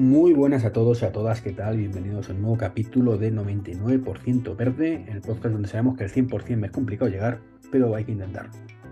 Muy 0.00 0.32
buenas 0.32 0.64
a 0.64 0.72
todos 0.72 1.02
y 1.02 1.04
a 1.04 1.12
todas, 1.12 1.42
¿qué 1.42 1.52
tal? 1.52 1.76
Bienvenidos 1.76 2.30
a 2.30 2.32
un 2.32 2.40
nuevo 2.40 2.56
capítulo 2.56 3.18
de 3.18 3.30
99% 3.34 4.56
Verde, 4.56 5.04
el 5.06 5.20
podcast 5.20 5.52
donde 5.52 5.68
sabemos 5.68 5.98
que 5.98 6.04
el 6.04 6.10
100% 6.10 6.64
es 6.64 6.70
complicado 6.70 7.10
llegar, 7.10 7.42
pero 7.70 7.94
hay 7.94 8.06
que 8.06 8.12
intentarlo. 8.12 8.50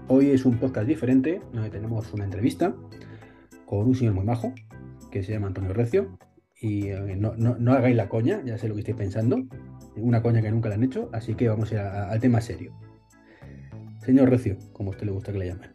Hoy 0.09 0.27
es 0.27 0.45
un 0.45 0.59
podcast 0.59 0.87
diferente, 0.87 1.41
donde 1.55 1.71
tenemos 1.71 2.13
una 2.13 2.25
entrevista 2.25 2.75
con 3.65 3.87
un 3.87 3.95
señor 3.95 4.13
muy 4.13 4.27
majo, 4.27 4.53
que 5.11 5.23
se 5.23 5.33
llama 5.33 5.47
Antonio 5.47 5.73
Recio, 5.73 6.19
y 6.61 6.89
eh, 6.89 7.17
no, 7.17 7.35
no, 7.37 7.73
hagáis 7.73 7.97
la 7.97 8.11
coña, 8.11 8.43
ya 8.45 8.59
sé 8.59 8.69
lo 8.69 8.75
que 8.75 8.81
estáis 8.81 8.99
pensando, 8.99 9.47
una 9.97 10.21
coña 10.21 10.43
que 10.43 10.51
nunca 10.51 10.69
le 10.69 10.75
han 10.75 10.85
hecho, 10.85 11.09
así 11.15 11.35
que 11.35 11.49
vamos 11.49 11.73
a 11.73 11.75
ir 11.75 11.81
al 11.81 12.21
tema 12.21 12.43
serio. 12.43 12.75
Señor 14.05 14.29
Recio, 14.29 14.59
como 14.75 14.91
a 14.91 14.93
usted 14.93 15.07
le 15.07 15.13
gusta 15.13 15.33
que 15.33 15.39
le 15.39 15.47
llamen. 15.47 15.71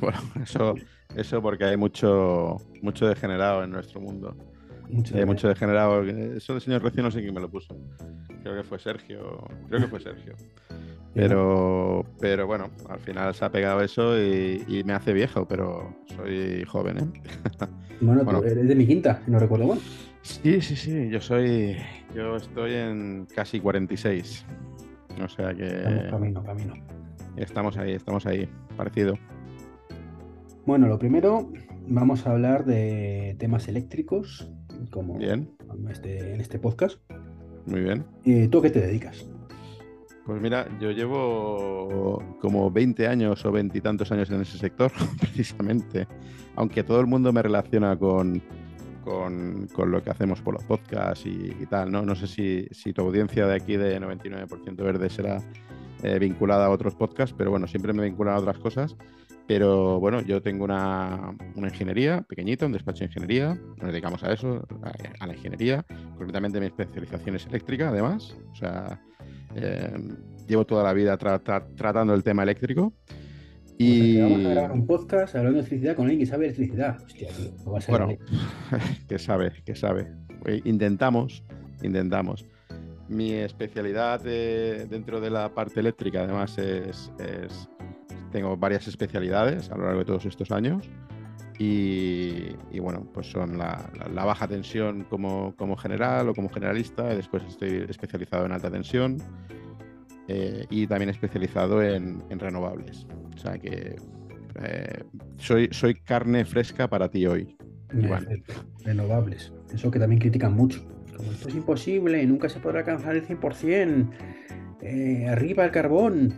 Bueno, 0.00 0.18
eso, 0.40 0.76
eso 1.16 1.42
porque 1.42 1.64
hay 1.64 1.76
mucho, 1.76 2.58
mucho 2.82 3.08
degenerado 3.08 3.64
en 3.64 3.70
nuestro 3.70 4.00
mundo. 4.00 4.36
Mucho, 4.88 5.16
hay 5.16 5.24
mucho 5.24 5.48
degenerado. 5.48 6.02
Eso 6.02 6.54
de 6.54 6.60
señor 6.60 6.82
Recio 6.82 7.02
no 7.02 7.10
sé 7.10 7.20
quién 7.20 7.34
me 7.34 7.40
lo 7.40 7.50
puso. 7.50 7.76
Creo 8.42 8.56
que 8.56 8.62
fue 8.62 8.78
Sergio. 8.78 9.44
Creo 9.68 9.80
que 9.80 9.88
fue 9.88 10.00
Sergio. 10.00 10.34
Pero, 11.14 12.04
pero 12.20 12.46
bueno, 12.46 12.70
al 12.90 13.00
final 13.00 13.34
se 13.34 13.44
ha 13.44 13.50
pegado 13.50 13.80
eso 13.80 14.20
y, 14.22 14.82
me 14.84 14.92
hace 14.92 15.14
viejo, 15.14 15.48
pero 15.48 15.96
soy 16.14 16.64
joven, 16.64 16.98
¿eh? 16.98 17.66
Bueno, 18.00 18.26
tú 18.26 18.44
eres 18.44 18.68
de 18.68 18.74
mi 18.74 18.86
quinta, 18.86 19.22
si 19.24 19.30
no 19.30 19.38
recuerdo 19.38 19.68
mal. 19.68 19.78
Sí, 20.20 20.60
sí, 20.60 20.76
sí. 20.76 21.08
Yo 21.08 21.20
soy. 21.20 21.76
Yo 22.14 22.36
estoy 22.36 22.74
en 22.74 23.26
casi 23.34 23.58
46. 23.58 24.44
O 25.24 25.28
sea 25.28 25.54
que. 25.54 26.08
camino, 26.10 26.42
camino. 26.44 26.74
Estamos 27.36 27.78
ahí, 27.78 27.92
estamos 27.92 28.26
ahí. 28.26 28.46
Parecido. 28.76 29.14
Bueno, 30.66 30.88
lo 30.88 30.98
primero, 30.98 31.48
vamos 31.86 32.26
a 32.26 32.32
hablar 32.32 32.64
de 32.64 33.36
temas 33.38 33.68
eléctricos, 33.68 34.50
como 34.90 35.18
bien. 35.18 35.50
Este, 35.90 36.34
en 36.34 36.40
este 36.40 36.58
podcast. 36.58 36.98
Muy 37.66 37.80
bien. 37.80 38.04
¿Y 38.24 38.48
tú 38.48 38.58
a 38.58 38.62
qué 38.62 38.70
te 38.70 38.80
dedicas? 38.80 39.26
Pues 40.24 40.40
mira, 40.40 40.66
yo 40.80 40.90
llevo 40.90 42.20
como 42.40 42.70
20 42.70 43.06
años 43.06 43.44
o 43.44 43.52
veintitantos 43.52 44.10
años 44.10 44.28
en 44.30 44.40
ese 44.40 44.58
sector, 44.58 44.90
precisamente. 45.20 46.08
Aunque 46.56 46.82
todo 46.82 47.00
el 47.00 47.06
mundo 47.06 47.32
me 47.32 47.42
relaciona 47.42 47.96
con, 47.96 48.42
con, 49.04 49.90
lo 49.90 50.02
que 50.02 50.10
hacemos 50.10 50.40
por 50.40 50.54
los 50.54 50.64
podcasts 50.64 51.24
y, 51.26 51.66
tal, 51.66 51.92
¿no? 51.92 52.02
No 52.02 52.16
sé 52.16 52.26
si, 52.26 52.66
si, 52.72 52.92
tu 52.92 53.02
audiencia 53.02 53.46
de 53.46 53.54
aquí 53.54 53.76
de 53.76 54.00
99% 54.00 54.76
verde 54.76 55.08
será 55.10 55.40
eh, 56.02 56.18
vinculada 56.18 56.66
a 56.66 56.70
otros 56.70 56.96
podcasts, 56.96 57.34
pero 57.36 57.50
bueno, 57.50 57.68
siempre 57.68 57.92
me 57.92 58.02
vinculan 58.02 58.34
a 58.34 58.38
otras 58.38 58.58
cosas. 58.58 58.96
Pero 59.46 60.00
bueno, 60.00 60.22
yo 60.22 60.42
tengo 60.42 60.64
una, 60.64 61.36
ingeniería 61.56 62.22
pequeñita, 62.22 62.66
un 62.66 62.72
despacho 62.72 63.00
de 63.00 63.06
ingeniería, 63.06 63.56
nos 63.76 63.92
dedicamos 63.92 64.22
a 64.24 64.32
eso, 64.32 64.66
a, 65.20 65.26
la 65.26 65.34
ingeniería. 65.34 65.84
Concretamente 66.16 66.58
mi 66.58 66.66
especialización 66.66 67.36
es 67.36 67.46
eléctrica, 67.46 67.90
además. 67.90 68.36
O 68.50 68.54
sea, 68.56 69.00
em, 69.54 70.16
llevo 70.48 70.66
toda 70.66 70.82
la 70.82 70.92
vida 70.92 71.16
tratando 71.16 72.14
el 72.14 72.24
tema 72.24 72.42
eléctrico. 72.42 72.92
Y... 73.78 74.20
vamos 74.20 74.46
a 74.46 74.48
grabar 74.48 74.72
un 74.72 74.86
podcast 74.86 75.36
hablando 75.36 75.58
de 75.58 75.60
electricidad 75.60 75.94
con 75.94 76.06
alguien 76.06 76.20
que 76.20 76.26
sabe 76.26 76.46
electricidad. 76.46 76.96
Hostia, 77.04 77.28
tío, 77.28 77.52
no 77.64 77.72
va 77.72 77.78
a 77.78 77.80
ser 77.80 77.90
bueno, 77.90 78.18
que 79.08 79.18
sabe, 79.18 79.52
que 79.64 79.76
sabe. 79.76 80.08
Intentamos, 80.64 81.44
intentamos. 81.82 82.46
Mi 83.08 83.34
especialidad 83.34 84.20
dentro 84.22 85.20
de 85.20 85.30
la 85.30 85.54
parte 85.54 85.78
eléctrica, 85.78 86.24
además, 86.24 86.58
es 86.58 87.12
tengo 88.36 88.54
varias 88.54 88.86
especialidades 88.86 89.70
a 89.70 89.78
lo 89.78 89.84
largo 89.84 90.00
de 90.00 90.04
todos 90.04 90.26
estos 90.26 90.50
años 90.50 90.90
y, 91.58 92.78
bueno, 92.80 93.08
pues 93.14 93.30
son 93.30 93.56
la, 93.56 93.88
baja 94.12 94.46
tensión 94.46 95.04
como, 95.08 95.54
como, 95.56 95.74
general 95.74 96.28
o 96.28 96.34
como 96.34 96.50
generalista, 96.50 97.10
y 97.14 97.16
después 97.16 97.42
estoy 97.48 97.86
especializado 97.88 98.44
en 98.44 98.52
alta 98.52 98.70
tensión 98.70 99.16
eh, 100.28 100.66
y 100.68 100.86
también 100.86 101.08
especializado 101.08 101.82
en, 101.82 102.22
renovables. 102.28 103.06
O 103.34 103.38
sea 103.38 103.56
que 103.56 103.96
eh, 104.62 105.04
soy, 105.38 105.70
soy 105.72 105.94
carne 105.94 106.44
fresca 106.44 106.88
para 106.88 107.08
ti 107.08 107.26
hoy. 107.26 107.56
Renovables, 108.84 109.50
eso 109.72 109.90
que 109.90 109.98
también 109.98 110.20
critican 110.20 110.52
mucho. 110.52 110.86
Como 111.16 111.32
esto 111.32 111.48
es 111.48 111.54
imposible, 111.54 112.26
nunca 112.26 112.50
se 112.50 112.60
podrá 112.60 112.80
alcanzar 112.80 113.16
el 113.16 113.26
100%. 113.26 114.10
Eh, 114.82 115.26
arriba 115.26 115.64
el 115.64 115.70
carbón. 115.70 116.34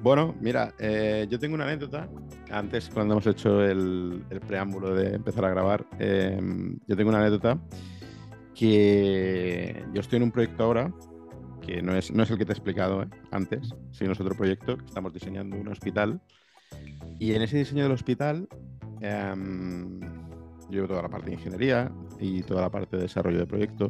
Bueno, 0.00 0.34
mira, 0.40 0.74
eh, 0.78 1.26
yo 1.28 1.38
tengo 1.38 1.54
una 1.54 1.64
anécdota. 1.64 2.08
Antes, 2.50 2.88
cuando 2.88 3.14
hemos 3.14 3.26
hecho 3.26 3.64
el, 3.64 4.24
preámbulo 4.46 4.94
de 4.94 5.16
empezar 5.16 5.44
a 5.44 5.50
grabar, 5.50 5.84
em, 5.98 6.78
yo 6.86 6.96
tengo 6.96 7.10
una 7.10 7.18
anécdota 7.18 7.58
que 8.54 9.84
yo 9.92 10.00
estoy 10.00 10.18
en 10.18 10.22
un 10.24 10.30
proyecto 10.30 10.64
ahora 10.64 10.92
que 11.68 11.82
no 11.82 11.94
es, 11.94 12.10
no 12.12 12.22
es 12.22 12.30
el 12.30 12.38
que 12.38 12.46
te 12.46 12.52
he 12.52 12.54
explicado 12.54 13.02
eh, 13.02 13.08
antes, 13.30 13.74
sino 13.90 14.12
es 14.12 14.20
otro 14.20 14.34
proyecto 14.34 14.78
que 14.78 14.86
estamos 14.86 15.12
diseñando 15.12 15.56
un 15.56 15.68
hospital. 15.68 16.20
Y 17.18 17.34
en 17.34 17.42
ese 17.42 17.58
diseño 17.58 17.82
del 17.82 17.92
hospital, 17.92 18.48
em, 19.00 20.00
yo 20.00 20.70
llevo 20.70 20.88
toda 20.88 21.02
la 21.02 21.08
parte 21.08 21.26
de 21.26 21.34
ingeniería 21.34 21.90
y 22.20 22.42
toda 22.42 22.62
la 22.62 22.70
parte 22.70 22.96
de 22.96 23.02
desarrollo 23.02 23.38
de 23.38 23.46
proyecto. 23.46 23.88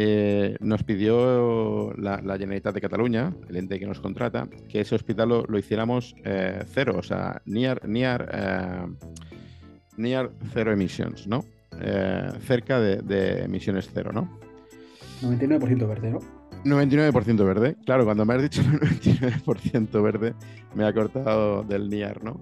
Eh, 0.00 0.56
nos 0.60 0.84
pidió 0.84 1.92
la, 1.96 2.18
Generalitat 2.20 2.72
de 2.72 2.80
Cataluña, 2.80 3.34
el 3.48 3.56
ente 3.56 3.80
que 3.80 3.86
nos 3.86 3.98
contrata, 3.98 4.46
que 4.68 4.82
ese 4.82 4.94
hospital 4.94 5.44
lo, 5.48 5.58
hiciéramos 5.58 6.14
eh, 6.24 6.62
cero, 6.72 6.94
o 6.98 7.02
sea, 7.02 7.42
near, 7.46 7.84
near, 7.88 8.30
eh, 8.32 10.28
cero 10.52 10.72
emisiones, 10.72 11.26
¿no? 11.26 11.44
cerca 12.42 12.78
de, 12.78 13.42
emisiones 13.42 13.90
cero, 13.92 14.12
¿no? 14.12 14.38
99% 15.20 15.88
verde, 15.88 16.12
¿no? 16.12 16.20
99% 16.64 17.44
verde. 17.44 17.76
Claro, 17.84 18.04
cuando 18.04 18.24
me 18.24 18.34
has 18.34 18.42
dicho 18.42 18.62
99% 18.62 20.00
verde, 20.00 20.34
me 20.76 20.86
ha 20.86 20.92
cortado 20.92 21.64
del 21.64 21.90
NIAR, 21.90 22.22
¿no? 22.22 22.40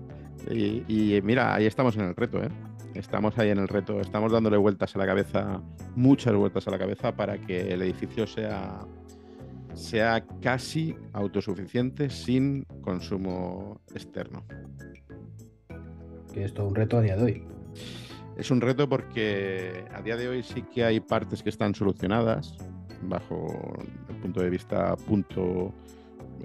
Y, 0.51 0.85
y, 0.89 1.23
mira, 1.23 1.55
ahí 1.55 1.65
estamos 1.65 1.97
en 1.97 2.03
el 2.03 2.15
reto, 2.15 2.43
¿eh? 2.43 2.51
Estamos 2.97 3.39
ahí 3.39 3.51
en 3.51 3.59
el 3.59 3.69
reto, 3.69 4.01
estamos 4.01 4.33
dándole 4.33 4.57
vueltas 4.57 4.97
a 4.97 4.99
la 4.99 5.07
cabeza, 5.07 5.61
muchas 5.95 6.35
vueltas 6.35 6.67
a 6.67 6.71
la 6.71 6.79
cabeza 6.79 7.15
para 7.15 7.39
que 7.39 7.73
el 7.73 7.83
edificio 7.83 8.27
sea, 8.27 8.81
sea 9.75 10.25
casi 10.41 10.95
autosuficiente 11.13 12.09
sin 12.09 12.65
consumo 12.81 13.81
externo. 13.95 14.45
Que 16.33 16.45
es 16.45 16.55
todo 16.55 16.69
un 16.69 16.75
reto 16.75 16.99
a 16.99 17.03
día 17.03 17.17
de 17.17 17.23
hoy. 17.23 17.45
Es 18.37 18.51
un 18.51 18.61
reto 18.61 18.89
porque 18.89 19.85
a 19.95 20.03
día 20.03 20.17
de 20.17 20.29
hoy 20.29 20.43
sí 20.43 20.63
que 20.63 20.85
hay 20.85 21.01
partes 21.01 21.43
que 21.43 21.51
están 21.51 21.75
solucionadas 21.75 22.57
bajo 23.03 23.75
el 24.09 24.17
punto 24.17 24.41
de 24.41 24.51
vista 24.51 24.97
punto 24.97 25.73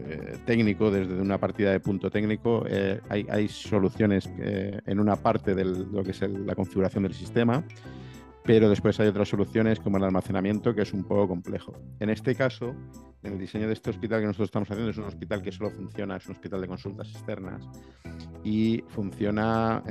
eh, 0.07 0.38
técnico, 0.45 0.89
desde 0.89 1.19
una 1.22 1.38
partida 1.38 1.72
de 1.72 1.79
punto 1.79 2.09
técnico, 2.09 2.66
eh, 2.67 3.00
hay, 3.09 3.47
soluciones 3.47 4.29
eh, 4.39 4.79
en 4.85 5.00
una 5.00 5.16
parte 5.16 5.53
de 5.56 5.66
lo 5.66 6.03
que 6.03 6.12
es 6.12 6.22
la 6.22 6.56
configuración 6.56 7.03
del 7.03 7.13
sistema, 7.13 7.63
pero 8.44 8.69
después 8.69 9.00
hay 9.00 9.07
otras 9.07 9.29
soluciones 9.29 9.79
como 9.79 9.97
el 9.97 10.03
almacenamiento 10.03 10.73
que 10.73 10.81
es 10.81 10.94
un 10.94 11.03
poco 11.03 11.28
complejo. 11.28 11.73
En 12.00 12.09
este 12.09 12.35
caso, 12.35 12.75
en 13.23 13.34
el 13.34 13.40
diseño 13.40 13.67
de 13.67 13.73
este 13.73 13.91
hospital 13.91 14.22
que 14.22 14.28
nosotros 14.28 14.47
estamos 14.47 14.69
haciendo 14.72 14.90
es 14.90 14.97
un 14.97 15.03
hospital 15.03 15.41
que 15.41 15.51
solo 15.51 15.69
funciona, 15.69 16.16
es 16.16 16.25
un 16.25 16.31
hospital 16.34 16.61
de 16.61 16.67
consultas 16.67 17.09
externas 17.11 17.67
y 18.44 18.84
funciona, 18.88 19.84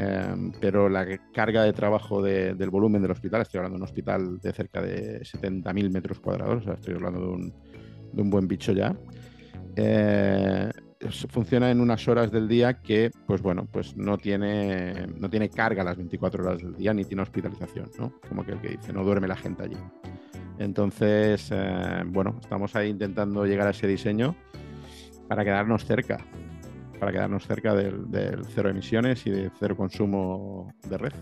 pero 0.61 0.89
la 0.89 1.07
carga 1.33 1.63
de 1.63 1.73
trabajo 1.73 2.21
del 2.21 2.71
volumen 2.71 3.03
del 3.03 3.13
hospital, 3.13 3.43
estoy 3.43 3.59
hablando 3.59 3.77
de 3.77 3.83
un 3.83 3.89
hospital 3.89 4.41
de 4.41 4.53
cerca 4.53 4.83
de 4.83 5.21
70.000 5.21 5.93
metros 5.93 6.19
cuadrados, 6.19 6.67
o 6.67 6.73
estoy 6.73 6.95
hablando 6.95 7.37
de 8.13 8.23
un 8.23 8.31
buen 8.31 8.49
bicho 8.49 8.73
ya. 8.73 8.97
Eh, 9.83 10.71
funciona 11.31 11.71
en 11.71 11.81
unas 11.81 12.07
horas 12.07 12.31
del 12.31 12.47
día 12.47 12.75
que, 12.83 13.11
pues 13.27 13.41
bueno, 13.41 13.67
pues 13.71 13.97
no 13.97 14.19
tiene, 14.19 15.07
no 15.19 15.31
tiene 15.31 15.49
carga 15.49 15.83
las 15.83 15.97
24 15.97 16.45
horas 16.45 16.59
del 16.59 16.75
día 16.75 16.93
ni 16.93 17.05
tiene 17.07 17.23
hospitalización, 17.23 17.91
¿no? 17.99 18.13
Como 18.29 18.45
que 18.45 18.53
el 18.53 18.61
que 18.61 18.69
dice, 18.71 18.93
no 18.93 19.03
duerme 19.05 19.27
la 19.27 19.37
gente 19.37 19.63
allí. 19.63 19.79
Entonces, 20.59 21.49
eh, 21.51 22.03
bueno, 22.07 22.37
estamos 22.43 22.77
ahí 22.77 22.91
intentando 22.91 23.47
llegar 23.47 23.67
a 23.69 23.71
ese 23.71 23.87
diseño 23.87 24.37
para 25.29 25.45
quedarnos 25.45 25.87
cerca, 25.87 26.19
para 26.99 27.11
quedarnos 27.11 27.47
cerca 27.47 27.75
del, 27.75 28.45
cero 28.55 28.69
emisiones 28.69 29.27
y 29.27 29.31
del 29.31 29.51
cero 29.59 29.75
consumo 29.79 30.75
de 30.91 30.99
red. 30.99 31.13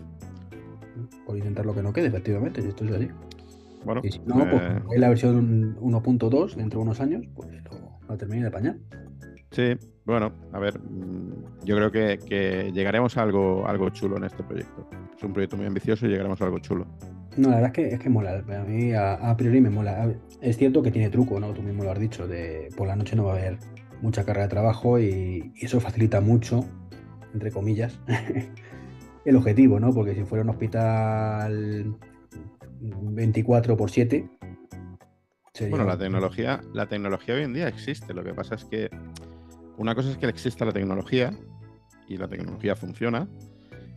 Por 1.25 1.39
intentar 1.39 1.65
lo 1.65 1.73
que 1.73 1.83
no 1.83 1.93
quede, 1.93 2.09
efectivamente, 2.09 2.61
y 2.61 2.67
esto 2.67 2.85
es 2.85 2.91
así. 2.91 3.09
Bueno, 3.85 4.01
y 4.03 4.11
si 4.11 4.19
no, 4.27 4.51
pues 4.51 4.63
eh, 4.63 4.99
la 4.99 5.09
versión 5.09 5.77
1.2 5.77 6.57
dentro 6.57 6.81
de 6.81 6.85
unos 6.85 7.01
años, 7.01 7.25
pues 7.37 7.49
no 8.09 8.17
termine 8.17 8.43
de 8.43 8.49
apañar. 8.49 8.77
Sí, 9.51 9.77
bueno, 10.05 10.33
a 10.53 10.59
ver, 10.59 10.79
mm, 10.79 11.65
yo 11.65 11.77
creo 11.77 11.91
que, 11.91 12.71
llegaremos 12.73 13.17
a 13.17 13.23
algo, 13.23 13.67
algo 13.67 13.91
chulo 13.91 14.17
en 14.17 14.25
este 14.25 14.43
proyecto. 14.43 14.89
Es 15.17 15.23
un 15.23 15.33
proyecto 15.33 15.57
muy 15.57 15.67
ambicioso 15.67 16.07
y 16.07 16.11
llegaremos 16.11 16.41
a 16.41 16.45
algo 16.45 16.59
chulo. 16.59 16.87
No, 17.37 17.51
la 17.51 17.57
verdad 17.57 17.71
es 17.71 17.75
que, 17.75 17.95
es 17.95 18.01
que 18.01 18.09
mola. 18.09 18.43
A 18.49 18.65
mí 18.65 18.93
a, 18.93 19.35
priori 19.37 19.61
me 19.61 19.71
mola. 19.71 20.13
Es 20.41 20.57
cierto 20.57 20.83
que 20.83 20.91
tiene 20.91 21.11
truco, 21.11 21.39
¿no? 21.39 21.53
Tú 21.53 21.63
mismo 21.63 21.85
lo 21.85 21.93
has 21.93 21.99
dicho, 21.99 22.27
de 22.27 22.69
por 22.77 22.89
la 22.89 22.97
noche 22.97 23.17
no 23.17 23.25
va 23.25 23.35
a 23.35 23.37
haber 23.37 23.59
mucha 24.03 24.25
carga 24.25 24.43
de 24.43 24.49
trabajo 24.49 24.99
y, 24.99 25.53
eso 25.61 25.81
facilita 25.81 26.21
mucho, 26.21 26.65
entre 27.33 27.51
comillas, 27.51 28.01
el 29.25 29.37
objetivo, 29.37 29.79
¿no? 29.81 29.93
Porque 29.93 30.15
si 30.15 30.25
fuera 30.25 30.43
un 30.43 30.51
hospital 30.51 31.97
24 32.81 33.77
por 33.77 33.91
7. 33.91 34.29
Bueno, 35.69 35.85
la 35.85 35.99
tecnología, 35.99 36.61
la 36.73 36.87
tecnología 36.87 37.35
hoy 37.35 37.43
en 37.43 37.53
día 37.53 37.69
existe. 37.69 38.15
Lo 38.15 38.23
que 38.23 38.35
pasa 38.35 38.55
es 38.55 38.65
que 38.65 38.91
una 39.77 39.95
cosa 39.95 40.11
es 40.11 40.17
que 40.17 40.27
exista 40.27 40.65
la 40.65 40.73
tecnología 40.73 41.33
y 42.09 42.17
la 42.17 42.29
tecnología 42.29 42.77
funciona, 42.77 43.29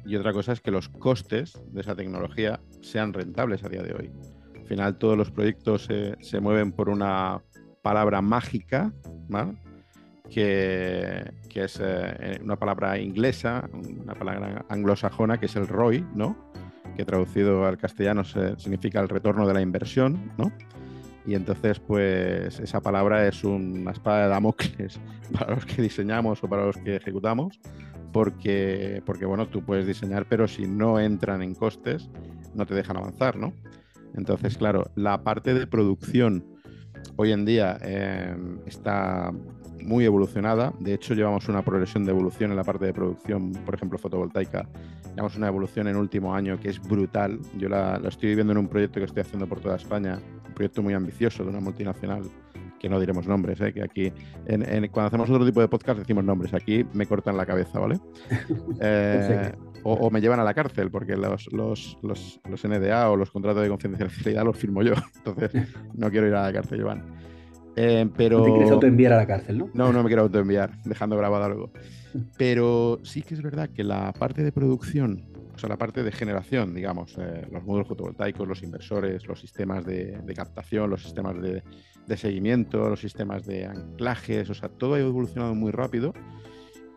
y 0.05 0.15
otra 0.15 0.33
cosa 0.33 0.53
es 0.53 0.61
que 0.61 0.71
los 0.71 0.89
costes 0.89 1.59
de 1.71 1.81
esa 1.81 1.95
tecnología 1.95 2.59
sean 2.81 3.13
rentables 3.13 3.63
a 3.63 3.69
día 3.69 3.83
de 3.83 3.93
hoy. 3.93 4.11
Al 4.55 4.65
final 4.65 4.97
todos 4.97 5.17
los 5.17 5.31
proyectos 5.31 5.87
se, 6.19 6.39
mueven 6.39 6.71
por 6.71 6.89
una 6.89 7.41
palabra 7.81 8.21
mágica, 8.21 8.91
que, 10.29 11.31
es 11.53 11.79
eh, 11.81 12.39
una 12.43 12.57
palabra 12.57 12.97
inglesa, 12.97 13.69
una 13.73 14.15
palabra 14.15 14.65
anglosajona, 14.69 15.39
que 15.39 15.45
es 15.45 15.55
el 15.55 15.67
ROI, 15.67 16.05
¿no? 16.15 16.51
que 16.95 17.05
traducido 17.05 17.65
al 17.65 17.77
castellano 17.77 18.23
significa 18.23 18.99
el 18.99 19.09
retorno 19.09 19.47
de 19.47 19.53
la 19.53 19.61
inversión, 19.61 20.31
¿no? 20.37 20.51
Y 21.25 21.35
entonces, 21.35 21.79
pues 21.79 22.59
esa 22.59 22.81
palabra 22.81 23.27
es 23.27 23.43
una 23.43 23.91
espada 23.91 24.23
de 24.23 24.29
Damocles 24.29 24.99
para 25.33 25.55
los 25.55 25.65
que 25.65 25.81
diseñamos 25.81 26.43
o 26.43 26.49
para 26.49 26.65
los 26.65 26.77
que 26.77 26.95
ejecutamos, 26.95 27.59
porque, 28.11 29.01
porque 29.05 29.25
bueno, 29.25 29.47
tú 29.47 29.63
puedes 29.63 29.85
diseñar, 29.85 30.25
pero 30.27 30.47
si 30.47 30.67
no 30.67 30.99
entran 30.99 31.41
en 31.41 31.55
costes, 31.55 32.09
no 32.55 32.65
te 32.65 32.75
dejan 32.75 32.97
avanzar, 32.97 33.37
¿no? 33.37 33.53
Entonces, 34.15 34.57
claro, 34.57 34.91
la 34.95 35.23
parte 35.23 35.53
de 35.53 35.67
producción 35.67 36.43
hoy 37.15 37.31
en 37.31 37.45
día 37.45 37.77
eh, 37.81 38.35
está 38.65 39.31
muy 39.83 40.05
evolucionada. 40.05 40.73
De 40.79 40.93
hecho, 40.93 41.13
llevamos 41.13 41.47
una 41.49 41.63
progresión 41.63 42.05
de 42.05 42.11
evolución 42.11 42.51
en 42.51 42.57
la 42.57 42.63
parte 42.63 42.85
de 42.85 42.93
producción, 42.93 43.51
por 43.65 43.75
ejemplo, 43.75 43.97
fotovoltaica. 43.97 44.67
Llevamos 45.11 45.35
una 45.35 45.47
evolución 45.47 45.87
en 45.87 45.95
último 45.95 46.33
año 46.33 46.59
que 46.59 46.69
es 46.69 46.81
brutal. 46.81 47.39
Yo 47.57 47.69
la, 47.69 48.01
estoy 48.07 48.29
viviendo 48.29 48.53
en 48.53 48.59
un 48.59 48.67
proyecto 48.67 48.99
que 48.99 49.05
estoy 49.05 49.21
haciendo 49.21 49.47
por 49.47 49.59
toda 49.59 49.75
España, 49.75 50.19
un 50.47 50.53
proyecto 50.53 50.81
muy 50.81 50.93
ambicioso 50.93 51.43
de 51.43 51.49
una 51.49 51.59
multinacional 51.59 52.23
que 52.81 52.89
no 52.89 52.99
diremos 52.99 53.27
nombres, 53.27 53.61
¿eh? 53.61 53.71
que 53.71 53.83
aquí 53.83 54.11
cuando 54.91 55.07
hacemos 55.07 55.29
otro 55.29 55.45
tipo 55.45 55.61
de 55.61 55.67
podcast 55.67 55.99
decimos 55.99 56.23
nombres, 56.23 56.51
aquí 56.55 56.83
me 56.93 57.05
cortan 57.05 57.37
la 57.37 57.45
cabeza, 57.45 57.79
¿vale? 57.79 57.99
Eh, 58.81 59.51
o, 59.83 60.09
me 60.09 60.21
llevan 60.21 60.39
a 60.39 60.43
la 60.43 60.53
cárcel, 60.53 60.89
porque 60.89 61.15
los, 61.15 61.51
los, 61.53 61.97
los, 62.01 62.39
los 62.49 62.67
NDA 62.67 63.09
o 63.09 63.15
los 63.15 63.29
contratos 63.29 63.61
de 63.61 63.69
confidencialidad 63.69 64.43
los 64.43 64.57
firmo 64.57 64.81
yo, 64.81 64.93
entonces 65.17 65.51
no 65.93 66.09
quiero 66.09 66.27
ir 66.27 66.33
a 66.33 66.43
la 66.43 66.53
cárcel, 66.53 66.81
Joan. 66.81 67.03
Eh, 67.75 68.09
pero... 68.17 68.39
No 68.39 68.45
te 68.45 68.51
quieres 68.51 68.71
autoenviar 68.71 69.13
a 69.13 69.17
la 69.17 69.27
cárcel, 69.27 69.59
¿no? 69.59 69.69
No, 69.73 69.93
no 69.93 70.01
me 70.01 70.07
quiero 70.07 70.23
autoenviar, 70.23 70.71
dejando 70.83 71.17
grabado 71.17 71.43
algo. 71.43 71.71
Pero 72.37 72.99
sí 73.03 73.21
que 73.21 73.33
es 73.33 73.41
verdad 73.41 73.69
que 73.69 73.83
la 73.83 74.11
parte 74.13 74.43
de 74.43 74.51
producción, 74.51 75.25
o 75.53 75.57
sea, 75.57 75.69
la 75.69 75.77
parte 75.77 76.03
de 76.03 76.11
generación, 76.11 76.73
digamos, 76.73 77.15
eh, 77.17 77.47
los 77.51 77.63
módulos 77.63 77.87
fotovoltaicos, 77.87 78.47
los 78.47 78.63
inversores, 78.63 79.27
los 79.27 79.39
sistemas 79.39 79.85
de, 79.85 80.21
captación, 80.35 80.89
los 80.89 81.03
sistemas 81.03 81.35
de, 81.41 81.63
seguimiento, 82.17 82.89
los 82.89 82.99
sistemas 82.99 83.45
de 83.45 83.65
anclajes, 83.65 84.49
o 84.49 84.53
sea, 84.53 84.69
todo 84.69 84.95
ha 84.95 84.99
evolucionado 84.99 85.55
muy 85.55 85.71
rápido. 85.71 86.13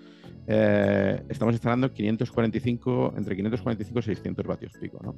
eh, 0.47 1.23
estamos 1.29 1.53
instalando 1.53 1.93
545, 1.93 3.15
entre 3.19 3.37
545 3.37 3.99
y 3.99 4.03
600 4.03 4.47
vatios 4.47 4.73
pico. 4.81 5.15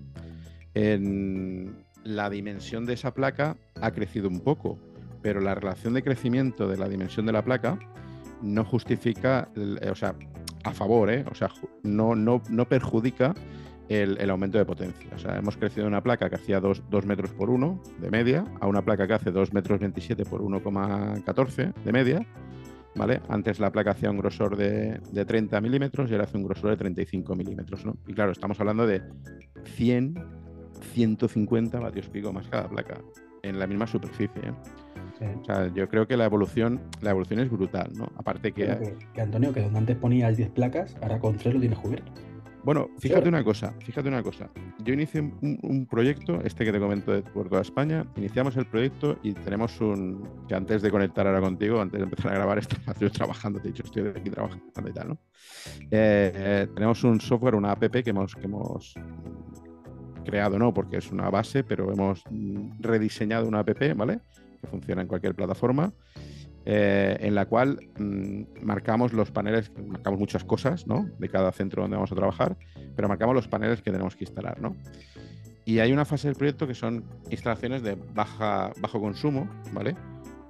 En 0.74 1.84
la 2.02 2.28
dimensión 2.30 2.84
de 2.84 2.94
esa 2.94 3.14
placa 3.14 3.56
ha 3.80 3.92
crecido 3.92 4.28
un 4.28 4.40
poco, 4.40 4.78
pero 5.22 5.40
la 5.40 5.54
relación 5.54 5.94
de 5.94 6.02
crecimiento 6.02 6.68
de 6.68 6.76
la 6.76 6.88
dimensión 6.88 7.26
de 7.26 7.32
la 7.32 7.44
placa 7.44 7.78
no 8.42 8.64
justifica, 8.64 9.48
eh, 9.54 9.90
o 9.90 9.94
sea, 9.94 10.14
a 10.64 10.72
favor, 10.72 11.10
¿eh? 11.10 11.24
o 11.30 11.34
sea, 11.34 11.48
no, 11.82 12.14
no, 12.14 12.42
no 12.50 12.68
perjudica 12.68 13.34
el, 13.88 14.30
aumento 14.30 14.58
de 14.58 14.64
potencia. 14.64 15.10
O 15.14 15.18
sea, 15.18 15.36
hemos 15.36 15.56
crecido 15.56 15.84
de 15.84 15.88
una 15.88 16.02
placa 16.02 16.28
que 16.30 16.36
hacía 16.36 16.60
2, 16.60 16.82
metros 17.04 17.32
por 17.32 17.50
1 17.50 17.82
de 18.00 18.10
media 18.10 18.44
a 18.60 18.66
una 18.66 18.82
placa 18.82 19.06
que 19.06 19.14
hace 19.14 19.30
2 19.30 19.52
metros 19.52 19.80
27 19.80 20.24
por 20.24 20.40
1,14 20.40 21.74
de 21.74 21.92
media. 21.92 22.26
¿Vale? 22.94 23.22
Antes 23.28 23.58
la 23.58 23.72
placa 23.72 23.92
hacía 23.92 24.10
un 24.10 24.18
grosor 24.18 24.54
de, 24.54 25.00
de 25.12 25.24
30 25.24 25.62
milímetros 25.62 26.10
y 26.10 26.12
ahora 26.12 26.24
hace 26.24 26.36
un 26.36 26.44
grosor 26.44 26.70
de 26.70 26.76
35 26.76 27.34
milímetros. 27.34 27.86
¿no? 27.86 27.96
Y 28.06 28.12
claro, 28.12 28.32
estamos 28.32 28.60
hablando 28.60 28.86
de 28.86 29.02
100 29.64 30.42
150 30.82 31.78
vatios 31.78 32.08
pico 32.08 32.32
más 32.32 32.48
cada 32.48 32.68
placa 32.68 33.00
en 33.42 33.58
la 33.58 33.66
misma 33.66 33.86
superficie. 33.86 34.42
¿eh? 34.42 34.52
O 35.40 35.44
sea, 35.44 35.72
yo 35.74 35.88
creo 35.88 36.06
que 36.06 36.16
la 36.16 36.24
evolución, 36.24 36.80
la 37.00 37.10
evolución 37.10 37.40
es 37.40 37.50
brutal, 37.50 37.90
¿no? 37.94 38.08
Aparte 38.16 38.52
que... 38.52 38.96
que, 39.14 39.20
Antonio, 39.20 39.52
que 39.52 39.62
donde 39.62 39.78
antes 39.78 39.96
ponías 39.96 40.36
10 40.36 40.50
placas, 40.50 40.96
ahora 41.02 41.18
con 41.18 41.36
3 41.36 41.54
lo 41.54 41.60
tienes 41.60 41.78
cubierto. 41.78 42.12
Bueno, 42.64 42.88
fíjate 42.98 43.28
una 43.28 43.42
cosa, 43.42 43.74
fíjate 43.80 44.08
una 44.08 44.22
cosa. 44.22 44.48
Yo 44.84 44.94
inicié 44.94 45.20
un, 45.20 45.86
proyecto, 45.90 46.40
este 46.44 46.64
que 46.64 46.70
te 46.70 46.78
comento 46.78 47.12
de 47.12 47.22
por 47.22 47.48
toda 47.48 47.62
España, 47.62 48.06
iniciamos 48.14 48.56
el 48.56 48.66
proyecto 48.66 49.18
y 49.24 49.32
tenemos 49.32 49.80
un, 49.80 50.28
que 50.46 50.54
antes 50.54 50.80
de 50.80 50.90
conectar 50.90 51.26
ahora 51.26 51.40
contigo, 51.40 51.80
antes 51.80 51.98
de 51.98 52.04
empezar 52.04 52.30
a 52.30 52.34
grabar, 52.36 52.58
estoy 52.58 53.10
trabajando, 53.10 53.60
te 53.60 53.68
he 53.68 53.72
dicho, 53.72 53.82
estoy 53.82 54.06
aquí 54.08 54.30
trabajando 54.30 54.88
y 54.88 54.92
tal, 54.92 55.08
¿no? 55.08 55.18
Eh, 55.90 56.32
eh, 56.34 56.68
tenemos 56.72 57.02
un 57.02 57.20
software, 57.20 57.56
una 57.56 57.72
app 57.72 57.90
que 57.90 58.10
hemos, 58.10 58.36
que 58.36 58.44
hemos 58.44 58.94
creado 60.24 60.56
no, 60.56 60.72
porque 60.72 60.98
es 60.98 61.10
una 61.10 61.30
base, 61.30 61.64
pero 61.64 61.92
hemos 61.92 62.22
mm, 62.30 62.80
rediseñado 62.80 63.48
una 63.48 63.58
app, 63.58 63.70
¿vale? 63.96 64.20
Que 64.62 64.66
funciona 64.68 65.02
en 65.02 65.08
cualquier 65.08 65.34
plataforma, 65.34 65.92
eh, 66.64 67.18
en 67.20 67.34
la 67.34 67.46
cual 67.46 67.78
mm, 67.98 68.64
marcamos 68.64 69.12
los 69.12 69.30
paneles, 69.30 69.70
marcamos 69.86 70.18
muchas 70.18 70.44
cosas, 70.44 70.86
¿no? 70.86 71.10
De 71.18 71.28
cada 71.28 71.52
centro 71.52 71.82
donde 71.82 71.96
vamos 71.96 72.12
a 72.12 72.14
trabajar, 72.14 72.56
pero 72.96 73.08
marcamos 73.08 73.34
los 73.34 73.48
paneles 73.48 73.82
que 73.82 73.90
tenemos 73.90 74.16
que 74.16 74.24
instalar, 74.24 74.60
¿no? 74.60 74.76
Y 75.64 75.80
hay 75.80 75.92
una 75.92 76.04
fase 76.04 76.28
del 76.28 76.36
proyecto 76.36 76.66
que 76.66 76.74
son 76.74 77.04
instalaciones 77.30 77.82
de 77.82 77.96
baja, 78.14 78.72
bajo 78.80 79.00
consumo, 79.00 79.48
¿vale? 79.72 79.96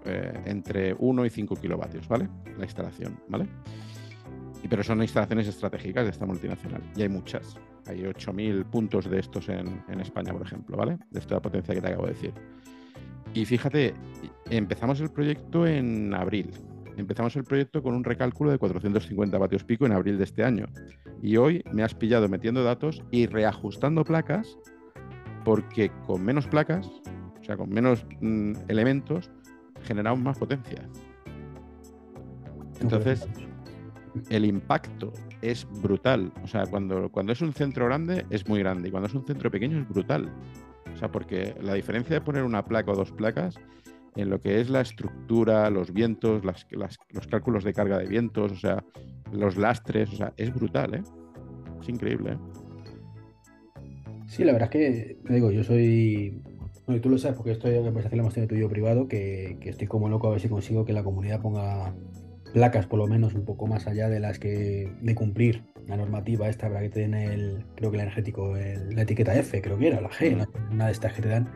Eh, 0.05 0.43
entre 0.47 0.95
1 0.99 1.27
y 1.27 1.31
5 1.31 1.57
kilovatios, 1.57 2.09
¿vale? 2.09 2.29
La 2.59 2.65
instalación, 2.65 3.21
¿vale? 3.29 3.47
Y, 4.63 4.69
pero 4.69 4.83
son 4.83 5.03
instalaciones 5.03 5.49
estratégicas 5.49 6.05
de 6.05 6.11
esta 6.11 6.27
multinacional 6.27 6.83
y 6.97 7.03
hay 7.03 7.09
muchas. 7.09 7.57
Hay 7.87 8.01
8.000 8.03 8.65
puntos 8.65 9.11
de 9.11 9.19
estos 9.19 9.49
en, 9.49 9.83
España, 10.01 10.33
por 10.33 10.43
ejemplo, 10.43 10.77
¿vale? 10.77 10.99
De 11.11 11.19
esta 11.19 11.41
potencia 11.41 11.75
que 11.75 11.81
te 11.81 11.89
acabo 11.89 12.07
de 12.07 12.13
decir. 12.13 12.33
Y 13.35 13.45
fíjate, 13.45 13.95
empezamos 14.51 15.01
el 15.01 15.11
proyecto 15.11 15.67
en 15.67 16.15
abril. 16.15 16.51
Empezamos 16.97 17.35
el 17.37 17.45
proyecto 17.45 17.83
con 17.83 17.95
un 17.95 18.05
recálculo 18.05 18.51
de 18.51 18.59
450 18.59 19.39
vatios 19.39 19.65
pico 19.65 19.87
en 19.87 19.93
abril 19.93 20.19
de 20.19 20.25
este 20.25 20.45
año. 20.45 20.67
Y 21.23 21.37
hoy 21.37 21.63
me 21.73 21.83
has 21.83 21.95
pillado 21.95 22.29
metiendo 22.29 22.63
datos 22.63 23.03
y 23.11 23.27
reajustando 23.27 24.05
placas 24.05 24.59
porque 25.45 25.91
con 26.07 26.25
menos 26.25 26.47
placas, 26.47 26.87
o 27.41 27.45
sea, 27.45 27.57
con 27.57 27.71
menos 27.71 28.07
mm, 28.21 28.53
elementos, 28.69 29.31
generamos 29.83 30.23
más 30.23 30.39
potencia. 30.39 30.87
Entonces, 32.81 33.27
el 34.29 34.45
impacto 34.45 35.13
es 35.41 35.67
brutal. 35.83 36.33
O 36.43 36.47
sea, 36.47 36.67
cuando, 36.67 37.09
cuando 37.11 37.33
es 37.33 37.41
un 37.41 37.53
centro 37.53 37.87
grande 37.87 38.27
es 38.31 38.47
muy 38.47 38.61
grande 38.61 38.89
y 38.89 38.91
cuando 38.91 39.09
es 39.09 39.15
un 39.15 39.25
centro 39.25 39.51
pequeño 39.51 39.81
es 39.81 39.89
brutal. 39.89 40.31
Sea, 41.03 41.11
porque 41.11 41.57
la 41.61 41.75
diferencia 41.75 42.15
de 42.15 42.21
poner 42.21 42.45
una 42.45 42.65
placa 42.65 42.93
o 42.93 42.95
dos 42.95 43.11
placas 43.11 43.57
en 44.15 44.31
lo 44.31 44.41
que 44.41 44.61
es 44.61 44.71
la 44.71 44.83
estructura, 44.83 45.69
los 45.69 45.93
vientos, 45.93 46.45
los 46.45 47.27
cálculos 47.27 47.65
de 47.65 47.73
carga 47.75 47.99
de 47.99 48.07
vientos, 48.07 48.53
o 48.53 48.55
sea, 48.55 48.85
los 49.33 49.57
lastres, 49.57 50.13
o 50.13 50.17
sea, 50.17 50.33
es 50.37 50.55
brutal, 50.55 50.95
¿eh? 50.95 51.03
Es 51.81 51.89
increíble, 51.89 52.35
¿eh? 52.35 52.39
Sí, 54.29 54.45
la 54.45 54.53
verdad 54.53 54.71
es 54.73 54.95
que, 54.95 55.17
te 55.27 55.35
digo, 55.35 55.51
yo 55.51 55.65
soy. 55.65 56.41
Bueno, 56.87 57.03
tú 57.03 57.09
lo 57.09 57.19
sabes 57.19 57.37
porque 57.37 57.51
estoy 57.51 57.75
en 57.75 57.83
conversación 57.83 58.19
la 58.19 58.23
hemos 58.23 58.35
tenido 58.35 58.51
tú 58.51 58.55
y 58.55 58.61
yo 58.61 58.69
privado, 58.69 59.09
que, 59.09 59.57
que 59.61 59.71
estoy 59.71 59.89
como 59.89 60.09
loco 60.09 60.29
a 60.29 60.31
ver 60.31 60.41
si 60.41 60.49
consigo 60.49 60.85
que 60.85 60.93
la 60.93 61.03
comunidad 61.03 61.43
ponga 61.43 61.93
placas, 62.53 62.87
por 62.87 62.99
lo 62.99 63.07
menos, 63.07 63.35
un 63.35 63.45
poco 63.45 63.67
más 63.67 63.87
allá 63.87 64.09
de 64.09 64.21
las 64.21 64.39
que. 64.39 64.91
de 65.01 65.15
cumplir 65.15 65.63
la 65.89 65.97
normativa 65.97 66.49
esta 66.49 66.69
para 66.69 66.81
que 66.83 66.89
te 66.91 67.01
den 67.01 67.15
el. 67.15 67.65
creo 67.77 67.91
que 67.91 67.97
el 67.97 68.03
energético, 68.03 68.57
el- 68.57 68.95
la 68.95 69.03
etiqueta 69.03 69.35
F, 69.37 69.61
creo 69.61 69.79
que 69.79 69.89
era, 69.89 70.01
la 70.01 70.09
G, 70.11 70.37
¿no? 70.37 70.45
una 70.71 70.87
de 70.87 70.93
estas 70.93 71.13
que 71.15 71.23
te 71.23 71.29
dan. 71.29 71.49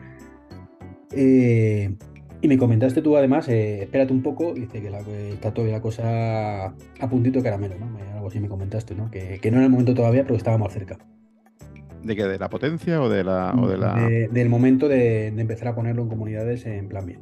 Eh, 1.11 1.95
y 2.41 2.47
me 2.47 2.57
comentaste 2.57 3.01
tú 3.01 3.17
además, 3.17 3.47
eh, 3.49 3.83
espérate 3.83 4.13
un 4.13 4.21
poco, 4.21 4.53
dice 4.53 4.81
que, 4.81 4.89
la, 4.89 4.99
está 4.99 5.53
todavía 5.53 5.77
la 5.77 5.81
cosa 5.81 6.65
a 6.67 7.09
puntito 7.09 7.41
caramelo, 7.41 7.75
¿no? 7.79 7.97
Algo 8.13 8.27
así 8.27 8.39
me 8.39 8.47
comentaste, 8.49 8.93
¿no? 8.93 9.09
Que, 9.09 9.39
que 9.39 9.49
no 9.49 9.57
era 9.57 9.65
el 9.65 9.71
momento 9.71 9.93
todavía, 9.95 10.23
pero 10.23 10.33
que 10.35 10.39
estábamos 10.39 10.71
cerca. 10.73 10.97
¿De 12.03 12.15
qué? 12.15 12.25
¿De 12.25 12.37
la 12.37 12.49
potencia 12.49 13.01
o 13.01 13.09
de 13.09 13.23
la, 13.23 13.53
o 13.59 13.67
de 13.67 13.77
la... 13.77 13.95
De- 13.95 14.27
del 14.27 14.49
momento 14.49 14.87
de, 14.87 15.31
de 15.31 15.41
empezar 15.41 15.69
a 15.69 15.75
ponerlo 15.75 16.03
en 16.03 16.09
comunidades 16.09 16.65
en 16.65 16.87
plan 16.87 17.05
bien. 17.05 17.19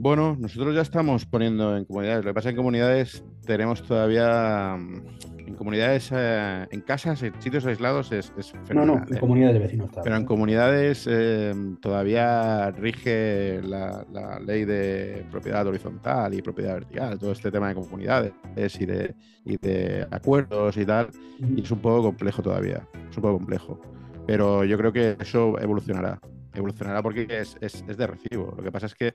Bueno, 0.00 0.34
nosotros 0.40 0.74
ya 0.74 0.80
estamos 0.80 1.26
poniendo 1.26 1.76
en 1.76 1.84
comunidades. 1.84 2.24
Lo 2.24 2.30
que 2.30 2.34
pasa 2.34 2.48
es 2.48 2.54
que 2.54 2.56
en 2.60 2.64
comunidades 2.64 3.22
tenemos 3.44 3.82
todavía. 3.82 4.74
mm, 4.78 5.02
En 5.50 5.56
comunidades, 5.56 6.10
eh, 6.14 6.66
en 6.70 6.80
casas, 6.80 7.22
en 7.24 7.34
sitios 7.42 7.66
aislados 7.66 8.12
es, 8.12 8.32
es 8.38 8.54
No, 8.72 8.86
no, 8.86 8.94
en 9.06 9.16
¿eh? 9.16 9.18
comunidades 9.20 9.54
de 9.54 9.60
vecinos 9.60 9.88
está. 9.88 10.00
Pero 10.02 10.16
en 10.16 10.24
comunidades 10.24 11.06
eh, 11.10 11.52
todavía 11.82 12.70
rige 12.70 13.60
la, 13.62 14.06
la 14.12 14.38
ley 14.40 14.64
de 14.64 15.26
propiedad 15.30 15.66
horizontal 15.66 16.32
y 16.32 16.40
propiedad 16.40 16.74
vertical, 16.74 17.18
todo 17.18 17.32
este 17.32 17.50
tema 17.50 17.68
de 17.68 17.74
comunidades 17.74 18.32
y 18.80 18.86
de, 18.86 19.14
y 19.44 19.56
de 19.58 20.06
acuerdos 20.12 20.76
y 20.78 20.86
tal, 20.86 21.08
y 21.40 21.62
es 21.62 21.70
un 21.70 21.80
poco 21.80 22.04
complejo 22.04 22.40
todavía, 22.42 22.86
es 23.10 23.16
un 23.16 23.22
poco 23.22 23.36
complejo. 23.38 23.80
Pero 24.28 24.64
yo 24.64 24.78
creo 24.78 24.92
que 24.92 25.16
eso 25.20 25.58
evolucionará, 25.60 26.20
evolucionará 26.60 27.02
porque 27.02 27.26
es, 27.28 27.56
es- 27.60 27.84
de 27.86 28.06
recibo. 28.06 28.54
Lo 28.56 28.62
que 28.62 28.70
pasa 28.72 28.86
es 28.86 28.94
que, 28.94 29.14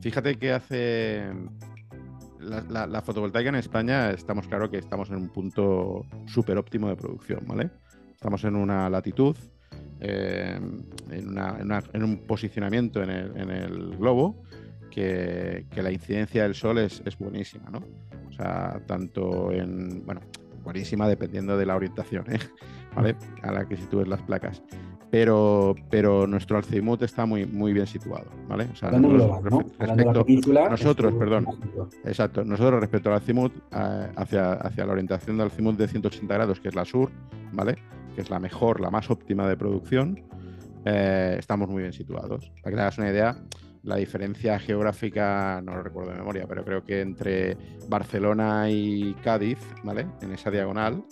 fíjate 0.00 0.34
que 0.36 0.52
hace... 0.52 1.32
La, 2.40 3.02
fotovoltaica 3.02 3.48
en 3.48 3.56
España 3.56 4.10
estamos 4.10 4.46
claro 4.46 4.70
que 4.70 4.78
estamos 4.78 5.10
en 5.10 5.16
un 5.16 5.28
punto 5.28 6.06
súper 6.26 6.56
óptimo 6.56 6.88
de 6.88 6.94
producción, 6.94 7.40
¿vale? 7.46 7.68
Estamos 8.12 8.44
en 8.44 8.54
una 8.54 8.88
latitud, 8.88 9.36
eh, 10.00 10.58
en, 11.10 11.28
una- 11.28 11.56
en 11.58 11.64
una- 11.66 11.82
en 11.92 12.04
un 12.04 12.18
posicionamiento 12.18 13.02
en 13.02 13.10
el, 13.10 13.36
en 13.36 13.50
el 13.50 13.96
globo 13.96 14.36
que, 14.90 15.66
que 15.70 15.82
la 15.82 15.90
incidencia 15.90 16.44
del 16.44 16.54
sol 16.54 16.78
es, 16.78 17.02
es 17.04 17.18
buenísima, 17.18 17.70
¿no? 17.70 17.78
O 18.28 18.32
sea, 18.32 18.80
tanto 18.86 19.50
en, 19.50 20.06
bueno, 20.06 20.20
buenísima 20.62 21.08
dependiendo 21.08 21.56
de 21.58 21.66
la 21.66 21.74
orientación, 21.74 22.24
¿eh? 22.32 22.38
¿vale? 22.94 23.16
A 23.42 23.50
la 23.50 23.66
que 23.66 23.76
sitúes 23.76 24.06
las 24.06 24.22
placas. 24.22 24.62
Pero, 25.10 25.74
pero 25.90 26.26
nuestro 26.26 26.58
alcimut 26.58 27.02
está 27.02 27.24
muy, 27.24 27.46
muy 27.46 27.72
bien 27.72 27.86
situado, 27.86 28.26
¿vale? 28.46 28.68
O 28.72 28.76
sea, 28.76 28.90
respecto- 29.78 30.24
península. 30.26 30.68
nosotros, 30.68 31.14
perdón. 31.14 31.46
Exacto. 32.04 32.44
Nosotros 32.44 32.80
respecto 32.80 33.08
al 33.08 33.16
azimut, 33.16 33.52
eh, 33.72 34.08
hacia, 34.16 34.52
hacia 34.52 34.84
la 34.84 34.92
orientación 34.92 35.38
del 35.38 35.46
azimut 35.46 35.78
de 35.78 35.88
180 35.88 36.34
grados, 36.34 36.60
que 36.60 36.68
es 36.68 36.74
la 36.74 36.84
sur, 36.84 37.10
¿vale? 37.52 37.76
Que 38.14 38.20
es 38.20 38.28
la 38.28 38.38
mejor, 38.38 38.80
la 38.80 38.90
más 38.90 39.10
óptima 39.10 39.48
de 39.48 39.56
producción, 39.56 40.22
eh, 40.84 41.36
estamos 41.38 41.68
muy 41.70 41.80
bien 41.82 41.94
situados. 41.94 42.50
Para 42.62 42.70
que 42.70 42.76
te 42.76 42.80
hagas 42.82 42.98
una 42.98 43.08
idea, 43.10 43.36
la 43.84 43.96
diferencia 43.96 44.58
geográfica, 44.58 45.60
no 45.64 45.74
lo 45.76 45.82
recuerdo 45.82 46.10
de 46.12 46.18
memoria, 46.18 46.46
pero 46.48 46.64
creo 46.64 46.84
que 46.84 47.00
entre 47.00 47.56
Barcelona 47.88 48.68
y 48.70 49.14
Cádiz, 49.22 49.58
¿vale? 49.84 50.06
En 50.22 50.32
esa 50.32 50.50
diagonal, 50.50 51.04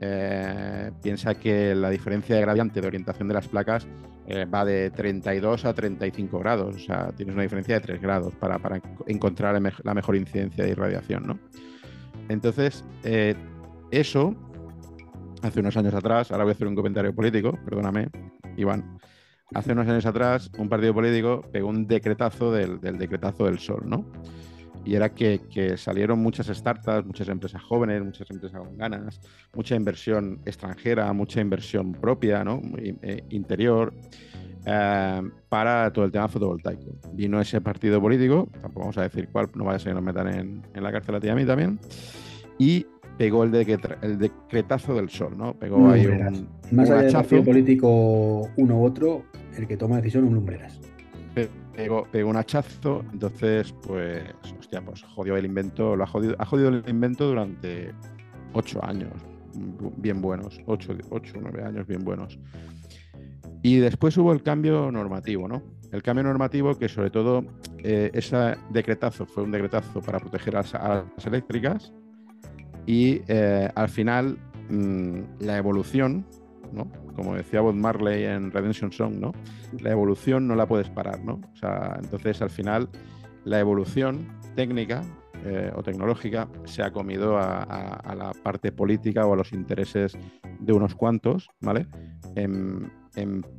eh, 0.00 0.90
piensa 1.02 1.34
que 1.34 1.74
la 1.74 1.90
diferencia 1.90 2.34
de 2.36 2.40
gradiente 2.42 2.80
de 2.80 2.86
orientación 2.86 3.28
de 3.28 3.34
las 3.34 3.48
placas 3.48 3.86
eh, 4.26 4.44
va 4.44 4.64
de 4.64 4.90
32 4.90 5.64
a 5.64 5.74
35 5.74 6.38
grados, 6.38 6.76
o 6.76 6.78
sea, 6.78 7.08
tienes 7.16 7.34
una 7.34 7.42
diferencia 7.42 7.74
de 7.74 7.80
3 7.80 8.00
grados 8.00 8.34
para, 8.36 8.58
para 8.58 8.76
enco- 8.80 9.04
encontrar 9.06 9.60
la 9.82 9.94
mejor 9.94 10.16
incidencia 10.16 10.64
de 10.64 10.70
irradiación, 10.70 11.26
¿no? 11.26 11.38
Entonces, 12.28 12.84
eh, 13.02 13.34
eso, 13.90 14.34
hace 15.42 15.60
unos 15.60 15.76
años 15.76 15.94
atrás, 15.94 16.30
ahora 16.30 16.44
voy 16.44 16.52
a 16.52 16.54
hacer 16.54 16.68
un 16.68 16.76
comentario 16.76 17.12
político, 17.14 17.58
perdóname, 17.64 18.08
Iván, 18.56 18.98
hace 19.54 19.72
unos 19.72 19.88
años 19.88 20.06
atrás 20.06 20.50
un 20.58 20.68
partido 20.68 20.94
político 20.94 21.42
pegó 21.52 21.68
un 21.68 21.86
decretazo 21.86 22.52
del, 22.52 22.80
del 22.80 22.98
decretazo 22.98 23.44
del 23.46 23.58
sol, 23.58 23.82
¿no? 23.84 24.04
Y 24.84 24.94
era 24.94 25.10
que, 25.12 25.40
que 25.52 25.76
salieron 25.76 26.20
muchas 26.20 26.46
startups, 26.46 27.06
muchas 27.06 27.28
empresas 27.28 27.62
jóvenes, 27.62 28.02
muchas 28.02 28.30
empresas 28.30 28.60
con 28.60 28.78
ganas, 28.78 29.20
mucha 29.54 29.76
inversión 29.76 30.40
extranjera, 30.46 31.12
mucha 31.12 31.40
inversión 31.42 31.92
propia, 31.92 32.42
¿no? 32.44 32.62
Eh, 32.78 33.22
interior, 33.28 33.92
eh, 34.64 35.22
para 35.50 35.92
todo 35.92 36.06
el 36.06 36.10
tema 36.12 36.28
fotovoltaico. 36.28 36.92
Vino 37.12 37.38
ese 37.40 37.60
partido 37.60 38.00
político, 38.00 38.48
tampoco 38.62 38.80
vamos 38.80 38.98
a 38.98 39.02
decir 39.02 39.28
cuál, 39.30 39.48
no 39.54 39.64
vaya 39.64 39.76
a 39.76 39.78
ser 39.80 39.90
que 39.90 39.94
nos 39.96 40.02
metan 40.02 40.28
en, 40.28 40.62
en 40.74 40.82
la 40.82 40.90
cárcel 40.90 41.14
a 41.16 41.20
ti 41.20 41.26
y 41.26 41.30
a 41.30 41.34
mí 41.34 41.44
también, 41.44 41.78
y 42.58 42.86
pegó 43.18 43.44
el, 43.44 43.54
el 43.54 44.18
decretazo 44.18 44.94
del 44.94 45.10
sol, 45.10 45.36
¿no? 45.36 45.52
Pegó 45.58 45.76
Un 45.76 45.92
ahí 45.92 46.06
un, 46.06 46.48
Más 46.72 46.88
un 46.88 46.94
allá 46.96 47.06
hachazo. 47.08 47.44
político 47.44 48.48
uno 48.56 48.78
u 48.80 48.84
otro, 48.84 49.24
el 49.60 49.68
que 49.68 49.76
toma 49.76 49.96
decisión 49.96 50.26
es 50.26 50.32
lumbreras. 50.32 50.80
pe- 51.34 51.48
pegó, 51.74 52.04
pegó 52.10 52.30
un 52.30 52.36
hachazo, 52.36 53.04
entonces, 53.12 53.72
pues, 53.86 54.22
hostia, 54.58 54.82
pues 54.84 55.02
jodió 55.02 55.36
el 55.36 55.44
invento, 55.46 55.94
lo 55.96 56.04
ha 56.04 56.06
jodido, 56.06 56.34
ha 56.38 56.44
jodido 56.44 56.68
el 56.70 56.82
invento 56.88 57.26
durante 57.28 57.92
ocho 58.52 58.84
años, 58.84 59.12
bien 59.96 60.20
buenos, 60.20 60.60
ocho, 60.66 60.92
ocho, 61.10 61.34
nueve 61.40 61.62
años 61.64 61.86
bien 61.86 62.04
buenos. 62.04 62.38
Y 63.62 63.76
después 63.76 64.16
hubo 64.18 64.32
el 64.32 64.42
cambio 64.42 64.90
normativo, 64.90 65.46
¿no? 65.46 65.62
El 65.92 66.02
cambio 66.02 66.22
normativo 66.24 66.76
que 66.78 66.88
sobre 66.88 67.10
todo 67.10 67.44
eh, 67.78 68.10
ese 68.14 68.56
decretazo 68.70 69.26
fue 69.26 69.42
un 69.42 69.50
decretazo 69.50 70.00
para 70.00 70.18
proteger 70.20 70.56
a 70.56 70.60
a 70.60 71.04
las 71.16 71.26
eléctricas 71.26 71.92
y 72.86 73.20
eh, 73.28 73.68
al 73.74 73.88
final 73.88 74.38
mm, 74.70 75.20
la 75.40 75.58
evolución, 75.58 76.24
¿no? 76.72 76.90
Como 77.14 77.34
decía 77.34 77.60
Bob 77.60 77.74
Marley 77.74 78.24
en 78.24 78.50
Redemption 78.50 78.92
Song, 78.92 79.14
¿no? 79.18 79.32
La 79.80 79.90
evolución 79.90 80.46
no 80.48 80.54
la 80.54 80.66
puedes 80.66 80.88
parar, 80.88 81.24
¿no? 81.24 81.40
O 81.52 81.56
sea, 81.56 81.98
entonces 82.02 82.40
al 82.42 82.50
final 82.50 82.88
la 83.44 83.58
evolución 83.58 84.26
técnica 84.54 85.02
eh, 85.44 85.72
o 85.74 85.82
tecnológica 85.82 86.48
se 86.64 86.82
ha 86.82 86.92
comido 86.92 87.38
a, 87.38 88.14
la 88.16 88.32
parte 88.42 88.72
política 88.72 89.26
o 89.26 89.32
a 89.32 89.36
los 89.36 89.52
intereses 89.52 90.16
de 90.60 90.72
unos 90.72 90.94
cuantos, 90.94 91.48
¿vale? 91.60 91.86
En, 92.36 92.90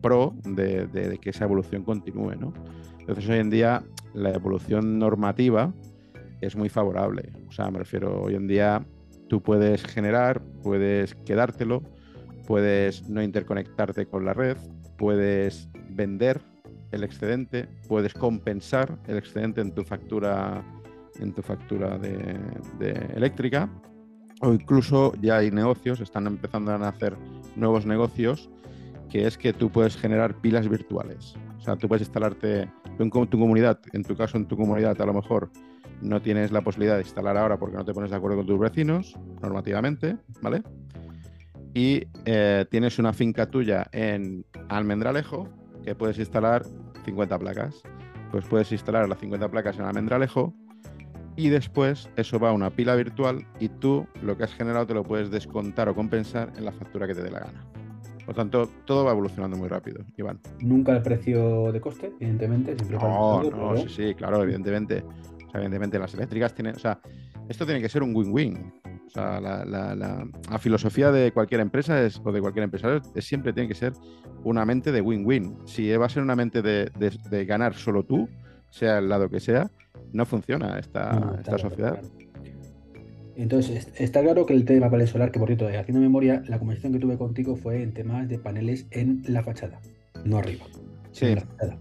pro 0.01 0.33
de, 0.43 0.87
de- 0.87 1.09
de 1.09 1.17
que 1.17 1.31
esa 1.31 1.45
evolución 1.45 1.83
continúe, 1.83 2.35
¿no? 2.39 2.53
Entonces 2.99 3.27
hoy 3.29 3.39
en 3.39 3.49
día 3.49 3.83
la 4.13 4.29
evolución 4.31 4.97
normativa 4.99 5.73
es 6.39 6.55
muy 6.55 6.69
favorable. 6.69 7.31
O 7.49 7.51
sea, 7.51 7.69
me 7.69 7.79
refiero, 7.79 8.21
hoy 8.21 8.35
en 8.35 8.47
día 8.47 8.85
tú 9.27 9.41
puedes 9.41 9.83
generar, 9.83 10.41
puedes 10.63 11.15
quedártelo, 11.15 11.83
puedes 12.51 13.07
no 13.07 13.23
interconectarte 13.23 14.07
con 14.07 14.25
la 14.25 14.33
red, 14.33 14.57
puedes 14.97 15.69
vender 15.91 16.41
el 16.91 17.05
excedente, 17.05 17.69
puedes 17.87 18.13
compensar 18.13 18.99
el 19.07 19.17
excedente 19.17 19.61
en 19.61 19.73
tu 19.73 19.85
factura 19.85 20.61
en 21.21 21.31
tu 21.31 21.41
factura 21.41 21.97
de, 21.97 22.37
eléctrica 23.15 23.69
o 24.41 24.51
incluso 24.51 25.13
ya 25.21 25.37
hay 25.37 25.49
negocios, 25.49 26.01
están 26.01 26.27
empezando 26.27 26.73
a 26.73 26.77
nacer 26.77 27.15
nuevos 27.55 27.85
negocios 27.85 28.49
que 29.09 29.27
es 29.27 29.37
que 29.37 29.53
tú 29.53 29.69
puedes 29.69 29.95
generar 29.95 30.35
pilas 30.41 30.67
virtuales. 30.67 31.35
O 31.57 31.61
sea, 31.61 31.77
tú 31.77 31.87
puedes 31.87 32.05
instalarte 32.05 32.69
en 32.99 33.09
tu 33.09 33.39
comunidad, 33.39 33.79
en 33.93 34.03
tu 34.03 34.17
caso 34.17 34.35
en 34.35 34.45
tu 34.45 34.57
comunidad 34.57 35.01
a 35.01 35.05
lo 35.05 35.13
mejor 35.13 35.49
no 36.01 36.21
tienes 36.21 36.51
la 36.51 36.59
posibilidad 36.59 36.95
de 36.95 37.03
instalar 37.03 37.37
ahora 37.37 37.57
porque 37.57 37.77
no 37.77 37.85
te 37.85 37.93
pones 37.93 38.11
de 38.11 38.17
acuerdo 38.17 38.35
con 38.35 38.45
tus 38.45 38.59
vecinos 38.59 39.17
normativamente, 39.41 40.17
¿vale? 40.41 40.63
Y 41.73 42.03
eh, 42.25 42.65
tienes 42.69 42.99
una 42.99 43.13
finca 43.13 43.45
tuya 43.49 43.87
en 43.91 44.45
Almendralejo 44.69 45.47
que 45.83 45.95
puedes 45.95 46.19
instalar 46.19 46.63
50 47.05 47.39
placas. 47.39 47.81
Pues 48.31 48.45
puedes 48.45 48.71
instalar 48.71 49.07
las 49.09 49.19
50 49.19 49.49
placas 49.49 49.77
en 49.77 49.85
Almendralejo 49.85 50.53
y 51.35 51.49
después 51.49 52.09
eso 52.17 52.39
va 52.39 52.49
a 52.49 52.53
una 52.53 52.69
pila 52.69 52.95
virtual 52.95 53.45
y 53.59 53.69
tú 53.69 54.05
lo 54.21 54.37
que 54.37 54.43
has 54.43 54.53
generado 54.53 54.85
te 54.85 54.93
lo 54.93 55.03
puedes 55.03 55.31
descontar 55.31 55.87
o 55.89 55.95
compensar 55.95 56.51
en 56.57 56.65
la 56.65 56.71
factura 56.71 57.07
que 57.07 57.15
te 57.15 57.23
dé 57.23 57.31
la 57.31 57.39
gana. 57.39 57.65
Por 58.25 58.35
tanto, 58.35 58.69
todo 58.85 59.03
va 59.05 59.11
evolucionando 59.11 59.57
muy 59.57 59.67
rápido, 59.67 60.03
Iván. 60.15 60.39
Nunca 60.61 60.95
el 60.95 61.01
precio 61.01 61.71
de 61.71 61.81
coste, 61.81 62.11
evidentemente. 62.19 62.75
Siempre 62.77 62.97
No, 62.97 63.43
no, 63.43 63.49
pero- 63.49 63.77
sí, 63.77 63.89
sí, 63.89 64.13
claro, 64.13 64.43
evidentemente. 64.43 65.03
O 65.03 65.51
sea, 65.51 65.59
evidentemente 65.59 65.97
las 65.99 66.13
eléctricas 66.13 66.53
tienen, 66.53 66.75
o 66.75 66.79
sea, 66.79 66.99
esto 67.49 67.65
tiene 67.65 67.81
que 67.81 67.89
ser 67.89 68.03
un 68.03 68.15
win-win. 68.15 68.71
O 69.11 69.13
sea, 69.13 69.41
la, 69.41 69.65
la- 69.65 69.93
la- 69.93 70.25
la 70.49 70.57
filosofía 70.59 71.11
de 71.11 71.31
cualquier 71.33 71.59
empresa 71.61 72.01
es, 72.01 72.21
o 72.23 72.31
de 72.31 72.39
cualquier 72.39 72.63
empresario 72.63 73.01
es 73.13 73.25
siempre 73.25 73.51
tiene 73.51 73.67
que 73.67 73.75
ser 73.75 73.91
una 74.45 74.65
mente 74.65 74.91
de 74.93 75.01
win-win. 75.01 75.57
Si 75.65 75.91
va 75.97 76.05
a 76.05 76.09
ser 76.09 76.23
una 76.23 76.35
mente 76.35 76.61
de, 76.61 76.89
de- 76.97 77.17
de 77.29 77.45
ganar 77.45 77.73
solo 77.73 78.03
tú, 78.03 78.29
sea 78.69 78.99
el 78.99 79.09
lado 79.09 79.29
que 79.29 79.41
sea, 79.41 79.69
no 80.13 80.25
funciona 80.25 80.79
esta, 80.79 81.11
No, 81.11 81.19
esta 81.35 81.35
está 81.35 81.43
claro, 81.55 81.69
sociedad. 81.69 81.99
claro. 81.99 82.07
Entonces, 83.35 83.89
está 83.95 84.21
claro 84.21 84.45
que 84.45 84.53
el 84.53 84.65
tema 84.65 84.89
panel 84.89 85.07
solar, 85.07 85.31
que 85.31 85.39
por 85.39 85.47
cierto, 85.49 85.67
haciendo 85.67 85.99
memoria, 86.01 86.43
la 86.47 86.59
conversación 86.59 86.93
que 86.93 86.99
tuve 86.99 87.17
contigo 87.17 87.55
fue 87.55 87.81
en 87.81 87.93
temas 87.93 88.27
de 88.29 88.37
paneles 88.39 88.87
en 88.91 89.23
la 89.27 89.41
fachada, 89.43 89.79
no 90.25 90.37
arriba. 90.37 90.65
Sí. 91.11 91.27
En 91.27 91.35
la 91.35 91.41
fachada. 91.41 91.77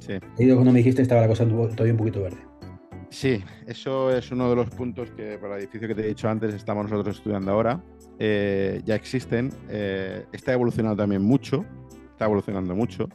Sí. 0.00 0.12
He 0.38 0.44
ido 0.44 0.56
cuando 0.56 0.72
me 0.72 0.78
dijiste 0.78 1.02
estaba 1.02 1.20
la 1.22 1.28
cosa 1.28 1.44
todavía 1.46 1.92
un 1.92 1.98
poquito 1.98 2.22
verde. 2.22 2.38
Sí, 3.10 3.42
eso 3.66 4.10
es 4.10 4.30
uno 4.30 4.50
de 4.50 4.56
los 4.56 4.68
puntos 4.70 5.10
que 5.12 5.38
para 5.38 5.56
el 5.56 5.62
edificio 5.62 5.88
que 5.88 5.94
te 5.94 6.02
he 6.02 6.08
dicho 6.08 6.28
antes 6.28 6.54
estamos 6.54 6.90
nosotros 6.90 7.16
estudiando 7.16 7.50
ahora. 7.52 7.82
Eh, 8.18 8.82
ya 8.84 8.94
existen, 8.94 9.50
eh, 9.68 10.26
está 10.32 10.52
evolucionando 10.52 10.96
también 11.02 11.22
mucho, 11.22 11.64
está 12.10 12.26
evolucionando 12.26 12.74
mucho. 12.74 13.08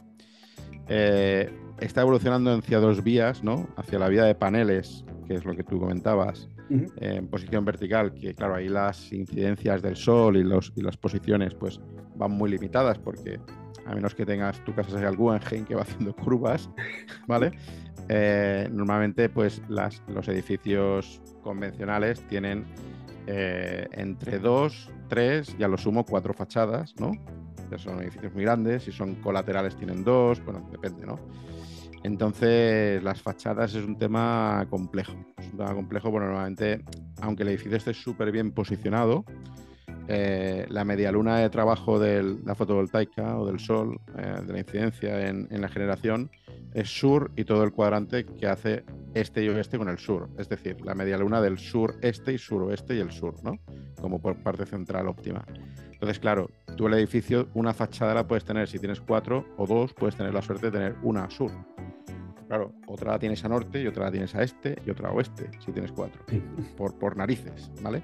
Eh, 0.88 1.50
está 1.78 2.02
evolucionando 2.02 2.52
hacia 2.52 2.78
dos 2.78 3.02
vías, 3.04 3.42
¿no? 3.44 3.68
Hacia 3.76 3.98
la 3.98 4.08
vía 4.08 4.24
de 4.24 4.34
paneles, 4.34 5.04
que 5.26 5.34
es 5.34 5.44
lo 5.44 5.54
que 5.54 5.62
tú 5.62 5.78
comentabas, 5.78 6.48
Ujú. 6.70 6.86
en 6.96 7.28
posición 7.28 7.64
vertical, 7.64 8.14
que 8.14 8.34
claro, 8.34 8.56
ahí 8.56 8.68
las 8.68 9.12
incidencias 9.12 9.80
del 9.82 9.96
sol 9.96 10.36
y, 10.36 10.42
los, 10.42 10.72
y 10.76 10.82
las 10.82 10.96
posiciones 10.96 11.54
pues 11.54 11.80
van 12.16 12.32
muy 12.32 12.50
limitadas 12.50 12.98
porque 12.98 13.38
a 13.86 13.94
menos 13.94 14.14
que 14.14 14.24
tengas 14.24 14.62
tu 14.64 14.74
casa 14.74 14.98
sea 14.98 15.08
el 15.08 15.16
Guggenheim 15.16 15.64
que 15.64 15.74
va 15.74 15.82
haciendo 15.82 16.14
curvas, 16.14 16.70
¿vale? 17.26 17.52
Eh, 18.08 18.68
normalmente 18.70 19.28
pues 19.28 19.62
las, 19.68 20.02
los 20.08 20.28
edificios 20.28 21.22
convencionales 21.42 22.20
tienen 22.28 22.64
eh, 23.26 23.88
entre 23.92 24.38
dos, 24.38 24.90
tres 25.08 25.54
y 25.58 25.62
a 25.62 25.68
lo 25.68 25.78
sumo 25.78 26.04
cuatro 26.04 26.34
fachadas, 26.34 26.94
¿no? 26.98 27.12
Ya 27.70 27.78
son 27.78 28.02
edificios 28.02 28.34
muy 28.34 28.44
grandes, 28.44 28.84
si 28.84 28.92
son 28.92 29.14
colaterales 29.16 29.76
tienen 29.76 30.04
dos, 30.04 30.44
bueno, 30.44 30.68
depende, 30.70 31.06
¿no? 31.06 31.18
Entonces, 32.04 33.02
las 33.02 33.22
fachadas 33.22 33.74
es 33.74 33.82
un 33.82 33.96
tema 33.98 34.66
complejo. 34.68 35.14
Es 35.38 35.46
un 35.50 35.56
tema 35.56 35.74
complejo 35.74 36.12
porque 36.12 36.26
normalmente, 36.26 36.84
aunque 37.22 37.44
el 37.44 37.48
edificio 37.48 37.78
esté 37.78 37.94
súper 37.94 38.30
bien 38.30 38.52
posicionado, 38.52 39.24
eh, 40.08 40.66
la 40.68 40.84
media 40.84 41.10
luna 41.10 41.38
de 41.38 41.50
trabajo 41.50 41.98
de 41.98 42.38
la 42.44 42.54
fotovoltaica 42.54 43.38
o 43.38 43.46
del 43.46 43.58
sol, 43.58 43.98
eh, 44.18 44.40
de 44.46 44.52
la 44.52 44.58
incidencia 44.58 45.28
en, 45.28 45.48
en 45.50 45.60
la 45.60 45.68
generación, 45.68 46.30
es 46.74 46.88
sur 46.88 47.30
y 47.36 47.44
todo 47.44 47.62
el 47.64 47.72
cuadrante 47.72 48.26
que 48.26 48.46
hace 48.46 48.84
este 49.14 49.44
y 49.44 49.48
oeste 49.48 49.78
con 49.78 49.88
el 49.88 49.98
sur. 49.98 50.28
Es 50.38 50.48
decir, 50.48 50.80
la 50.84 50.94
media 50.94 51.16
luna 51.16 51.40
del 51.40 51.58
sur-este 51.58 52.32
y 52.32 52.38
suroeste 52.38 52.96
y 52.96 53.00
el 53.00 53.12
sur, 53.12 53.34
¿no? 53.44 53.58
Como 54.00 54.20
por 54.20 54.36
parte 54.42 54.66
central 54.66 55.08
óptima. 55.08 55.44
Entonces, 55.92 56.18
claro, 56.18 56.50
tú 56.76 56.86
el 56.86 56.94
edificio, 56.94 57.48
una 57.54 57.72
fachada 57.72 58.12
la 58.14 58.26
puedes 58.26 58.44
tener, 58.44 58.68
si 58.68 58.78
tienes 58.78 59.00
cuatro 59.00 59.46
o 59.56 59.66
dos, 59.66 59.94
puedes 59.94 60.16
tener 60.16 60.34
la 60.34 60.42
suerte 60.42 60.66
de 60.66 60.72
tener 60.72 60.96
una 61.02 61.24
a 61.24 61.30
sur. 61.30 61.50
Claro, 62.48 62.72
otra 62.86 63.12
la 63.12 63.18
tienes 63.18 63.42
a 63.44 63.48
norte 63.48 63.80
y 63.80 63.86
otra 63.86 64.04
la 64.04 64.10
tienes 64.10 64.34
a 64.34 64.42
este 64.42 64.76
y 64.84 64.90
otra 64.90 65.08
a 65.08 65.12
oeste, 65.12 65.50
si 65.64 65.72
tienes 65.72 65.92
cuatro. 65.92 66.22
Por, 66.76 66.98
por 66.98 67.16
narices, 67.16 67.70
¿vale? 67.82 68.02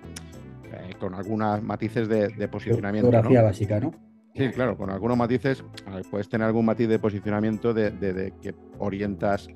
Eh, 0.73 0.95
con 0.99 1.15
algunos 1.15 1.63
matices 1.63 2.09
de, 2.09 2.29
de 2.29 2.49
posicionamiento. 2.49 3.07
¿no? 3.11 3.13
Fotografía 3.19 3.43
básica, 3.43 3.81
¿no? 3.81 3.93
Sí, 4.35 4.49
claro, 4.51 4.77
con 4.77 4.91
algunos 4.91 5.17
matices, 5.17 5.65
puedes 6.11 6.29
tener 6.29 6.47
algún 6.47 6.65
matiz 6.65 6.89
de 6.89 6.99
posicionamiento 7.01 7.75
de, 7.75 7.91
de- 7.91 8.13
de 8.13 8.33
que 8.41 8.55
orientas 8.79 9.49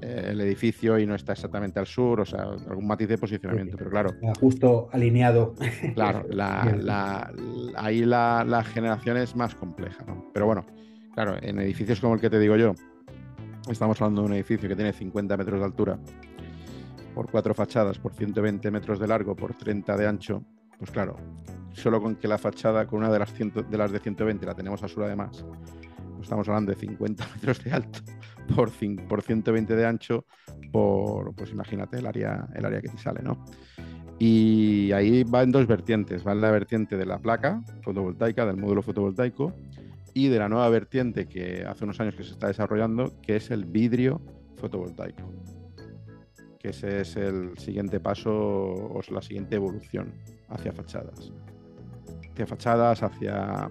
eh, 0.00 0.28
el 0.30 0.40
edificio 0.40 0.98
y 0.98 1.06
no 1.06 1.14
está 1.14 1.32
exactamente 1.34 1.78
al 1.78 1.86
sur, 1.86 2.20
o 2.20 2.24
sea, 2.24 2.40
algún 2.68 2.86
matiz 2.86 3.06
de 3.08 3.18
posicionamiento, 3.18 3.76
pero 3.76 3.90
claro, 3.90 4.10
Justo 4.40 4.88
alineado. 4.92 5.54
Claro, 5.94 6.24
la- 6.30 6.74
la- 6.80 7.30
ahí 7.76 8.06
la, 8.06 8.44
la 8.48 8.64
generación 8.64 9.18
es 9.18 9.36
más 9.36 9.54
compleja, 9.54 10.02
¿no? 10.06 10.30
Pero 10.32 10.46
bueno, 10.46 10.64
claro, 11.14 11.36
en 11.42 11.58
edificios 11.58 12.00
como 12.00 12.14
el 12.14 12.20
que 12.22 12.30
te 12.30 12.38
digo 12.38 12.56
yo, 12.56 12.74
estamos 13.70 14.00
hablando 14.00 14.22
de 14.22 14.28
un 14.28 14.32
edificio 14.34 14.66
que 14.70 14.74
tiene 14.76 14.94
50 14.94 15.36
metros 15.36 15.60
de 15.60 15.66
altura, 15.66 15.98
por 17.14 17.30
cuatro 17.30 17.54
fachadas, 17.54 17.98
por 17.98 18.14
120 18.14 18.70
metros 18.70 18.98
de 18.98 19.06
largo, 19.06 19.36
por 19.36 19.54
30 19.54 19.96
de 19.96 20.06
ancho, 20.06 20.42
pues 20.78 20.90
claro, 20.90 21.16
solo 21.72 22.00
con 22.00 22.16
que 22.16 22.28
la 22.28 22.38
fachada, 22.38 22.86
con 22.86 23.00
una 23.00 23.12
de 23.12 23.18
las, 23.18 23.32
de 23.36 23.78
las 23.78 23.92
de 23.92 23.98
120 23.98 24.46
la 24.46 24.54
tenemos 24.54 24.82
a 24.82 24.88
sur 24.88 25.04
además, 25.04 25.44
pues 26.12 26.22
estamos 26.22 26.48
hablando 26.48 26.72
de 26.72 26.78
50 26.78 27.28
metros 27.34 27.62
de 27.64 27.72
alto 27.72 28.00
por, 28.54 28.70
por 29.08 29.22
120 29.22 29.74
de 29.74 29.86
ancho, 29.86 30.26
por, 30.72 31.34
pues 31.34 31.50
imagínate 31.50 31.98
el 31.98 32.06
área, 32.06 32.46
el 32.54 32.64
área 32.64 32.80
que 32.80 32.88
te 32.88 32.98
sale, 32.98 33.22
¿no? 33.22 33.44
Y 34.18 34.92
ahí 34.92 35.24
va 35.24 35.42
en 35.42 35.50
dos 35.50 35.66
vertientes. 35.66 36.26
Va 36.26 36.32
en 36.32 36.40
la 36.40 36.50
vertiente 36.50 36.96
de 36.96 37.04
la 37.04 37.18
placa 37.18 37.60
fotovoltaica, 37.82 38.46
del 38.46 38.56
módulo 38.56 38.82
fotovoltaico, 38.82 39.52
y 40.12 40.28
de 40.28 40.38
la 40.38 40.48
nueva 40.48 40.68
vertiente 40.68 41.26
que 41.26 41.64
hace 41.66 41.84
unos 41.84 42.00
años 42.00 42.14
que 42.14 42.22
se 42.22 42.30
está 42.30 42.46
desarrollando, 42.46 43.12
que 43.20 43.36
es 43.36 43.50
el 43.50 43.64
vidrio 43.64 44.20
fotovoltaico. 44.56 45.22
Que 46.60 46.68
ese 46.68 47.00
es 47.00 47.16
el 47.16 47.58
siguiente 47.58 47.98
paso 47.98 48.32
o 48.32 49.00
es 49.00 49.10
la 49.10 49.20
siguiente 49.20 49.56
evolución 49.56 50.12
hacia 50.48 50.72
fachadas. 50.72 51.32
Hacia 52.32 52.46
fachadas, 52.46 53.02
hacia, 53.02 53.70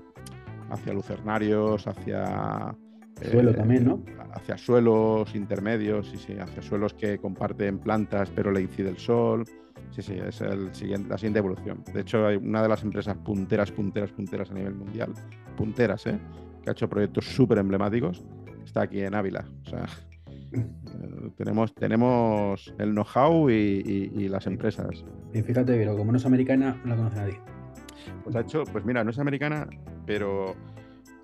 hacia 0.69 0.93
lucernarios, 0.93 1.88
hacia... 1.88 2.75
Suelo 3.21 3.51
eh, 3.51 3.53
también, 3.53 3.86
¿no? 3.86 4.03
hacia 4.33 4.57
suelos 4.57 5.36
intermedios, 5.36 6.09
sí, 6.09 6.17
sí, 6.17 6.33
hacia 6.39 6.62
suelos 6.62 6.93
que 6.93 7.17
comparten 7.19 7.79
plantas 7.79 8.29
pero 8.36 8.51
le 8.51 8.62
incide 8.62 8.89
el 8.89 8.97
sol. 8.97 9.45
Sí, 9.91 10.01
sí, 10.01 10.13
es 10.13 10.41
el 10.41 10.73
siguiente, 10.73 11.09
la 11.09 11.17
siguiente 11.17 11.39
evolución. 11.39 11.83
De 11.93 12.01
hecho, 12.01 12.25
hay 12.25 12.38
una 12.38 12.63
de 12.63 12.69
las 12.69 12.81
empresas 12.81 13.15
punteras, 13.17 13.71
punteras, 13.71 14.12
punteras 14.12 14.49
a 14.49 14.53
nivel 14.55 14.73
mundial, 14.73 15.13
punteras, 15.55 16.07
¿eh? 16.07 16.19
que 16.63 16.69
ha 16.69 16.73
hecho 16.73 16.89
proyectos 16.89 17.25
súper 17.25 17.59
emblemáticos, 17.59 18.23
está 18.65 18.83
aquí 18.83 19.01
en 19.01 19.13
Ávila. 19.13 19.45
O 19.65 19.69
sea, 19.69 19.86
tenemos, 21.38 21.74
tenemos 21.76 22.74
el 22.80 22.92
know-how 22.92 23.50
y, 23.50 23.54
y- 24.13 24.24
y 24.24 24.28
las 24.30 24.48
empresas. 24.48 25.04
Y 25.34 25.42
fíjate, 25.42 25.74
pero 25.76 25.96
como 25.98 26.12
no 26.12 26.18
es 26.18 26.26
americana, 26.26 26.80
no 26.84 26.89
la 26.92 26.96
conoce 26.96 27.18
nadie. 27.18 27.39
Pues 28.24 28.36
ha 28.36 28.42
hecho, 28.42 28.63
pues 28.72 28.86
mira, 28.86 29.04
no 29.04 29.10
es 29.12 29.20
americana, 29.20 29.68
pero 30.06 30.56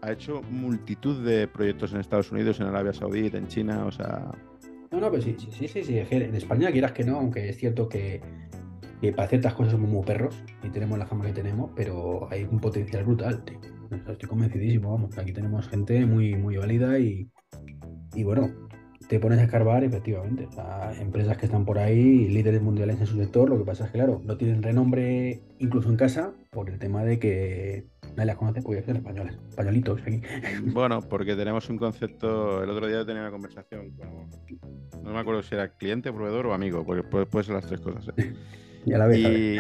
ha 0.02 0.12
hecho 0.12 0.42
multitud 0.50 1.26
de 1.26 1.48
proyectos 1.48 1.94
en 1.94 2.00
Estados 2.00 2.32
Unidos, 2.32 2.60
en 2.60 2.68
Arabia 2.68 2.94
Saudita, 2.94 3.38
en 3.38 3.48
China, 3.48 3.86
o 3.86 3.92
sea, 3.92 4.32
No, 4.92 5.00
no, 5.00 5.12
pero 5.12 5.22
sí, 5.22 5.36
sí, 5.38 5.50
sí, 5.52 5.68
sí, 5.68 5.84
sí, 5.84 5.98
En 6.16 6.36
España, 6.36 6.72
quieras 6.72 6.94
que 6.94 7.04
no, 7.04 7.18
aunque 7.18 7.50
es 7.50 7.58
cierto 7.58 7.88
que, 7.90 8.22
que 9.02 9.12
para 9.12 9.28
ciertas 9.28 9.54
cosas 9.54 9.74
somos 9.74 9.90
muy 9.90 10.04
perros 10.04 10.42
y 10.64 10.70
tenemos 10.70 10.98
la 10.98 11.06
fama 11.06 11.26
que 11.26 11.34
tenemos, 11.34 11.72
pero 11.76 12.28
hay 12.32 12.44
un 12.50 12.60
potencial 12.60 13.04
brutal, 13.04 13.44
tío. 13.44 13.60
Estoy 14.08 14.30
convencidísimo, 14.30 14.92
vamos. 14.92 15.18
Aquí 15.18 15.34
tenemos 15.34 15.68
gente 15.68 16.06
muy, 16.06 16.36
muy 16.36 16.58
válida 16.58 16.98
y, 17.00 17.28
y 18.16 18.24
bueno, 18.24 18.50
te 19.10 19.20
pones 19.20 19.40
a 19.40 19.44
escarbar, 19.44 19.84
efectivamente. 19.84 20.46
O 20.46 20.52
sea, 20.52 20.94
empresas 21.02 21.36
que 21.38 21.48
están 21.48 21.66
por 21.66 21.80
ahí, 21.80 22.28
líderes 22.30 22.62
mundiales 22.62 23.00
en 23.02 23.08
su 23.08 23.18
sector. 23.18 23.50
Lo 23.50 23.58
que 23.58 23.66
pasa 23.66 23.86
es 23.86 23.92
que, 23.92 23.98
claro, 23.98 24.22
no 24.24 24.38
tienen 24.38 24.62
renombre 24.64 25.42
incluso 25.58 25.90
en 25.90 25.98
casa 25.98 26.32
por 26.52 26.70
el 26.70 26.78
tema 26.80 27.04
de 27.04 27.18
que 27.20 27.86
nadie 28.16 28.28
las 28.28 28.36
conoce 28.38 28.62
porque 28.62 28.84
son 28.84 28.98
españolas, 28.98 29.36
españolitos 29.50 30.02
aquí. 30.02 30.22
Bueno, 30.74 31.02
porque 31.02 31.36
tenemos 31.36 31.70
un 31.70 31.78
concepto. 31.78 32.64
El 32.64 32.70
otro 32.70 32.88
día 32.88 33.04
tenía 33.06 33.24
una 33.24 33.32
conversación 33.32 33.92
con. 33.92 34.30
No 35.04 35.12
me 35.12 35.20
acuerdo 35.20 35.42
si 35.42 35.56
era 35.56 35.70
cliente, 35.76 36.14
proveedor 36.14 36.46
o 36.48 36.54
amigo, 36.54 36.86
porque 36.86 37.02
puede, 37.04 37.26
puede 37.26 37.46
ser 37.46 37.56
las 37.56 37.66
tres 37.66 37.82
cosas. 37.82 38.08
¿eh? 38.18 38.34
Y 38.86 38.94
a 38.94 38.98
la 38.98 39.08
vez, 39.08 39.26
a. 39.26 39.30
Y, 39.30 39.58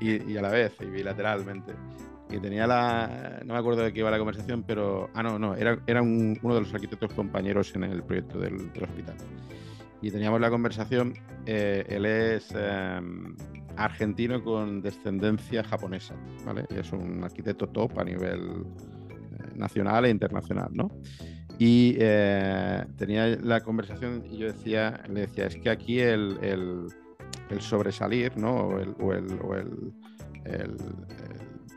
y- 0.00 0.32
y 0.32 0.36
a 0.38 0.42
la 0.42 0.50
vez, 0.50 0.72
y 0.80 0.86
bilateralmente. 0.86 1.72
Y 2.30 2.38
tenía 2.38 2.66
la. 2.66 3.40
No 3.44 3.54
me 3.54 3.60
acuerdo 3.60 3.82
de 3.82 3.92
qué 3.92 4.00
iba 4.00 4.10
la 4.10 4.18
conversación, 4.18 4.64
pero. 4.66 5.10
Ah, 5.14 5.22
no, 5.22 5.38
no. 5.38 5.54
Era, 5.54 5.78
era 5.86 6.02
un- 6.02 6.38
uno 6.42 6.54
de 6.54 6.60
los 6.60 6.74
arquitectos 6.74 7.12
compañeros 7.12 7.74
en 7.76 7.84
el 7.84 8.02
proyecto 8.02 8.40
del, 8.40 8.72
del 8.72 8.84
hospital. 8.84 9.14
Y 10.02 10.10
teníamos 10.10 10.40
la 10.40 10.50
conversación. 10.50 11.14
eh, 11.46 11.84
él 11.88 12.04
es 12.06 12.52
eh, 12.56 13.00
argentino 13.76 14.42
con 14.42 14.82
descendencia 14.82 15.62
japonesa, 15.62 16.14
¿vale? 16.44 16.64
Es 16.70 16.90
un 16.92 17.22
arquitecto 17.22 17.68
top 17.68 17.98
a 18.00 18.04
nivel 18.04 18.40
eh, 18.40 19.52
nacional 19.54 20.04
e 20.06 20.10
internacional, 20.10 20.70
¿no? 20.72 20.90
Y 21.58 21.94
eh, 21.98 22.84
tenía 22.98 23.28
la 23.36 23.60
conversación 23.60 24.24
y 24.30 24.38
yo 24.38 24.48
decía, 24.48 25.00
le 25.08 25.20
decía, 25.22 25.46
es 25.46 25.56
que 25.56 25.70
aquí 25.70 26.00
el, 26.00 26.36
el- 26.42 26.86
el 27.48 27.60
sobresalir, 27.60 28.36
¿no? 28.36 28.52
O 28.56 28.78
el, 28.80 28.94
o 29.00 29.12
el- 29.14 29.38
o 29.40 29.54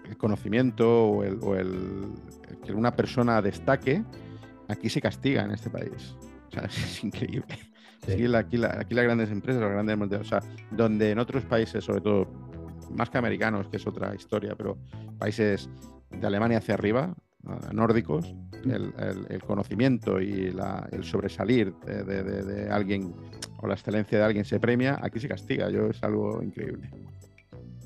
el- 0.09 0.17
conocimiento 0.17 1.05
o 1.07 1.23
el, 1.23 1.39
o 1.41 1.55
el- 1.55 2.07
el 2.49 2.57
que 2.59 2.73
una 2.73 2.95
persona 2.95 3.41
destaque, 3.41 4.03
aquí 4.67 4.89
se 4.89 5.01
castiga 5.01 5.43
en 5.43 5.51
este 5.51 5.69
país. 5.69 6.15
O 6.47 6.51
sea, 6.51 6.63
es 6.69 7.03
increíble. 7.03 7.57
Sí. 8.05 8.13
Aquí, 8.13 8.27
la- 8.27 8.39
aquí 8.39 8.57
la- 8.57 8.77
aquí 8.79 8.93
las 8.95 9.03
grandes 9.05 9.29
empresas, 9.31 9.61
las 9.61 9.71
grandes 9.71 10.19
o 10.19 10.23
sea, 10.23 10.39
donde 10.71 11.11
en 11.11 11.19
otros 11.19 11.43
países, 11.45 11.83
sobre 11.83 12.01
todo 12.01 12.27
más 12.95 13.09
que 13.09 13.17
americanos, 13.17 13.67
que 13.69 13.77
es 13.77 13.85
otra 13.85 14.15
historia, 14.15 14.55
pero 14.55 14.77
países 15.19 15.69
de 16.09 16.25
Alemania 16.25 16.57
hacia 16.57 16.73
arriba, 16.73 17.13
nórdicos, 17.71 18.35
el, 18.65 18.93
el- 18.97 19.25
el 19.29 19.43
conocimiento 19.43 20.19
y 20.19 20.51
la- 20.51 20.87
el 20.91 21.03
sobresalir 21.03 21.73
de, 21.85 22.03
de- 22.03 22.23
de- 22.23 22.43
de 22.43 22.69
alguien 22.69 23.13
o 23.61 23.67
la 23.67 23.73
excelencia 23.75 24.17
de 24.17 24.23
alguien 24.25 24.43
se 24.45 24.59
premia, 24.59 24.97
aquí 25.01 25.19
se 25.19 25.27
castiga. 25.27 25.69
Yo 25.69 25.87
es 25.87 26.01
algo 26.03 26.41
increíble. 26.41 26.89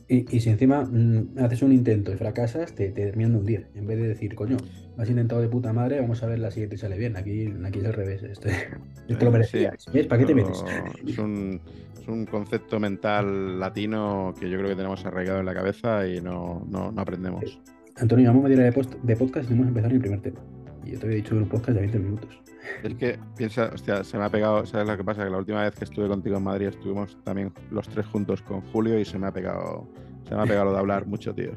Y, 0.07 0.39
si 0.39 0.49
encima 0.49 0.83
mm, 0.83 1.37
haces 1.39 1.61
un 1.61 1.71
intento 1.71 2.11
y 2.11 2.15
fracasas, 2.15 2.73
te, 2.73 2.89
te 2.89 3.05
terminan 3.05 3.33
de 3.33 3.39
hundir. 3.39 3.67
En 3.75 3.87
vez 3.87 3.97
de 3.97 4.07
decir, 4.07 4.35
coño, 4.35 4.57
has 4.97 5.09
intentado 5.09 5.41
de 5.41 5.47
puta 5.47 5.73
madre, 5.73 5.99
vamos 5.99 6.21
a 6.23 6.27
ver 6.27 6.39
la 6.39 6.51
siguiente 6.51 6.77
sale 6.77 6.97
bien. 6.97 7.15
Aquí, 7.17 7.53
aquí 7.65 7.79
es 7.79 7.85
al 7.85 7.93
revés. 7.93 8.23
Este, 8.23 8.51
te 9.07 9.25
lo 9.25 9.31
merecías. 9.31 9.85
¿Para 10.07 10.19
qué 10.19 10.25
te 10.25 10.35
metes? 10.35 10.63
Es 11.07 11.17
un, 11.17 11.61
es 11.99 12.07
un, 12.07 12.25
concepto 12.25 12.79
mental 12.79 13.59
latino 13.59 14.33
que 14.39 14.49
yo 14.49 14.57
creo 14.57 14.69
que 14.69 14.75
tenemos 14.75 15.05
arraigado 15.05 15.39
en 15.39 15.45
la 15.45 15.53
cabeza 15.53 16.07
y 16.07 16.21
no, 16.21 16.65
no, 16.69 16.91
no 16.91 17.01
aprendemos. 17.01 17.59
Antonio, 17.95 18.29
vamos 18.29 18.45
a 18.45 18.49
media 18.49 18.63
de, 18.63 18.87
de 19.03 19.15
podcast 19.15 19.49
y 19.49 19.53
vamos 19.53 19.67
a 19.67 19.69
empezar 19.69 19.91
el 19.91 19.99
primer 19.99 20.21
tema. 20.21 20.39
Y 20.85 20.91
yo 20.91 20.99
te 20.99 21.05
había 21.05 21.17
dicho 21.17 21.35
un 21.35 21.47
podcast 21.47 21.75
de 21.75 21.81
20 21.81 21.99
minutos. 21.99 22.43
Es 22.83 22.95
que 22.95 23.19
piensa, 23.35 23.69
hostia, 23.73 24.03
se 24.03 24.17
me 24.17 24.25
ha 24.25 24.29
pegado, 24.29 24.65
¿sabes 24.65 24.87
lo 24.87 24.97
que 24.97 25.03
pasa? 25.03 25.23
Que 25.23 25.29
la 25.29 25.37
última 25.37 25.63
vez 25.63 25.75
que 25.75 25.83
estuve 25.83 26.07
contigo 26.07 26.37
en 26.37 26.43
Madrid 26.43 26.67
estuvimos 26.67 27.17
también 27.23 27.53
los 27.71 27.87
tres 27.87 28.05
juntos 28.05 28.41
con 28.41 28.61
Julio 28.71 28.99
y 28.99 29.05
se 29.05 29.17
me 29.19 29.27
ha 29.27 29.31
pegado, 29.31 29.87
se 30.27 30.35
me 30.35 30.41
ha 30.41 30.45
pegado 30.45 30.65
lo 30.65 30.73
de 30.73 30.79
hablar 30.79 31.05
mucho, 31.05 31.33
tío. 31.33 31.51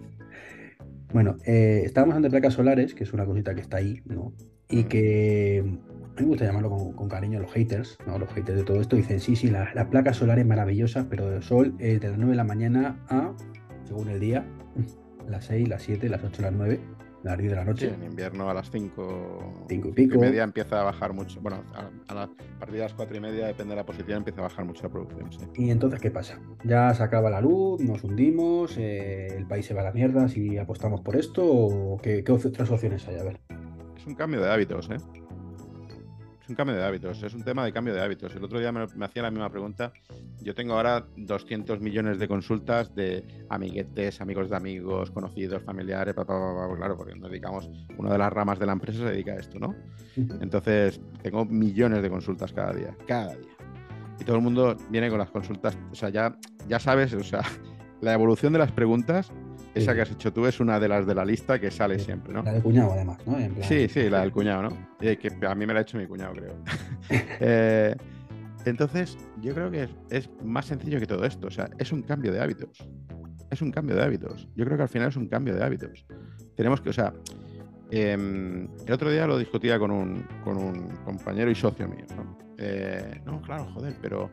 Bueno, 1.13 1.37
eh, 1.47 1.83
estábamos 1.85 2.17
ante 2.17 2.31
placas 2.31 2.55
solares, 2.55 2.95
que 2.95 3.05
es 3.05 3.13
una 3.13 3.25
cosita 3.25 3.55
que 3.55 3.61
está 3.61 3.79
ahí, 3.79 4.03
¿no? 4.05 4.33
Y 4.69 4.85
mm. 4.85 4.89
que 4.89 5.61
a 5.61 6.21
mí 6.21 6.23
me 6.23 6.27
gusta 6.27 6.45
llamarlo 6.45 6.71
con, 6.71 7.09
cariño 7.09 7.41
los 7.41 7.53
haters, 7.53 7.99
¿no? 8.07 8.19
Los 8.19 8.33
haters 8.33 8.59
de 8.59 8.65
todo 8.65 8.81
esto 8.81 8.97
dicen, 8.97 9.21
sí, 9.21 9.37
sí, 9.37 9.49
la, 9.49 9.73
la 9.75 9.89
placa 9.89 10.13
solar 10.13 10.39
es 10.39 10.47
maravillosa, 10.47 11.07
pero 11.09 11.33
el 11.33 11.43
sol 11.43 11.75
es 11.79 12.01
de 12.01 12.09
las 12.09 12.19
9 12.19 12.33
de 12.33 12.37
la 12.37 12.45
mañana 12.45 12.99
a, 13.09 13.33
según 13.85 14.09
el 14.09 14.19
día, 14.19 14.45
las 15.29 15.45
6, 15.47 15.69
las 15.69 15.83
7, 15.83 16.09
las 16.09 16.25
8, 16.25 16.43
las 16.43 16.53
9 16.53 16.81
las 17.27 17.39
10 17.39 17.51
de 17.51 17.57
la 17.57 17.65
noche. 17.65 17.93
en 17.93 18.05
invierno 18.05 18.49
a 18.49 18.55
las 18.55 18.71
5, 18.71 19.65
5 19.69 19.89
y 19.89 19.93
pico. 19.93 20.15
y 20.15 20.19
media 20.19 20.45
empieza 20.45 20.81
a 20.81 20.85
bajar 20.85 21.13
mucho. 21.13 21.41
Bueno, 21.41 21.63
a, 21.75 22.15
la, 22.15 22.31
partir 22.59 22.77
de 22.77 22.83
las 22.83 22.95
4 22.95 23.17
y 23.17 23.21
media, 23.21 23.47
depende 23.47 23.71
de 23.71 23.77
la 23.77 23.87
posición, 23.87 24.19
empieza 24.19 24.41
a 24.41 24.45
bajar 24.45 24.65
mucho 24.65 24.85
la 24.85 24.89
producción. 24.91 25.51
Y 25.57 25.71
entonces, 25.71 26.01
¿qué 26.01 26.11
pasa? 26.11 26.39
Ya 26.65 26.93
se 26.95 27.03
acaba 27.03 27.29
la 27.29 27.41
luz, 27.41 27.81
nos 27.81 28.05
hundimos, 28.05 28.77
eh, 28.79 29.27
el 29.37 29.47
país 29.47 29.67
se 29.67 29.75
va 29.75 29.81
a 29.83 29.85
la 29.85 29.93
mierda 29.93 30.29
si 30.29 30.57
apostamos 30.57 31.01
por 31.01 31.17
esto 31.17 31.45
o 31.45 31.99
qué, 31.99 32.23
qué 32.23 32.33
otras 32.33 32.71
opciones 32.71 33.07
hay. 33.09 33.17
A 33.17 33.25
ver. 33.25 33.41
Es 33.97 34.07
un 34.07 34.15
cambio 34.15 34.41
de 34.41 34.51
hábitos, 34.51 34.89
¿eh? 34.91 34.97
Es 36.47 36.51
un 36.51 36.55
cambio 36.55 36.77
de 36.77 36.85
hábitos, 36.85 37.21
es 37.25 37.35
un 37.35 37.43
tema 37.43 37.65
de 37.65 37.73
cambio 37.73 37.93
de 37.93 38.01
hábitos. 38.01 38.33
El 38.37 38.45
otro 38.45 38.61
día 38.61 38.71
me, 38.71 39.05
hacía 39.05 39.23
la 39.23 39.33
misma 39.33 39.51
pregunta. 39.51 39.93
Yo 40.41 40.55
tengo 40.55 40.75
ahora 40.75 41.05
200 41.17 41.81
millones 41.81 42.21
de 42.21 42.29
consultas 42.29 42.95
de 42.95 43.25
amiguetes, 43.51 44.21
amigos 44.21 44.49
de 44.49 44.55
amigos, 44.55 45.11
conocidos, 45.11 45.65
familiares, 45.65 46.15
claro, 46.15 46.97
porque 46.97 47.17
nos 47.17 47.31
dedicamos, 47.33 47.69
una 47.99 48.13
de 48.13 48.19
las 48.19 48.33
ramas 48.33 48.61
de 48.61 48.67
la 48.67 48.75
empresa 48.75 49.01
se 49.01 49.07
dedica 49.07 49.33
a 49.33 49.41
esto, 49.41 49.59
¿no? 49.59 49.75
Entonces, 50.15 51.01
tengo 51.21 51.45
millones 51.45 52.01
de 52.01 52.11
consultas 52.11 52.53
cada 52.53 52.73
día, 52.73 52.97
cada 53.09 53.35
día. 53.35 53.57
Y 54.21 54.23
todo 54.23 54.37
el 54.37 54.43
mundo 54.43 54.77
viene 54.89 55.11
con 55.11 55.19
las 55.19 55.33
consultas, 55.33 55.77
o 55.91 55.97
sea, 55.97 56.11
ya, 56.11 56.39
ya 56.69 56.79
sabes, 56.79 57.13
o 57.15 57.25
sea, 57.25 57.43
la 58.01 58.13
evolución 58.13 58.53
de 58.53 58.61
las 58.61 58.71
preguntas 58.71 59.33
esa 59.77 59.95
que 59.95 60.01
has 60.03 60.11
hecho 60.11 60.33
tú 60.33 60.47
es 60.47 60.59
una 60.61 60.81
de 60.81 60.89
las 60.89 61.07
de 61.07 61.15
la 61.15 61.25
lista 61.25 61.59
que 61.59 61.71
sale 61.71 61.99
siempre, 61.99 62.33
¿no? 62.33 62.43
La 62.43 62.53
del 62.53 62.63
cuñado, 62.63 62.93
además, 62.93 63.19
¿no? 63.27 63.37
Sí, 63.63 63.89
sí, 63.89 64.09
la 64.09 64.21
del 64.21 64.33
cuñado, 64.33 64.63
¿no? 64.63 64.97
que 64.99 65.33
a 65.47 65.55
mí 65.55 65.67
me 65.67 65.73
la 65.73 65.81
ha 65.81 65.83
hecho 65.83 65.99
mi 65.99 66.07
cuñado, 66.07 66.35
creo. 66.35 66.57
Eh, 67.39 67.95
entonces, 68.65 69.17
yo 69.41 69.55
creo 69.55 69.71
que 69.71 69.89
es, 70.11 70.29
más 70.43 70.67
sencillo 70.67 70.99
que 70.99 71.07
todo 71.07 71.25
esto. 71.25 71.47
O 71.47 71.51
sea, 71.51 71.71
es 71.79 71.93
un 71.93 72.03
cambio 72.03 72.33
de 72.33 72.41
hábitos. 72.41 72.89
Es 73.51 73.63
un 73.63 73.71
cambio 73.71 73.95
de 73.95 74.03
hábitos. 74.03 74.49
Yo 74.57 74.65
creo 74.65 74.77
que 74.77 74.83
al 74.83 74.89
final 74.89 75.09
es 75.11 75.17
un 75.17 75.29
cambio 75.29 75.55
de 75.55 75.63
hábitos. 75.63 76.05
Tenemos 76.57 76.81
que, 76.81 76.91
o 76.91 76.93
sea, 76.93 77.13
em, 77.91 78.67
el 78.87 78.93
otro 78.93 79.11
día 79.11 79.27
lo 79.27 79.39
discutía 79.39 79.79
con 79.79 79.93
un, 79.93 80.27
con 80.43 80.57
un 80.57 80.89
compañero 81.05 81.49
y 81.51 81.55
socio 81.55 81.87
mío, 81.87 82.07
¿no? 82.17 82.39
Eh, 82.59 83.21
no, 83.25 83.41
claro, 83.43 83.67
joder, 83.67 83.95
pero 84.01 84.31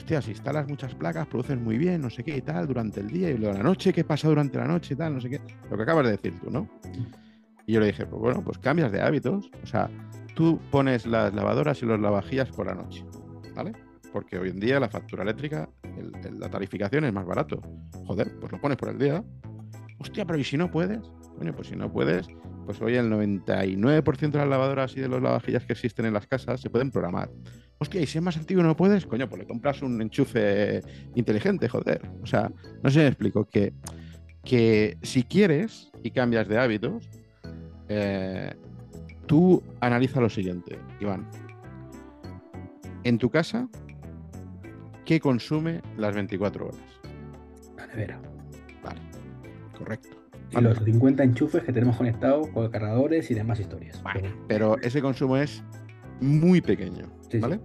hostia, 0.00 0.22
si 0.22 0.30
instalas 0.30 0.66
muchas 0.66 0.94
placas, 0.94 1.26
produces 1.26 1.58
muy 1.58 1.76
bien, 1.76 2.00
no 2.00 2.08
sé 2.08 2.24
qué 2.24 2.38
y 2.38 2.40
tal, 2.40 2.66
durante 2.66 3.00
el 3.00 3.08
día 3.08 3.30
y 3.30 3.36
luego 3.36 3.56
la 3.56 3.62
noche, 3.62 3.92
¿qué 3.92 4.02
pasa 4.02 4.28
durante 4.28 4.56
la 4.56 4.66
noche 4.66 4.94
y 4.94 4.96
tal? 4.96 5.14
No 5.14 5.20
sé 5.20 5.28
qué. 5.28 5.40
Lo 5.70 5.76
que 5.76 5.82
acabas 5.82 6.06
de 6.06 6.12
decir 6.12 6.40
tú, 6.40 6.50
¿no? 6.50 6.68
Y 7.66 7.74
yo 7.74 7.80
le 7.80 7.86
dije, 7.86 8.06
pues 8.06 8.20
bueno, 8.20 8.42
pues 8.42 8.56
cambias 8.58 8.90
de 8.90 9.02
hábitos. 9.02 9.50
O 9.62 9.66
sea, 9.66 9.90
tú 10.34 10.58
pones 10.70 11.06
las 11.06 11.34
lavadoras 11.34 11.82
y 11.82 11.86
los 11.86 12.00
lavajillas 12.00 12.50
por 12.50 12.66
la 12.66 12.74
noche, 12.74 13.04
¿vale? 13.54 13.72
Porque 14.10 14.38
hoy 14.38 14.48
en 14.48 14.58
día 14.58 14.80
la 14.80 14.88
factura 14.88 15.22
eléctrica, 15.22 15.68
la 16.32 16.48
tarificación 16.48 17.04
es 17.04 17.12
más 17.12 17.26
barato. 17.26 17.60
Joder, 18.06 18.32
pues 18.40 18.50
lo 18.50 18.60
pones 18.60 18.78
por 18.78 18.88
el 18.88 18.98
día. 18.98 19.22
Hostia, 19.98 20.24
pero 20.24 20.38
¿y 20.38 20.44
si 20.44 20.56
no 20.56 20.70
puedes? 20.70 21.00
Coño, 21.36 21.54
pues 21.54 21.68
si 21.68 21.76
no 21.76 21.92
puedes, 21.92 22.26
pues 22.70 22.82
hoy 22.82 22.94
el 22.94 23.10
99% 23.10 24.30
de 24.30 24.38
las 24.38 24.48
lavadoras 24.48 24.96
y 24.96 25.00
de 25.00 25.08
los 25.08 25.20
lavavajillas 25.20 25.64
que 25.66 25.72
existen 25.72 26.06
en 26.06 26.14
las 26.14 26.28
casas 26.28 26.60
se 26.60 26.70
pueden 26.70 26.92
programar. 26.92 27.28
Hostia, 27.78 28.00
y 28.00 28.06
si 28.06 28.18
es 28.18 28.22
más 28.22 28.36
antiguo 28.36 28.62
no 28.62 28.76
puedes, 28.76 29.06
coño, 29.06 29.28
pues 29.28 29.40
le 29.40 29.48
compras 29.48 29.82
un 29.82 30.00
enchufe 30.00 30.80
inteligente, 31.16 31.68
joder. 31.68 32.00
O 32.22 32.26
sea, 32.26 32.48
no 32.80 32.90
sé 32.90 32.94
si 32.94 32.98
me 33.00 33.06
explico, 33.08 33.44
que, 33.44 33.72
que 34.44 34.98
si 35.02 35.24
quieres 35.24 35.90
y 36.04 36.12
cambias 36.12 36.46
de 36.46 36.58
hábitos, 36.58 37.08
eh, 37.88 38.54
tú 39.26 39.60
analiza 39.80 40.20
lo 40.20 40.28
siguiente, 40.28 40.78
Iván. 41.00 41.28
En 43.02 43.18
tu 43.18 43.30
casa, 43.30 43.68
¿qué 45.04 45.18
consume 45.18 45.82
las 45.96 46.14
24 46.14 46.66
horas? 46.66 47.00
La 47.76 47.86
nevera. 47.88 48.20
Vale, 48.84 49.00
correcto. 49.76 50.19
Y 50.52 50.60
los 50.60 50.78
50 50.78 51.22
enchufes 51.22 51.62
que 51.62 51.72
tenemos 51.72 51.96
conectados 51.96 52.48
con 52.48 52.68
cargadores 52.70 53.30
y 53.30 53.34
demás 53.34 53.60
historias. 53.60 54.02
Pero 54.48 54.78
ese 54.80 55.00
consumo 55.00 55.36
es 55.36 55.62
muy 56.20 56.60
pequeño. 56.60 57.06
¿Vale? 57.40 57.60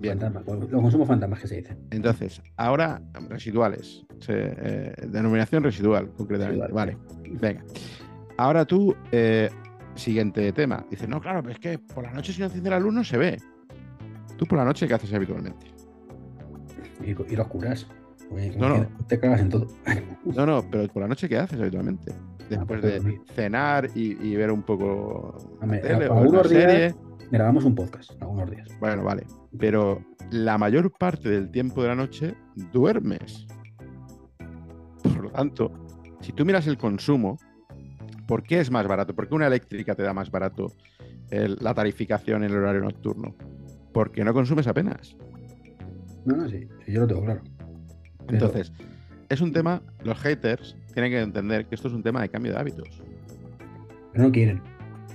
Bien. 0.00 0.18
los 0.20 0.68
consumos 0.68 1.08
fantasmas 1.08 1.40
que 1.40 1.48
se 1.48 1.56
dicen. 1.56 1.78
Entonces, 1.90 2.42
ahora 2.56 3.00
residuales. 3.28 4.04
Eh, 4.28 4.92
denominación 5.08 5.62
residual, 5.62 6.10
concretamente. 6.16 6.72
vale. 6.72 6.98
Venga. 7.40 7.64
Ahora 8.36 8.64
tú, 8.64 8.94
eh, 9.12 9.48
siguiente 9.94 10.52
tema. 10.52 10.84
Dices, 10.90 11.08
no, 11.08 11.20
claro, 11.20 11.42
pero 11.42 11.54
es 11.54 11.58
que 11.58 11.78
por 11.78 12.04
la 12.04 12.12
noche 12.12 12.32
si 12.32 12.40
no 12.40 12.46
enciende 12.46 12.70
la 12.70 12.80
luz 12.80 12.92
no 12.92 13.04
se 13.04 13.16
ve. 13.16 13.38
¿Tú 14.36 14.46
por 14.46 14.58
la 14.58 14.64
noche 14.64 14.86
qué 14.86 14.94
haces 14.94 15.12
habitualmente? 15.14 15.66
Y, 17.02 17.14
los 17.14 17.48
curas. 17.48 17.86
No, 18.56 18.68
no. 18.68 18.86
Te 19.06 19.18
cagas 19.18 19.40
en 19.40 19.50
todo. 19.50 19.66
no, 20.24 20.46
no, 20.46 20.64
pero 20.70 20.88
por 20.88 21.02
la 21.02 21.08
noche 21.08 21.28
¿qué 21.28 21.38
haces 21.38 21.60
habitualmente? 21.60 22.12
Después 22.48 22.60
ah, 22.60 22.66
pues 22.66 22.82
de 22.82 23.20
cenar 23.34 23.90
y, 23.94 24.36
ver 24.36 24.52
un 24.52 24.62
poco 24.62 25.36
tele, 25.82 26.08
o 26.08 26.14
una 26.14 26.44
serie 26.44 26.94
grabamos 27.30 27.64
un 27.64 27.74
podcast 27.74 28.10
algunos 28.20 28.50
días. 28.50 28.68
Bueno, 28.80 29.02
vale. 29.02 29.26
Pero 29.58 30.02
la 30.30 30.58
mayor 30.58 30.92
parte 30.92 31.28
del 31.28 31.50
tiempo 31.50 31.82
de 31.82 31.88
la 31.88 31.94
noche 31.94 32.34
duermes. 32.72 33.46
Por 35.02 35.24
lo 35.24 35.30
tanto, 35.30 35.72
si 36.20 36.32
tú 36.32 36.44
miras 36.44 36.66
el 36.66 36.78
consumo, 36.78 37.38
¿por 38.26 38.42
qué 38.42 38.60
es 38.60 38.70
más 38.70 38.86
barato? 38.86 39.14
¿Por 39.14 39.28
qué 39.28 39.34
una 39.34 39.46
eléctrica 39.46 39.94
te 39.94 40.02
da 40.02 40.12
más 40.12 40.30
barato 40.30 40.72
la 41.30 41.74
tarificación 41.74 42.44
en 42.44 42.50
el 42.50 42.58
horario 42.58 42.82
nocturno? 42.82 43.34
Porque 43.92 44.24
no 44.24 44.32
consumes 44.32 44.66
apenas. 44.66 45.16
No, 46.24 46.36
no, 46.36 46.48
sí, 46.48 46.68
yo 46.86 47.00
lo 47.00 47.06
tengo 47.06 47.22
claro. 47.22 47.42
Entonces, 48.28 48.72
es 49.28 49.40
un 49.40 49.52
tema, 49.52 49.82
los 50.02 50.18
haters 50.18 50.76
tienen 50.94 51.12
que 51.12 51.20
entender 51.20 51.66
que 51.66 51.74
esto 51.74 51.88
es 51.88 51.94
un 51.94 52.02
tema 52.02 52.22
de 52.22 52.28
cambio 52.28 52.52
de 52.52 52.58
hábitos. 52.58 53.02
Pero 54.12 54.24
no 54.24 54.32
quieren. 54.32 54.60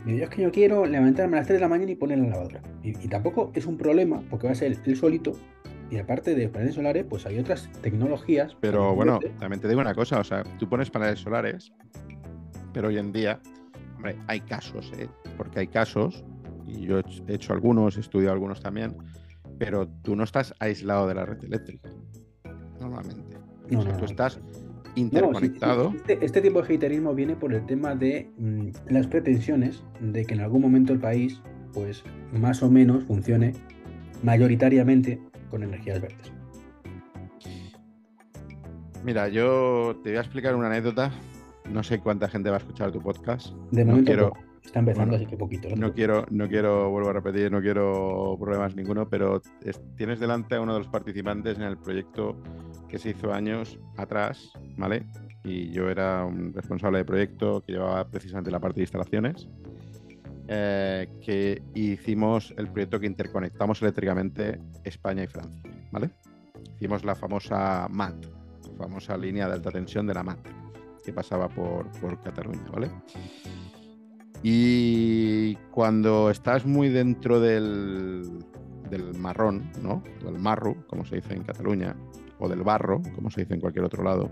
Yo 0.06 0.24
es 0.24 0.30
que 0.30 0.42
yo 0.42 0.52
quiero 0.52 0.86
levantarme 0.86 1.38
a 1.38 1.42
las 1.42 1.48
3 1.48 1.58
de 1.58 1.62
la 1.62 1.68
mañana 1.68 1.92
y 1.92 1.96
poner 1.96 2.18
la 2.18 2.28
lavadora. 2.28 2.62
Y, 2.84 2.94
tampoco 3.08 3.52
es 3.54 3.66
un 3.66 3.78
problema 3.78 4.24
porque 4.30 4.48
va 4.48 4.54
a 4.54 4.56
ser 4.56 4.76
el 4.84 4.96
solito. 4.96 5.34
Y 5.92 5.98
aparte 5.98 6.34
de 6.34 6.48
paneles 6.48 6.76
solares, 6.76 7.06
pues 7.08 7.26
hay 7.26 7.38
otras 7.38 7.70
tecnologías. 7.82 8.56
Pero 8.62 8.96
bueno, 8.96 9.20
también 9.40 9.62
te 9.62 9.68
digo 9.68 9.82
una 9.82 9.94
cosa, 9.94 10.20
o 10.20 10.24
sea, 10.24 10.44
tú 10.58 10.68
pones 10.68 10.90
paneles 10.90 11.20
solares, 11.20 11.74
pero 12.74 12.88
hoy 12.88 12.98
en 12.98 13.12
día, 13.12 13.42
hombre, 13.98 14.16
hay 14.28 14.40
casos, 14.40 14.92
¿eh? 14.98 15.10
Porque 15.36 15.60
hay 15.60 15.68
casos, 15.68 16.24
y 16.66 16.86
yo 16.86 17.00
he 17.00 17.34
hecho 17.34 17.52
algunos, 17.52 17.98
he 17.98 18.00
estudiado 18.00 18.32
algunos 18.34 18.62
también, 18.62 18.96
pero 19.60 19.88
tú 20.02 20.16
no 20.16 20.24
estás 20.24 20.56
aislado 20.60 21.10
de 21.10 21.16
la 21.16 21.26
red 21.26 21.44
eléctrica, 21.44 21.90
normalmente. 22.92 23.38
No, 23.70 23.84
tú 23.98 24.06
estás 24.06 24.40
interconectado. 24.96 25.94
Este, 25.96 26.26
este, 26.26 26.42
tipo 26.42 26.62
de 26.62 26.76
haterismo 26.76 27.14
viene 27.16 27.36
por 27.36 27.54
el 27.54 27.66
tema 27.66 27.96
de 27.96 28.30
mm, 28.38 28.68
las 28.90 29.08
pretensiones 29.08 29.84
de 30.00 30.26
que 30.26 30.34
en 30.34 30.42
algún 30.42 30.62
momento 30.62 30.94
el 30.94 31.00
país, 31.00 31.42
pues 31.74 32.04
más 32.34 32.62
o 32.64 32.70
menos 32.70 33.04
funcione 33.06 33.54
mayoritariamente 34.24 35.20
con 35.50 35.64
energías 35.64 36.02
verdes. 36.02 36.32
Mira, 39.04 39.30
yo 39.30 40.00
te 40.04 40.12
voy 40.12 40.18
a 40.18 40.22
explicar 40.22 40.56
una 40.56 40.68
anécdota. 40.68 41.12
No 41.72 41.84
sé 41.84 42.00
cuánta 42.00 42.28
gente 42.28 42.50
va 42.50 42.58
a 42.58 42.60
escuchar 42.60 42.92
tu 42.92 43.02
podcast. 43.02 43.48
De 43.72 43.86
momento 43.86 44.12
quiero, 44.12 44.34
está 44.64 44.80
empezando, 44.80 45.16
así 45.16 45.26
que 45.26 45.38
poquito. 45.38 45.70
No, 45.76 45.94
quiero, 45.94 46.26
no 46.30 46.48
quiero, 46.48 46.90
vuelvo 46.92 47.10
a 47.10 47.14
repetir, 47.14 47.52
no 47.52 47.62
quiero 47.62 48.38
problemas 48.40 48.76
ninguno, 48.76 49.10
pero 49.10 49.42
tienes 49.96 50.20
delante 50.20 50.56
a 50.56 50.62
uno 50.62 50.74
de 50.74 50.80
los 50.80 50.88
participantes 50.88 51.58
en 51.58 51.64
el 51.64 51.78
proyecto 51.78 52.38
que 52.92 53.00
se 53.00 53.12
hizo 53.12 53.34
años 53.34 53.80
atrás, 53.96 54.52
¿vale? 54.78 55.08
Y 55.46 55.72
yo 55.72 55.90
era 55.90 56.26
un 56.26 56.54
responsable 56.54 57.00
de 57.00 57.06
proyecto 57.06 57.64
que 57.66 57.72
llevaba 57.72 58.06
precisamente 58.10 58.52
la 58.52 58.60
parte 58.60 58.76
de 58.76 58.84
instalaciones, 58.84 59.48
eh, 60.50 61.08
que 61.22 61.64
hicimos 61.74 62.54
el 62.58 62.70
proyecto 62.70 63.00
que 63.00 63.08
interconectamos 63.08 63.82
eléctricamente 63.82 64.60
España 64.84 65.24
y 65.24 65.28
Francia, 65.28 65.72
¿vale? 65.92 66.10
Hicimos 66.76 67.06
la 67.06 67.16
famosa 67.16 67.88
MAT, 67.90 68.26
famosa 68.78 69.16
línea 69.16 69.48
de 69.48 69.54
alta 69.54 69.72
tensión 69.72 70.06
de 70.06 70.14
la 70.14 70.24
MAT, 70.24 70.46
que 71.06 71.14
pasaba 71.14 71.48
por, 71.48 71.90
por 72.02 72.20
Cataluña, 72.20 72.66
¿vale? 72.74 72.92
Y 74.44 75.56
cuando 75.72 76.30
estás 76.30 76.66
muy 76.66 76.90
dentro 76.90 77.40
del, 77.40 78.40
del 78.90 79.18
marrón, 79.18 79.72
¿no? 79.82 80.04
Del 80.26 80.40
marro, 80.40 80.76
como 80.88 81.06
se 81.06 81.18
dice 81.18 81.36
en 81.36 81.44
Cataluña, 81.44 81.96
o 82.42 82.50
del 82.50 82.64
barro, 82.64 83.02
como 83.16 83.30
se 83.30 83.42
dice 83.42 83.54
en 83.54 83.62
cualquier 83.62 83.86
otro 83.86 84.04
lado, 84.04 84.30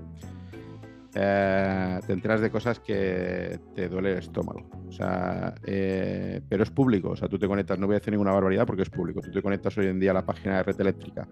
eh, 1.15 1.99
te 2.05 2.13
enteras 2.13 2.41
de 2.41 2.51
cosas 2.51 2.79
que 2.79 3.59
te 3.75 3.87
duele 3.87 4.13
el 4.13 4.17
estómago. 4.17 4.67
O 4.87 4.91
sea, 4.91 5.53
eh, 5.63 6.41
pero 6.49 6.63
es 6.63 6.71
público. 6.71 7.11
O 7.11 7.15
sea, 7.15 7.29
tú 7.29 7.39
te 7.39 7.47
conectas, 7.47 7.79
no 7.79 7.87
voy 7.87 7.95
a 7.95 7.99
decir 7.99 8.11
ninguna 8.11 8.31
barbaridad 8.31 8.65
porque 8.65 8.81
es 8.81 8.89
público. 8.89 9.21
Tú 9.21 9.31
te 9.31 9.41
conectas 9.41 9.77
hoy 9.77 9.87
en 9.87 9.99
día 9.99 10.11
a 10.11 10.15
la 10.15 10.25
página 10.25 10.57
de 10.57 10.63
Red 10.63 10.81
Eléctrica 10.81 11.27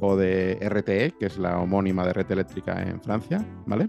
o 0.00 0.16
de 0.16 0.58
RTE, 0.60 1.14
que 1.18 1.26
es 1.26 1.38
la 1.38 1.58
homónima 1.58 2.06
de 2.06 2.12
Red 2.12 2.30
Eléctrica 2.30 2.82
en 2.82 3.00
Francia, 3.02 3.44
¿vale? 3.66 3.88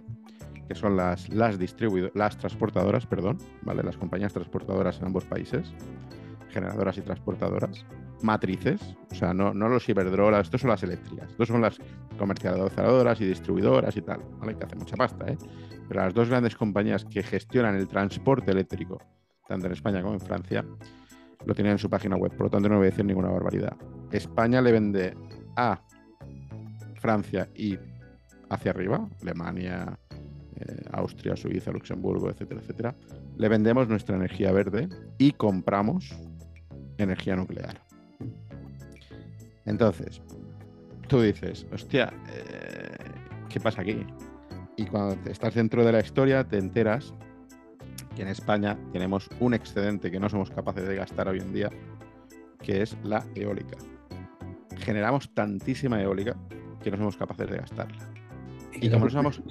que 0.68 0.76
son 0.76 0.98
las, 0.98 1.30
las, 1.30 1.58
las 2.14 2.38
transportadoras, 2.38 3.06
perdón, 3.06 3.38
¿vale? 3.62 3.84
Las 3.84 3.98
compañías 3.98 4.34
transportadoras 4.34 5.00
en 5.00 5.06
ambos 5.06 5.24
países, 5.24 5.74
generadoras 6.50 6.98
y 6.98 7.02
transportadoras, 7.02 7.86
matrices, 8.22 8.82
o 9.12 9.16
sea, 9.16 9.34
no, 9.34 9.54
los 9.54 9.88
Iberdrola, 9.88 10.40
estos 10.40 10.62
son 10.62 10.70
las 10.70 10.84
eléctricas, 10.84 11.30
estos 11.30 11.48
son 11.48 11.62
las 11.62 11.78
comercializadoras 12.18 13.22
y 13.22 13.26
distribuidoras 13.26 13.96
y 13.96 14.02
tal, 14.02 14.22
¿vale? 14.40 14.58
Que 14.58 14.66
hacen 14.66 14.80
mucha 14.80 14.96
pasta, 14.96 15.32
¿eh? 15.32 15.38
Pero 15.88 16.02
las 16.02 16.14
dos 16.14 16.30
grandes 16.30 16.56
compañías 16.56 17.06
que 17.06 17.24
gestionan 17.24 17.76
el 17.76 17.88
transporte 17.88 18.52
eléctrico, 18.52 19.00
tanto 19.48 19.68
en 19.68 19.74
España 19.74 20.02
como 20.02 20.14
en 20.14 20.20
Francia, 20.20 20.66
lo 21.46 21.54
tienen 21.54 21.74
en 21.74 21.80
su 21.80 21.90
página 21.90 22.16
web, 22.16 22.32
por 22.32 22.48
lo 22.48 22.50
tanto 22.50 22.68
no 22.68 22.78
voy 22.78 22.88
a 22.88 22.90
decir 22.90 23.06
ninguna 23.06 23.30
barbaridad. 23.30 23.76
España 24.12 24.62
le 24.62 24.72
vende 24.72 25.16
a 25.56 25.80
Francia 26.96 27.50
y 27.56 27.78
hacia 28.50 28.72
arriba, 28.72 29.08
Alemania, 29.22 29.98
eh, 30.56 30.84
Austria, 30.92 31.36
Suiza, 31.36 31.72
Luxemburgo, 31.72 32.30
etcétera, 32.30 32.62
etcétera, 32.62 32.96
le 33.38 33.48
vendemos 33.48 33.88
nuestra 33.88 34.16
energía 34.16 34.52
verde 34.52 34.90
y 35.18 35.32
compramos 35.34 36.12
energía 36.98 37.36
nuclear. 37.36 37.82
Entonces, 39.66 40.22
tú 41.08 41.22
dices, 41.22 41.66
hostia, 41.74 42.14
eh, 42.30 42.98
¿qué 43.50 43.60
pasa 43.60 43.82
aquí? 43.82 44.06
Y 44.78 44.86
cuando 44.86 45.30
estás 45.30 45.56
dentro 45.56 45.84
de 45.84 45.92
la 45.92 46.00
historia 46.00 46.44
te 46.48 46.58
enteras 46.58 47.14
que 48.16 48.22
en 48.22 48.30
España 48.30 48.78
tenemos 48.94 49.30
un 49.40 49.54
excedente 49.54 50.10
que 50.10 50.20
no 50.20 50.30
somos 50.30 50.50
capaces 50.50 50.88
de 50.88 50.96
gastar 50.96 51.28
hoy 51.28 51.40
en 51.40 51.54
día, 51.54 51.70
que 52.62 52.82
es 52.82 52.98
la 53.04 53.26
eólica. 53.36 53.78
Generamos 54.78 55.34
tantísima 55.34 56.02
eólica 56.02 56.36
que 56.82 56.92
no 56.92 56.98
somos 56.98 57.18
capaces 57.18 57.50
de 57.50 57.58
gastarla. 57.58 58.12
Y, 58.80 58.90
como 58.90 59.06
no 59.06 59.12
somos... 59.12 59.42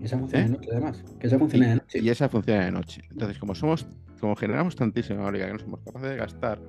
Y 0.00 0.04
esa 0.04 0.18
funciona 0.18 0.44
¿Eh? 0.44 0.48
de 0.48 0.56
noche, 0.56 0.68
además. 0.72 1.04
Que 1.18 1.26
esa 1.26 1.38
funciona 1.38 1.68
de 1.68 1.74
noche. 1.76 1.98
Y 2.00 2.08
esa 2.08 2.28
funciona 2.28 2.64
de 2.64 2.72
noche. 2.72 3.02
Entonces, 3.10 3.38
como 3.38 3.54
somos, 3.54 3.86
como 4.20 4.36
generamos 4.36 4.76
tantísima 4.76 5.22
eólica 5.22 5.46
que 5.46 5.52
no 5.52 5.58
somos 5.58 5.80
capaces 5.80 6.10
de 6.10 6.16
gastar, 6.16 6.60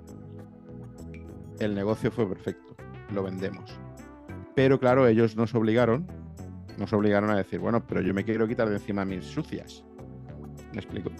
el 1.60 1.76
negocio 1.76 2.12
fue 2.12 2.28
perfecto. 2.28 2.76
Lo 3.14 3.24
vendemos. 3.24 3.80
Pero 4.56 4.80
claro, 4.80 5.08
ellos 5.08 5.36
nos 5.36 5.54
obligaron, 5.54 6.08
nos 6.78 6.94
obligaron 6.94 7.30
a 7.30 7.38
decir, 7.38 7.60
bueno, 7.60 7.86
pero 7.86 8.02
yo 8.02 8.14
me 8.14 8.24
quiero 8.24 8.48
quitar 8.48 8.70
de 8.70 8.76
encima 8.76 9.06
mis 9.06 9.26
sucias. 9.26 9.84
¿Me 10.74 10.80
explico? 10.80 11.12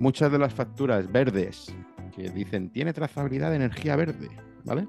Muchas 0.00 0.30
de 0.32 0.38
las 0.38 0.52
facturas 0.52 1.10
verdes 1.10 1.74
que 2.14 2.28
dicen 2.30 2.70
tiene 2.70 2.92
trazabilidad 2.92 3.50
de 3.50 3.56
energía 3.56 3.96
verde, 3.96 4.28
¿vale? 4.64 4.88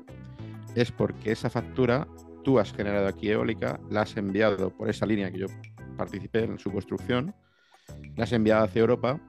Es 0.75 0.91
porque 0.91 1.31
esa 1.31 1.49
factura 1.49 2.07
tú 2.43 2.59
has 2.59 2.73
generado 2.73 3.07
aquí 3.07 3.29
eólica, 3.29 3.79
la 3.89 4.01
has 4.01 4.17
enviado 4.17 4.69
por 4.69 4.89
esa 4.89 5.05
línea 5.05 5.31
que 5.31 5.39
yo 5.39 5.47
participé 5.97 6.43
en 6.43 6.59
su 6.59 6.71
construcción, 6.71 7.33
la 8.15 8.23
has 8.23 8.33
enviado 8.33 8.65
hacia 8.65 8.81
Europa 8.81 9.19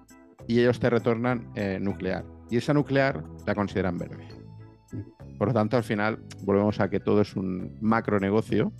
y 0.47 0.61
ellos 0.61 0.81
te 0.81 0.91
retornan 0.91 1.51
eh, 1.55 1.79
nuclear. 1.81 2.25
Y 2.51 2.59
esa 2.59 2.75
nuclear 2.75 3.25
la 3.47 3.55
consideran 3.55 3.99
verde. 3.99 4.46
Por 5.39 5.49
lo 5.49 5.55
tanto, 5.55 5.77
al 5.77 5.85
final 5.85 6.19
volvemos 6.43 6.81
a 6.81 6.89
que 6.89 7.01
todo 7.01 7.21
es 7.21 7.37
un 7.37 7.77
macro 7.81 8.19
negocio, 8.19 8.73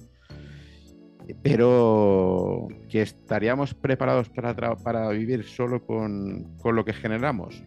pero 1.43 2.69
que 2.89 3.03
estaríamos 3.03 3.75
preparados 3.75 4.29
para, 4.29 4.77
para 4.77 5.09
vivir 5.11 5.45
solo 5.45 5.85
con, 5.85 6.57
con, 6.63 6.77
lo 6.77 6.85
que 6.85 6.93
generamos. 6.93 7.63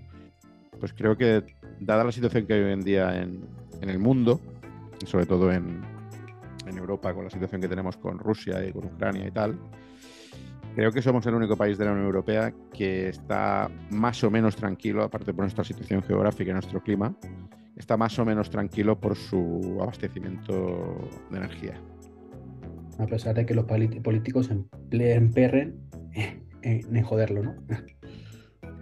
Pues 0.79 0.93
creo 0.93 1.17
que, 1.17 1.43
dada 1.79 2.03
la 2.03 2.11
situación 2.11 2.47
que 2.47 2.53
hay 2.53 2.61
hoy 2.61 2.73
en 2.73 2.81
día 2.81 3.21
en, 3.21 3.45
en 3.81 3.89
el 3.89 3.99
mundo, 3.99 4.39
sobre 5.05 5.25
todo 5.25 5.51
en, 5.51 5.81
en 6.65 6.77
Europa, 6.77 7.13
con 7.13 7.25
la 7.25 7.29
situación 7.29 7.61
que 7.61 7.67
tenemos 7.67 7.97
con 7.97 8.17
Rusia 8.17 8.65
y 8.65 8.71
con 8.71 8.85
Ucrania 8.85 9.27
y 9.27 9.31
tal, 9.31 9.59
Creo 10.75 10.91
que 10.91 11.01
somos 11.01 11.25
el 11.25 11.33
único 11.33 11.57
país 11.57 11.77
de 11.77 11.85
la 11.85 11.91
Unión 11.91 12.05
Europea 12.05 12.53
que 12.73 13.09
está 13.09 13.69
más 13.89 14.23
o 14.23 14.31
menos 14.31 14.55
tranquilo, 14.55 15.03
aparte 15.03 15.33
por 15.33 15.43
nuestra 15.43 15.63
situación 15.63 16.03
geográfica 16.03 16.51
y 16.51 16.53
nuestro 16.53 16.81
clima, 16.81 17.13
está 17.79 17.97
más 17.97 18.19
o 18.19 18.25
menos 18.25 18.51
tranquilo 18.51 18.99
por 18.99 19.15
su 19.15 19.79
abastecimiento 19.81 21.09
de 21.31 21.37
energía. 21.37 21.81
A 22.99 23.07
pesar 23.07 23.33
de 23.33 23.45
que 23.45 23.55
los 23.55 23.65
políticos 23.65 24.51
emperren 24.91 25.79
en 26.61 27.03
joderlo, 27.03 27.43
¿no? 27.43 27.55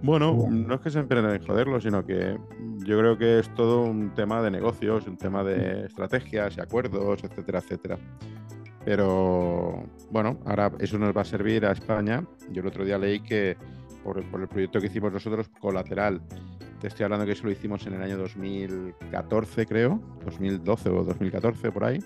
Bueno, 0.04 0.48
no 0.52 0.76
es 0.76 0.82
que 0.82 0.92
se 0.92 1.00
emperren 1.00 1.26
en 1.32 1.44
joderlo, 1.44 1.82
sino 1.82 2.06
que 2.06 2.38
yo 2.86 3.00
creo 3.00 3.18
que 3.18 3.40
es 3.40 3.52
todo 3.56 3.82
un 3.82 4.14
tema 4.14 4.44
de 4.44 4.52
negocios, 4.52 5.08
un 5.08 5.18
tema 5.18 5.44
de 5.44 5.88
estrategias 5.88 6.56
y 6.56 6.62
acuerdos, 6.62 7.24
etcétera, 7.24 7.60
etcétera. 7.60 7.98
Pero 8.86 9.84
bueno, 10.12 10.40
ahora 10.46 10.72
eso 10.80 11.00
nos 11.00 11.18
va 11.18 11.22
a 11.22 11.26
servir 11.26 11.66
a 11.66 11.72
España. 11.72 12.24
Yo 12.52 12.62
el 12.62 12.68
otro 12.68 12.86
día 12.86 13.00
leí 13.00 13.22
que 13.22 13.58
por, 14.04 14.20
el 14.20 14.48
proyecto 14.48 14.80
que 14.80 14.86
hicimos 14.86 15.12
nosotros, 15.12 15.50
colateral, 15.60 16.22
te 16.80 16.88
estoy 16.88 17.04
hablando 17.06 17.26
que 17.26 17.32
eso 17.32 17.46
lo 17.46 17.52
hicimos 17.52 17.86
en 17.88 17.94
el 17.94 18.02
año 18.02 18.18
2014, 18.18 19.66
creo, 19.66 20.02
2012 20.26 20.90
o 20.90 21.04
2014, 21.04 21.72
por 21.72 21.84
ahí. 21.84 22.00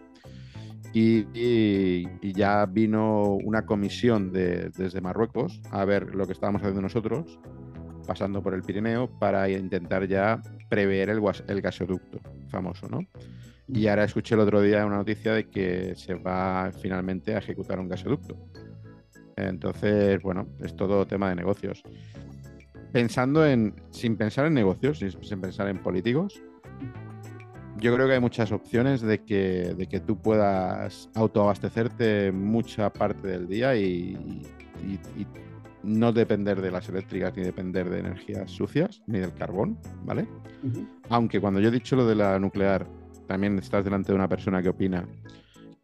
Y, 0.93 2.33
ya 2.33 2.65
vino 2.65 3.35
una 3.43 3.65
comisión 3.65 4.31
desde 4.31 5.01
Marruecos 5.01 5.61
a 5.71 5.85
ver 5.85 6.15
lo 6.15 6.25
que 6.25 6.33
estábamos 6.33 6.61
haciendo 6.61 6.81
nosotros, 6.81 7.39
pasando 8.07 8.41
por 8.41 8.53
el 8.53 8.61
Pirineo, 8.61 9.07
para 9.19 9.49
intentar 9.49 10.07
ya 10.07 10.41
prever 10.69 11.09
el, 11.09 11.21
el 11.47 11.61
gasoducto 11.61 12.19
famoso, 12.49 12.87
¿no? 12.89 12.99
Y 13.67 13.87
ahora 13.87 14.03
escuché 14.03 14.35
el 14.35 14.41
otro 14.41 14.61
día 14.61 14.85
una 14.85 14.97
noticia 14.97 15.33
de 15.33 15.49
que 15.49 15.93
se 15.95 16.15
va 16.15 16.71
finalmente 16.81 17.35
a 17.35 17.37
ejecutar 17.37 17.79
un 17.79 17.87
gasoducto. 17.87 18.35
Entonces, 19.37 20.21
bueno, 20.21 20.47
es 20.59 20.75
todo 20.75 21.05
tema 21.05 21.29
de 21.29 21.35
negocios. 21.35 21.83
Pensando 22.91 23.45
en, 23.45 23.73
sin 23.89 24.17
pensar 24.17 24.47
en 24.47 24.53
negocios, 24.53 24.99
sin, 24.99 25.39
pensar 25.39 25.67
en 25.69 25.77
políticos, 25.77 26.41
yo 27.77 27.93
creo 27.95 28.07
que 28.07 28.13
hay 28.13 28.19
muchas 28.19 28.51
opciones 28.51 29.01
de 29.01 29.23
que, 29.23 29.73
de 29.77 29.87
que 29.87 29.99
tú 29.99 30.17
puedas 30.17 31.09
autoabastecerte 31.15 32.31
mucha 32.31 32.91
parte 32.91 33.27
del 33.27 33.47
día 33.47 33.75
y, 33.75 34.41
no 35.83 36.11
depender 36.11 36.61
de 36.61 36.69
las 36.69 36.89
eléctricas 36.89 37.35
ni 37.35 37.43
depender 37.43 37.89
de 37.89 37.99
energías 37.99 38.51
sucias 38.51 39.01
ni 39.07 39.17
del 39.17 39.33
carbón, 39.33 39.79
¿vale? 40.03 40.27
Aunque 41.09 41.39
cuando 41.39 41.59
yo 41.59 41.69
he 41.69 41.71
dicho 41.71 41.95
lo 41.95 42.05
de 42.05 42.13
la 42.13 42.37
nuclear, 42.37 42.85
también 43.27 43.57
estás 43.57 43.83
delante 43.83 44.11
de 44.11 44.15
una 44.15 44.27
persona 44.27 44.61
que 44.61 44.69
opina 44.69 45.07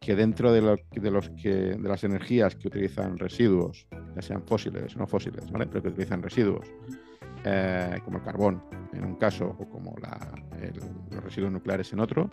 que 0.00 0.14
dentro 0.14 0.52
de, 0.52 0.62
los 0.62 1.30
que, 1.30 1.50
de 1.50 1.88
las 1.88 2.04
energías 2.04 2.54
que 2.54 2.68
utilizan 2.68 3.18
residuos, 3.18 3.86
sean 4.22 4.42
fósiles 4.42 4.94
o 4.96 4.98
no 4.98 5.06
fósiles, 5.06 5.44
pero 5.52 5.82
que 5.82 5.88
utilizan 5.88 6.22
residuos, 6.22 6.66
eh, 7.44 7.98
como 8.04 8.18
el 8.18 8.24
carbón 8.24 8.62
en 8.92 9.04
un 9.04 9.16
caso 9.16 9.56
o 9.58 9.68
como 9.68 9.94
los 10.00 11.24
residuos 11.24 11.52
nucleares 11.52 11.92
en 11.92 12.00
otro, 12.00 12.30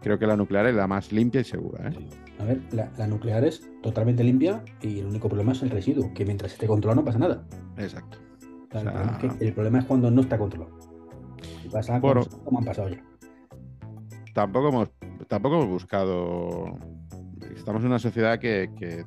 creo 0.00 0.18
que 0.18 0.26
la 0.26 0.36
nuclear 0.36 0.66
es 0.66 0.74
la 0.74 0.86
más 0.86 1.12
limpia 1.12 1.40
y 1.40 1.44
segura. 1.44 1.88
¿eh? 1.88 2.08
A 2.38 2.44
ver, 2.44 2.60
la, 2.72 3.06
nuclear 3.06 3.44
es 3.44 3.68
totalmente 3.82 4.24
limpia 4.24 4.62
y 4.80 5.00
el 5.00 5.06
único 5.06 5.28
problema 5.28 5.52
es 5.52 5.62
el 5.62 5.70
residuo, 5.70 6.12
que 6.14 6.24
mientras 6.24 6.52
esté 6.52 6.66
controlado 6.66 7.00
no 7.00 7.04
pasa 7.04 7.18
nada. 7.18 7.44
Exacto. 7.76 8.18
el, 9.40 9.52
problema 9.52 9.80
es 9.80 9.84
cuando 9.84 10.10
no 10.10 10.22
está 10.22 10.38
controlado. 10.38 10.76
Y 11.64 11.68
pasa 11.68 12.00
como 12.00 12.58
han 12.58 12.64
pasado 12.64 12.88
ya 12.88 13.02
tampoco 14.38 14.68
hemos, 14.68 14.90
tampoco 15.26 15.56
hemos 15.56 15.68
buscado. 15.68 16.78
Estamos 17.56 17.82
en 17.82 17.88
una 17.88 17.98
sociedad 17.98 18.38
que, 18.38 19.04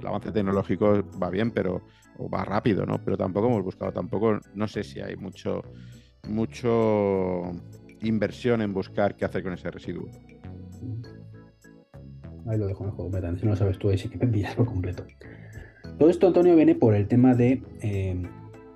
el 0.00 0.06
avance 0.06 0.32
tecnológico 0.32 1.02
va 1.22 1.30
bien, 1.30 1.50
pero 1.50 1.82
o 2.18 2.28
va 2.28 2.44
rápido, 2.44 2.84
¿no? 2.84 3.02
Pero 3.04 3.16
tampoco 3.16 3.46
hemos 3.46 3.62
buscado, 3.62 3.92
tampoco, 3.92 4.38
no 4.54 4.68
sé 4.68 4.82
si 4.82 5.00
hay 5.00 5.16
mucho, 5.16 5.62
mucho 6.28 7.50
inversión 8.02 8.62
en 8.62 8.72
buscar 8.72 9.16
qué 9.16 9.24
hacer 9.24 9.42
con 9.42 9.52
ese 9.52 9.70
residuo. 9.70 10.08
Ahí 12.46 12.58
lo 12.58 12.66
dejo 12.66 12.84
en 12.84 12.90
el 12.90 12.96
juego, 12.96 13.36
si 13.38 13.44
no 13.44 13.50
lo 13.50 13.56
sabes 13.56 13.78
tú, 13.78 13.90
ahí 13.90 13.98
sí 13.98 14.08
que 14.08 14.18
me 14.18 14.24
envías 14.24 14.54
por 14.54 14.66
completo. 14.66 15.04
Todo 15.98 16.08
esto, 16.08 16.26
Antonio, 16.26 16.56
viene 16.56 16.74
por 16.74 16.94
el 16.94 17.06
tema 17.06 17.34
de 17.34 17.62
eh, 17.82 18.22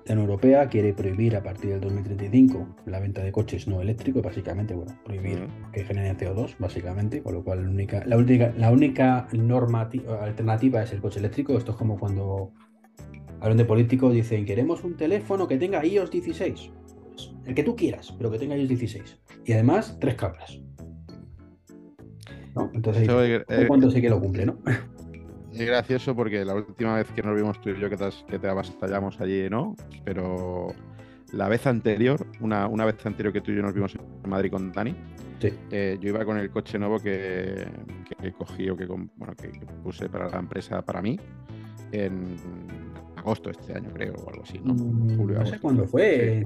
La 0.05 0.13
Unión 0.13 0.29
Europea 0.29 0.67
quiere 0.69 0.93
prohibir 0.93 1.35
a 1.35 1.41
partir 1.41 1.71
del 1.71 1.81
2035 1.81 2.75
la 2.85 2.99
venta 2.99 3.23
de 3.23 3.31
coches 3.31 3.67
no 3.67 3.81
eléctricos, 3.81 4.21
básicamente, 4.21 4.75
bueno, 4.75 4.95
prohibir 5.03 5.47
que 5.73 5.83
generen 5.83 6.15
CO2, 6.15 6.55
básicamente, 6.59 7.23
con 7.23 7.33
lo 7.33 7.43
cual 7.43 7.63
la 7.63 7.69
única, 7.71 8.05
la 8.05 8.17
única, 8.17 8.53
la 8.55 8.71
única 8.71 9.27
norma 9.33 9.89
alternativa 10.21 10.83
es 10.83 10.93
el 10.93 11.01
coche 11.01 11.17
eléctrico. 11.17 11.57
Esto 11.57 11.71
es 11.71 11.77
como 11.77 11.97
cuando 11.97 12.51
hablan 13.39 13.57
de 13.57 13.65
políticos, 13.65 14.13
dicen, 14.13 14.45
queremos 14.45 14.83
un 14.83 14.95
teléfono 14.95 15.47
que 15.47 15.57
tenga 15.57 15.83
iOS 15.83 16.11
16. 16.11 16.71
Pues, 17.09 17.33
el 17.45 17.55
que 17.55 17.63
tú 17.63 17.75
quieras, 17.75 18.13
pero 18.15 18.29
que 18.29 18.37
tenga 18.37 18.55
iOS 18.55 18.69
16. 18.69 19.19
Y 19.45 19.53
además, 19.53 19.97
tres 19.99 20.13
cámaras. 20.13 20.61
¿No? 22.55 22.69
Entonces, 22.75 23.09
¿cuánto 23.67 23.89
sé 23.89 24.01
que 24.01 24.09
lo 24.09 24.19
cumple, 24.19 24.45
no? 24.45 24.59
Es 25.55 25.67
gracioso 25.67 26.15
porque 26.15 26.43
la 26.43 26.55
última 26.55 26.95
vez 26.95 27.07
que 27.11 27.23
nos 27.23 27.35
vimos 27.35 27.61
tú 27.61 27.69
y 27.69 27.79
yo 27.79 27.89
que 27.89 27.97
te, 27.97 28.09
que 28.27 28.39
te 28.39 28.47
allí, 28.47 29.49
¿no? 29.49 29.75
Pero 30.03 30.73
la 31.31 31.47
vez 31.47 31.65
anterior, 31.67 32.25
una, 32.41 32.67
una, 32.67 32.85
vez 32.85 33.05
anterior 33.05 33.33
que 33.33 33.41
tú 33.41 33.51
y 33.51 33.55
yo 33.55 33.61
nos 33.61 33.73
vimos 33.73 33.95
en 33.95 34.29
Madrid 34.29 34.51
con 34.51 34.71
Dani, 34.71 34.95
eh, 35.71 35.97
yo 35.99 36.09
iba 36.09 36.25
con 36.25 36.37
el 36.37 36.49
coche 36.49 36.79
nuevo 36.79 36.99
que, 36.99 37.67
que 38.21 38.31
cogí 38.33 38.69
o 38.69 38.77
que, 38.77 38.85
bueno, 38.85 39.35
que, 39.35 39.49
puse 39.83 40.09
para 40.09 40.29
la 40.29 40.39
empresa 40.39 40.81
para 40.83 41.01
mí 41.01 41.19
en 41.91 42.35
agosto 43.15 43.49
de 43.49 43.57
este 43.59 43.73
año, 43.73 43.89
creo, 43.93 44.13
o 44.13 44.29
algo 44.29 44.43
así, 44.43 44.59
¿no? 44.63 44.73
Mm, 44.73 45.17
Julio, 45.17 45.39
no 45.39 45.45
sé 45.45 45.59
cuándo 45.59 45.85
fue. 45.85 46.43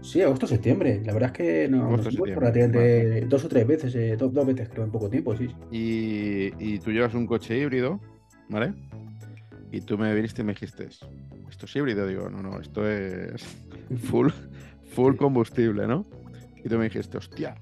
Sí. 0.00 0.22
agosto, 0.22 0.46
septiembre. 0.46 1.02
La 1.04 1.12
verdad 1.12 1.30
es 1.30 1.36
que 1.36 1.68
no, 1.68 1.84
agosto, 1.84 2.10
dos 2.10 3.44
o 3.44 3.48
tres 3.48 3.66
veces, 3.66 3.94
eh, 3.94 4.16
dos, 4.16 4.32
veces 4.46 4.68
creo 4.68 4.84
en 4.84 4.90
poco 4.90 5.10
tiempo, 5.10 5.36
sí. 5.36 5.48
Y, 5.70 6.52
y 6.58 6.78
tú 6.78 6.90
llevas 6.90 7.14
un 7.14 7.26
coche 7.26 7.58
híbrido 7.58 8.00
¿vale? 8.48 8.74
Y 9.70 9.80
tú 9.80 9.98
me 9.98 10.14
viniste 10.14 10.42
y 10.42 10.44
me 10.44 10.52
dijiste, 10.52 10.88
esto 11.50 11.66
es 11.66 11.76
híbrido, 11.76 12.06
digo, 12.06 12.30
no, 12.30 12.42
no, 12.42 12.60
esto 12.60 12.88
es 12.88 13.44
full, 14.04 14.30
full 14.94 15.16
combustible, 15.16 15.86
¿no? 15.86 16.04
Y 16.64 16.68
tú 16.68 16.78
me 16.78 16.84
dijiste, 16.84 17.18
hostia, 17.18 17.54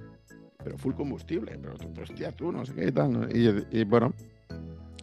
pero 0.63 0.79
full 0.79 0.95
combustible, 0.95 1.59
pero, 1.61 1.75
hostia, 2.03 2.33
tú, 2.33 2.51
no 2.51 2.65
sé 2.65 2.75
qué 2.75 2.91
tal. 2.93 3.29
Y, 3.33 3.85
bueno, 3.85 4.13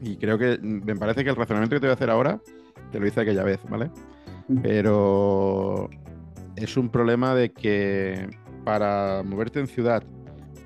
y 0.01 0.17
creo 0.17 0.37
que 0.37 0.57
me 0.61 0.95
parece 0.95 1.23
que 1.23 1.29
el 1.29 1.35
razonamiento 1.35 1.75
que 1.75 1.79
te 1.79 1.87
voy 1.87 1.91
a 1.91 1.95
hacer 1.95 2.09
ahora 2.09 2.39
te 2.91 2.99
lo 2.99 3.07
hice 3.07 3.21
aquella 3.21 3.43
vez, 3.43 3.59
¿vale? 3.69 3.89
Pero 4.61 5.89
es 6.57 6.75
un 6.75 6.89
problema 6.89 7.33
de 7.33 7.51
que 7.51 8.27
para 8.65 9.23
moverte 9.23 9.59
en 9.59 9.67
ciudad 9.67 10.03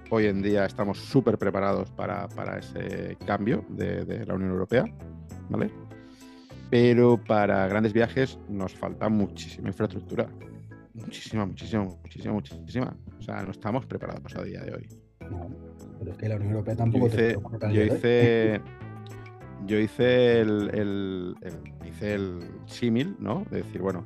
hoy 0.10 0.26
en 0.26 0.42
día 0.42 0.66
estamos 0.66 1.00
súper 1.00 1.38
preparados 1.38 1.92
para, 1.92 2.28
ese 2.60 3.18
cambio 3.26 3.66
de, 3.70 4.26
la 4.26 4.36
Unión 4.36 4.52
Europea, 4.52 4.86
¿vale? 5.50 5.72
Pero 6.70 7.18
para 7.18 7.68
grandes 7.68 7.94
viajes 7.94 8.40
nos 8.50 8.74
falta 8.74 9.10
muchísima 9.10 9.70
infraestructura. 9.70 10.28
Muchísima, 10.94 11.46
muchísima, 11.46 11.86
muchísima, 11.86 12.34
muchísima. 12.34 12.98
O 13.20 13.22
sea, 13.22 13.42
no 13.44 13.52
estamos 13.52 13.86
preparados 13.86 14.36
a 14.36 14.44
día 14.44 14.62
de 14.62 14.74
hoy. 14.74 14.88
No, 15.30 15.50
pero 16.00 16.12
es 16.12 16.18
que 16.18 16.28
la 16.28 16.36
Unión 16.36 16.52
Europea 16.52 16.76
tampoco 16.76 17.08
yo 17.08 17.14
hice, 17.14 17.38
yo 17.72 17.84
hice, 17.84 18.62
yo 19.66 19.80
hice 19.80 20.42
el, 20.42 20.70
el, 20.74 21.36
hice 21.86 22.14
el 22.16 22.40
símil, 22.66 23.16
¿no? 23.20 23.46
De 23.50 23.58
decir, 23.58 23.82
bueno, 23.82 24.04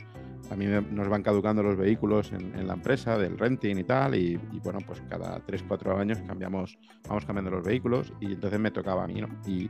a 0.51 0.55
mí 0.55 0.65
nos 0.65 1.07
van 1.07 1.23
caducando 1.23 1.63
los 1.63 1.77
vehículos 1.77 2.33
en, 2.33 2.67
la 2.67 2.73
empresa 2.73 3.17
del 3.17 3.37
renting 3.37 3.77
y 3.77 3.83
tal, 3.85 4.15
y, 4.15 4.37
bueno, 4.63 4.79
pues 4.85 5.01
cada 5.09 5.39
3, 5.39 5.63
4 5.65 5.97
años 5.97 6.19
cambiamos, 6.27 6.77
vamos 7.07 7.25
cambiando 7.25 7.51
los 7.51 7.63
vehículos 7.63 8.11
y 8.19 8.33
entonces 8.33 8.59
me 8.59 8.69
tocaba 8.69 9.05
a 9.05 9.07
mí, 9.07 9.21
¿no? 9.21 9.29
Y, 9.47 9.69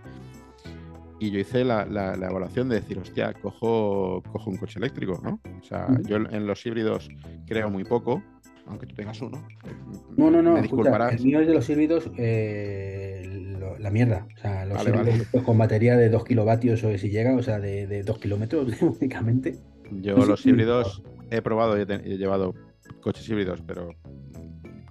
yo 1.19 1.37
hice 1.37 1.63
la, 1.63 1.83
evaluación 2.15 2.67
de 2.67 2.81
decir, 2.81 2.97
hostia, 2.97 3.31
cojo, 3.33 4.23
cojo 4.31 4.49
un 4.49 4.57
coche 4.57 4.79
eléctrico, 4.79 5.21
¿no? 5.23 5.39
O 5.59 5.63
sea, 5.63 5.87
yo 6.07 6.15
en 6.15 6.47
los 6.47 6.65
híbridos 6.65 7.09
creo 7.45 7.69
muy 7.69 7.83
poco, 7.83 8.23
aunque 8.65 8.87
tú 8.87 8.95
tengas 8.95 9.21
uno. 9.21 9.47
No, 10.17 10.31
no, 10.31 10.41
no. 10.41 10.57
el 10.57 11.19
mío 11.23 11.41
es 11.41 11.47
de 11.47 11.53
los 11.53 11.69
híbridos 11.69 12.09
eh, 12.17 13.55
la 13.77 13.91
mierda. 13.91 14.25
O 14.35 14.39
sea, 14.39 14.65
los 14.65 14.83
híbridos 14.83 15.43
con 15.45 15.59
batería 15.59 15.95
de 15.95 16.09
2 16.09 16.23
kilovatios 16.23 16.83
o 16.83 16.97
si 16.97 17.11
llega, 17.11 17.35
o 17.35 17.43
sea, 17.43 17.59
de, 17.59 17.85
de 17.85 18.01
2 18.01 18.17
kilómetros 18.17 18.81
únicamente. 18.81 19.59
Yo 19.99 20.15
los 20.25 20.45
híbridos 20.45 21.01
he 21.29 21.41
probado 21.41 21.77
y 21.77 21.81
he, 21.81 22.17
llevado 22.17 22.53
coches 23.01 23.27
híbridos, 23.29 23.61
pero 23.65 23.89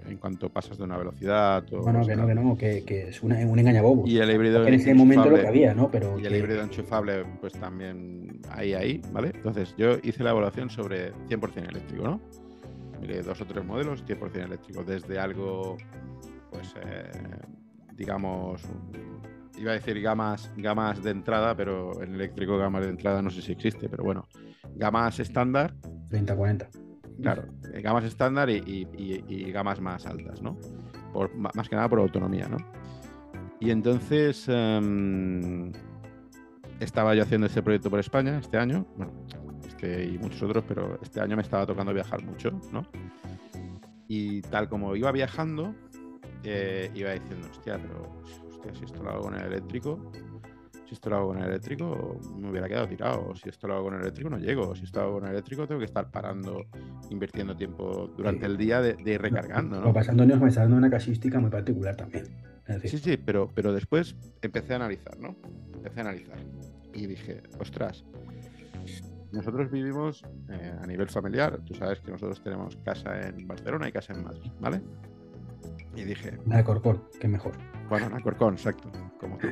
en 0.07 0.17
cuanto 0.19 0.49
pasas 0.51 0.79
de 0.79 0.85
una 0.85 0.99
velocidad. 0.99 1.65
O, 1.73 1.83
bueno, 1.83 2.05
que 2.05 2.17
no, 2.17 2.27
que 2.27 2.35
no, 2.35 2.57
que, 2.57 3.09
es 3.09 3.23
un 3.23 3.33
engañabobo. 3.33 4.07
Y 4.07 4.19
el 4.19 4.31
híbrido. 4.31 4.67
En 4.67 4.75
ese 4.75 4.95
momento 4.95 5.31
lo 5.31 5.37
que 5.37 5.47
había, 5.47 5.75
¿no? 5.75 5.91
Pero 5.91 6.19
y 6.19 6.27
el 6.27 6.37
híbrido 6.37 6.63
enchufable, 6.63 7.25
pues 7.41 7.53
también 7.55 8.41
ahí, 8.51 8.75
ahí, 8.75 9.03
¿vale? 9.13 9.33
Entonces, 9.35 9.75
yo 9.77 9.97
hice 10.03 10.23
la 10.23 10.31
evaluación 10.31 10.69
sobre 10.71 11.13
100% 11.29 11.69
eléctrico, 11.69 12.05
¿no? 12.05 12.21
Miré 13.01 13.23
dos 13.23 13.41
o 13.41 13.47
tres 13.47 13.65
modelos 13.65 14.05
100% 14.05 14.45
eléctrico, 14.45 14.85
desde 14.85 15.19
algo, 15.19 15.77
pues, 16.51 16.75
eh, 16.85 17.11
digamos, 17.97 18.63
iba 19.59 19.73
a 19.73 19.75
decir 19.75 20.01
gamas, 20.01 20.51
gamas 20.57 21.03
de 21.03 21.11
entrada, 21.11 21.55
pero 21.55 22.03
en 22.03 22.15
eléctrico 22.15 22.57
gamas 22.59 22.83
de 22.83 22.91
entrada 22.91 23.23
no 23.23 23.31
sé 23.31 23.43
si 23.43 23.53
existe, 23.53 23.89
pero 23.89 24.05
bueno, 24.05 24.27
gamas 24.77 25.19
estándar. 25.21 25.75
30, 26.09 26.37
40. 26.37 26.69
Claro, 27.23 27.45
eh, 27.73 27.81
gamas 27.83 28.05
estándar 28.05 28.49
y, 28.51 29.53
gamas 29.53 29.81
más 29.81 30.07
altas, 30.07 30.41
¿no? 30.41 30.57
Por, 31.13 31.35
más 31.35 31.69
que 31.69 31.77
nada 31.77 31.89
por 31.89 31.99
autonomía, 31.99 32.49
¿no? 32.49 32.57
Y 33.59 33.71
entonces 33.71 34.47
em, 34.49 35.71
estaba 36.79 37.15
yo 37.15 37.23
haciendo 37.23 37.47
este 37.47 37.63
proyecto 37.63 37.91
por 37.91 38.01
España 38.01 38.39
este 38.39 38.57
año, 38.57 38.87
bueno, 38.97 39.13
este 39.67 40.07
y 40.07 40.19
muchos 40.19 40.43
otros, 40.43 40.65
pero 40.67 40.99
este 41.03 41.21
año 41.21 41.37
me 41.37 41.43
estaba 41.43 41.67
tocando 41.67 41.93
viajar 41.93 42.25
mucho, 42.25 42.51
¿no? 42.73 42.87
Y 44.09 44.41
tal 44.43 44.69
como 44.69 44.97
iba 44.97 45.13
viajando, 45.13 45.75
eh, 46.43 46.91
iba 46.95 47.11
diciendo, 47.11 47.49
hostia, 47.51 47.79
pero 47.79 48.23
hostia, 48.61 48.75
si 48.75 48.85
esto 48.85 49.03
lo 49.03 49.11
hago 49.11 49.23
con 49.23 49.35
el 49.35 49.47
eléctrico, 49.47 50.13
si 50.87 50.95
esto 50.95 51.11
lo 51.11 51.17
hago 51.17 51.29
con 51.29 51.39
el 51.39 51.45
eléctrico, 51.45 52.21
me 52.37 52.51
hubiera 52.51 52.69
quedado 52.69 52.89
tirado. 52.89 53.35
Si 53.37 53.49
esto 53.49 53.69
lo 53.69 53.75
hago 53.75 53.85
con 53.85 53.95
el 53.95 54.01
eléctrico, 54.01 54.31
no 54.31 54.39
llego. 54.39 54.75
Si 54.75 54.85
esto 54.85 55.01
lo 55.01 55.07
hago 55.07 55.15
con 55.21 55.25
el 55.27 55.33
eléctrico, 55.33 55.67
tengo 55.67 55.79
que 55.79 55.85
estar 55.87 56.11
parando, 56.11 56.67
invirtiendo 57.11 57.57
tiempo 57.57 58.11
durante 58.17 58.47
el 58.47 58.57
día 58.57 58.81
de, 58.81 58.97
ir 59.05 59.21
recargando. 59.21 59.81
¿no? 59.81 59.93
pasando 59.93 60.25
años 60.25 60.41
me 60.41 60.49
está 60.49 60.63
dando 60.63 60.77
una 60.77 60.91
casística 60.91 61.39
muy 61.39 61.51
particular 61.51 61.97
también. 61.97 62.27
Sí, 62.85 62.99
sí, 62.99 63.17
pero, 63.17 63.51
pero 63.53 63.73
después 63.73 64.15
empecé 64.43 64.75
a 64.75 64.77
analizar, 64.77 65.19
¿no? 65.19 65.37
Empecé 65.75 66.01
a 66.01 66.03
analizar. 66.03 66.39
Y 66.95 67.07
dije, 67.07 67.43
ostras, 67.59 68.05
nosotros 69.33 69.71
vivimos 69.71 70.25
eh, 70.49 70.73
a 70.81 70.87
nivel 70.87 71.09
familiar. 71.09 71.61
Tú 71.65 71.75
sabes 71.75 72.01
que 72.01 72.13
nosotros 72.13 72.41
tenemos 72.43 72.77
casa 72.85 73.29
en 73.29 73.47
Barcelona 73.47 73.89
y 73.89 73.93
casa 73.93 74.13
en 74.13 74.23
Madrid, 74.23 74.53
¿vale? 74.61 74.83
Y 76.01 76.05
dije. 76.05 76.39
Corcón, 76.65 77.03
que 77.21 77.29
mejor. 77.29 77.53
Bueno, 77.89 78.09
Corcón, 78.23 78.55
exacto, 78.55 78.91
como 79.19 79.37
tú. 79.37 79.49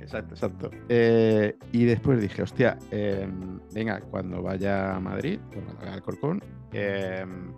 Exacto, 0.00 0.34
exacto. 0.34 0.70
Eh, 0.88 1.56
y 1.72 1.84
después 1.84 2.20
dije, 2.20 2.42
hostia, 2.42 2.78
em, 2.90 3.60
venga, 3.72 4.00
cuando 4.00 4.42
vaya 4.42 4.96
a 4.96 5.00
Madrid, 5.00 5.38
cuando 5.52 5.74
vaya 5.74 5.94
al 5.94 6.02
Corcón, 6.02 6.42
em, 6.72 7.52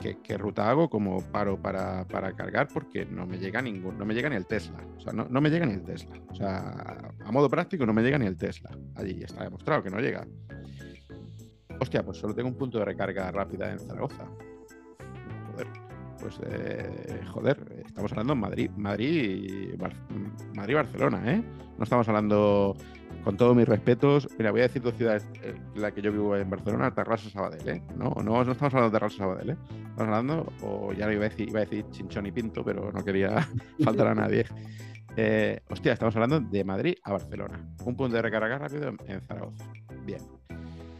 ¿qué, 0.00 0.36
ruta 0.36 0.68
hago? 0.68 0.90
Como 0.90 1.22
paro 1.30 1.60
para, 1.60 2.04
cargar 2.36 2.68
porque 2.68 3.06
no 3.06 3.26
me 3.26 3.38
llega 3.38 3.62
ningún, 3.62 3.96
no 3.96 4.04
me 4.04 4.14
llega 4.14 4.28
ni 4.28 4.36
el 4.36 4.46
Tesla. 4.46 4.84
O 4.96 5.00
sea, 5.00 5.12
no, 5.12 5.40
me 5.40 5.48
llega 5.48 5.64
ni 5.64 5.74
el 5.74 5.82
Tesla. 5.84 6.16
O 6.28 6.34
sea, 6.34 7.12
a 7.24 7.32
modo 7.32 7.48
práctico 7.48 7.86
no 7.86 7.94
me 7.94 8.02
llega 8.02 8.18
ni 8.18 8.26
el 8.26 8.36
Tesla. 8.36 8.70
Allí 8.96 9.22
está 9.22 9.44
demostrado 9.44 9.82
que 9.82 9.90
no 9.90 10.00
llega. 10.00 10.26
Hostia, 11.80 12.04
pues 12.04 12.18
solo 12.18 12.34
tengo 12.34 12.48
un 12.48 12.56
punto 12.56 12.78
de 12.78 12.84
recarga 12.84 13.30
rápida 13.30 13.70
en 13.70 13.78
Zaragoza. 13.78 14.26
Pues 16.20 16.40
eh, 16.46 17.20
joder, 17.32 17.84
estamos 17.86 18.10
hablando 18.12 18.32
en 18.32 18.40
Madrid, 18.40 18.70
Madrid, 18.76 19.74
Madrid, 20.54 20.74
Barcelona, 20.74 21.32
¿eh? 21.32 21.42
No 21.76 21.84
estamos 21.84 22.08
hablando, 22.08 22.74
con 23.22 23.36
todos 23.36 23.54
mis 23.54 23.68
respetos, 23.68 24.28
mira, 24.38 24.50
voy 24.50 24.60
a 24.60 24.64
decir 24.64 24.82
dos 24.82 24.94
ciudades, 24.94 25.28
eh, 25.42 25.54
la 25.74 25.90
que 25.92 26.00
yo 26.00 26.10
vivo 26.10 26.36
en 26.36 26.48
Barcelona, 26.48 26.94
Terrassa, 26.94 27.28
Sabadell, 27.28 27.68
¿eh? 27.68 27.82
No, 27.96 28.14
no, 28.22 28.44
no 28.44 28.52
estamos 28.52 28.72
hablando 28.74 28.90
de 28.90 28.98
Terrassa, 28.98 29.18
Sabadell, 29.18 29.50
¿eh? 29.50 29.56
Estamos 29.90 30.14
hablando, 30.14 30.52
o 30.62 30.92
ya 30.92 31.06
decir, 31.06 31.48
iba 31.48 31.60
a 31.60 31.64
decir 31.64 31.84
Chinchón 31.90 32.26
y 32.26 32.32
Pinto, 32.32 32.64
pero 32.64 32.90
no 32.92 33.04
quería 33.04 33.46
faltar 33.84 34.08
a 34.08 34.14
nadie. 34.14 34.46
Eh, 35.16 35.60
hostia, 35.70 35.92
estamos 35.92 36.14
hablando 36.16 36.40
de 36.40 36.64
Madrid 36.64 36.94
a 37.02 37.12
Barcelona. 37.12 37.66
Un 37.84 37.96
punto 37.96 38.16
de 38.16 38.22
recarga 38.22 38.58
rápido 38.58 38.92
en 39.06 39.20
Zaragoza. 39.22 39.64
Bien. 40.04 40.20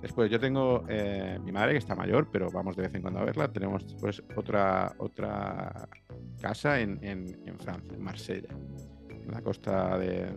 Después 0.02 0.30
yo 0.30 0.38
tengo 0.38 0.84
eh, 0.88 1.38
mi 1.42 1.52
madre 1.52 1.72
que 1.72 1.78
está 1.78 1.94
mayor, 1.94 2.28
pero 2.30 2.50
vamos 2.50 2.76
de 2.76 2.82
vez 2.82 2.94
en 2.94 3.02
cuando 3.02 3.20
a 3.20 3.24
verla. 3.24 3.48
Tenemos 3.48 3.84
después 3.84 4.22
otra, 4.36 4.94
otra 4.98 5.88
casa 6.40 6.80
en, 6.80 6.98
Francia, 7.58 7.94
en 7.94 8.02
Marsella, 8.02 8.48
en 9.08 9.30
la 9.30 9.40
costa 9.40 9.98
de, 9.98 10.30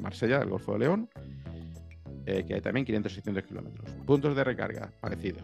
Marsella, 0.00 0.38
del 0.38 0.48
Golfo 0.48 0.72
de 0.72 0.78
León, 0.80 1.08
eh, 2.26 2.44
que 2.46 2.54
hay 2.54 2.60
también 2.60 2.86
500-600 2.86 3.44
kilómetros. 3.44 3.90
Puntos 4.06 4.34
de 4.34 4.44
recarga, 4.44 4.90
parecido. 5.00 5.40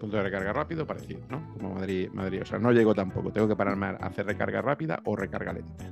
Punto 0.00 0.16
de 0.16 0.22
recarga 0.22 0.52
rápido, 0.52 0.86
parecido, 0.86 1.20
¿no? 1.30 1.52
Como 1.54 1.74
Madrid, 1.74 2.10
Madrid. 2.12 2.42
O 2.42 2.46
sea, 2.46 2.58
no 2.58 2.72
llego 2.72 2.94
tampoco. 2.94 3.32
Tengo 3.32 3.48
que 3.48 3.56
pararme 3.56 3.86
a 3.86 3.90
hacer 3.90 4.26
recarga 4.26 4.60
rápida 4.60 5.00
o 5.04 5.16
recarga 5.16 5.52
lenta. 5.52 5.84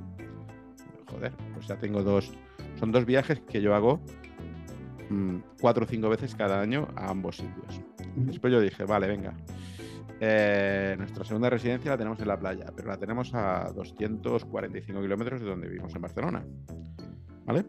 Joder, 1.09 1.31
pues 1.53 1.67
ya 1.67 1.77
tengo 1.77 2.03
dos. 2.03 2.31
Son 2.79 2.91
dos 2.91 3.05
viajes 3.05 3.39
que 3.41 3.61
yo 3.61 3.73
hago 3.73 4.01
cuatro 5.59 5.85
o 5.85 5.87
cinco 5.87 6.09
veces 6.09 6.35
cada 6.35 6.59
año 6.59 6.87
a 6.95 7.09
ambos 7.09 7.37
sitios. 7.37 7.81
Después 8.15 8.53
yo 8.53 8.59
dije, 8.59 8.85
vale, 8.85 9.07
venga. 9.07 9.35
Eh, 10.19 10.95
nuestra 10.97 11.25
segunda 11.25 11.49
residencia 11.49 11.91
la 11.91 11.97
tenemos 11.97 12.19
en 12.19 12.27
la 12.27 12.39
playa, 12.39 12.71
pero 12.75 12.87
la 12.87 12.97
tenemos 12.97 13.33
a 13.33 13.71
245 13.75 15.01
kilómetros 15.01 15.41
de 15.41 15.47
donde 15.47 15.67
vivimos 15.67 15.93
en 15.93 16.01
Barcelona. 16.01 16.45
¿Vale? 17.45 17.65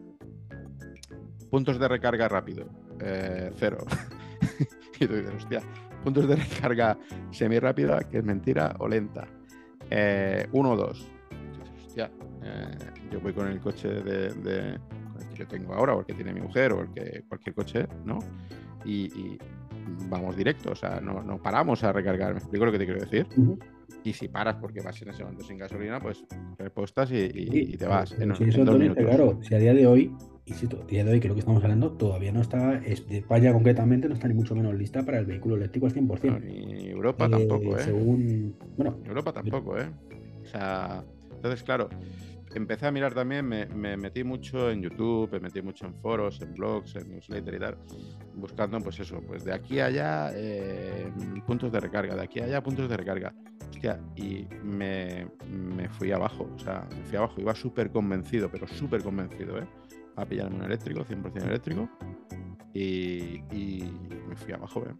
Puntos 1.49 1.79
de 1.79 1.87
recarga 1.87 2.27
rápido. 2.27 2.67
Eh, 2.99 3.51
cero. 3.57 3.85
y 4.99 5.07
tú 5.07 5.15
dices, 5.15 5.33
hostia, 5.35 5.61
puntos 6.03 6.27
de 6.27 6.35
recarga 6.35 6.97
semi 7.31 7.59
rápida, 7.59 7.99
que 8.09 8.19
es 8.19 8.23
mentira, 8.23 8.75
o 8.79 8.87
lenta. 8.87 9.27
Eh, 9.89 10.47
uno 10.53 10.71
o 10.71 10.77
dos. 10.77 11.05
Hostia, 11.85 12.11
yo 13.11 13.19
voy 13.19 13.33
con 13.33 13.47
el 13.47 13.59
coche 13.59 13.87
de, 13.87 14.33
de, 14.33 14.79
que 15.25 15.35
yo 15.35 15.47
tengo 15.47 15.73
ahora, 15.73 15.95
o 15.95 15.99
el 16.01 16.05
que 16.05 16.13
tiene 16.13 16.33
mi 16.33 16.41
mujer, 16.41 16.73
o 16.73 16.81
el 16.81 16.91
que 16.91 17.23
cualquier 17.27 17.55
coche, 17.55 17.87
¿no? 18.05 18.19
y, 18.87 19.37
vamos 20.09 20.35
directo, 20.35 20.71
o 20.71 20.75
sea, 20.75 20.99
no, 21.01 21.23
no, 21.23 21.41
paramos 21.41 21.83
a 21.83 21.93
recargar, 21.93 22.33
¿me 22.33 22.39
explico 22.39 22.65
lo 22.65 22.71
que 22.71 22.79
te 22.79 22.85
quiero 22.85 23.01
decir? 23.01 23.25
Y 24.03 24.13
si 24.13 24.27
paras 24.27 24.55
porque 24.55 24.81
vas 24.81 25.01
en 25.01 25.09
ese 25.09 25.23
momento 25.23 25.45
sin 25.45 25.57
gasolina, 25.57 25.99
pues 25.99 26.25
repostas 26.57 27.11
y, 27.11 27.29
y, 27.33 27.77
te 27.77 27.87
vas. 27.87 28.11
En, 28.19 28.35
sí, 28.35 28.45
eso 28.45 28.65
claro, 28.65 29.39
si 29.41 29.55
a 29.55 29.59
día 29.59 29.73
de 29.73 29.87
hoy, 29.87 30.13
y 30.45 30.53
si 30.53 30.65
a 30.65 30.85
día 30.85 31.05
de 31.05 31.11
hoy, 31.11 31.19
que 31.19 31.27
lo 31.29 31.33
que 31.35 31.39
estamos 31.39 31.63
hablando, 31.63 31.91
todavía 31.93 32.31
no 32.31 32.41
está, 32.41 32.75
España 32.79 33.53
concretamente 33.53 34.07
no 34.07 34.15
está 34.15 34.27
ni 34.27 34.33
mucho 34.33 34.55
menos 34.55 34.75
lista 34.75 35.03
para 35.03 35.19
el 35.19 35.25
vehículo 35.25 35.55
eléctrico 35.55 35.87
al 35.87 35.93
100%. 35.93 36.43
ni 36.43 36.87
Europa 36.89 37.25
eh, 37.25 37.29
tampoco, 37.29 37.77
¿eh? 37.77 37.83
Según, 37.83 38.55
bueno. 38.77 38.97
Europa 39.05 39.33
tampoco, 39.33 39.77
¿eh? 39.77 39.89
O 40.43 40.45
sea, 40.45 41.03
entonces, 41.33 41.63
claro, 41.63 41.89
empecé 42.57 42.87
a 42.87 42.91
mirar 42.91 43.13
también, 43.13 43.45
me, 43.45 43.65
metí 43.97 44.23
mucho 44.23 44.69
en 44.69 44.81
YouTube, 44.81 45.31
me 45.31 45.39
metí 45.39 45.61
mucho 45.61 45.85
en 45.85 45.95
foros, 45.95 46.41
en 46.41 46.53
blogs, 46.53 46.95
en 46.95 47.09
newsletter 47.09 47.53
y 47.53 47.59
tal, 47.59 47.77
buscando 48.35 48.79
pues 48.81 48.99
eso, 48.99 49.21
pues 49.25 49.45
de 49.45 49.53
aquí 49.53 49.79
a 49.79 49.85
allá 49.85 50.31
eh, 50.33 51.11
puntos 51.45 51.71
de 51.71 51.79
recarga, 51.79 52.15
de 52.15 52.23
aquí 52.23 52.39
a 52.39 52.45
allá 52.45 52.61
puntos 52.61 52.89
de 52.89 52.97
recarga. 52.97 53.33
Hostia, 53.69 53.99
y 54.15 54.47
me, 54.63 55.27
fui 55.97 56.11
abajo, 56.11 56.49
o 56.55 56.59
sea, 56.59 56.87
me 56.97 57.03
fui 57.05 57.17
abajo, 57.17 57.39
iba 57.39 57.53
súper 57.53 57.91
convencido, 57.91 58.49
pero 58.49 58.67
súper 58.67 59.03
convencido, 59.03 59.59
¿eh? 59.59 59.67
A 60.15 60.25
pillarme 60.25 60.57
un 60.57 60.63
eléctrico, 60.63 61.05
100% 61.05 61.43
eléctrico, 61.43 61.89
y, 62.73 63.43
me 64.27 64.35
fui 64.35 64.53
abajo, 64.53 64.83
¿eh? 64.83 64.95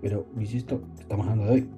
Pero, 0.00 0.26
insisto, 0.36 0.82
estamos 0.98 1.26
hablando 1.26 1.46
de 1.46 1.52
hoy. 1.52 1.70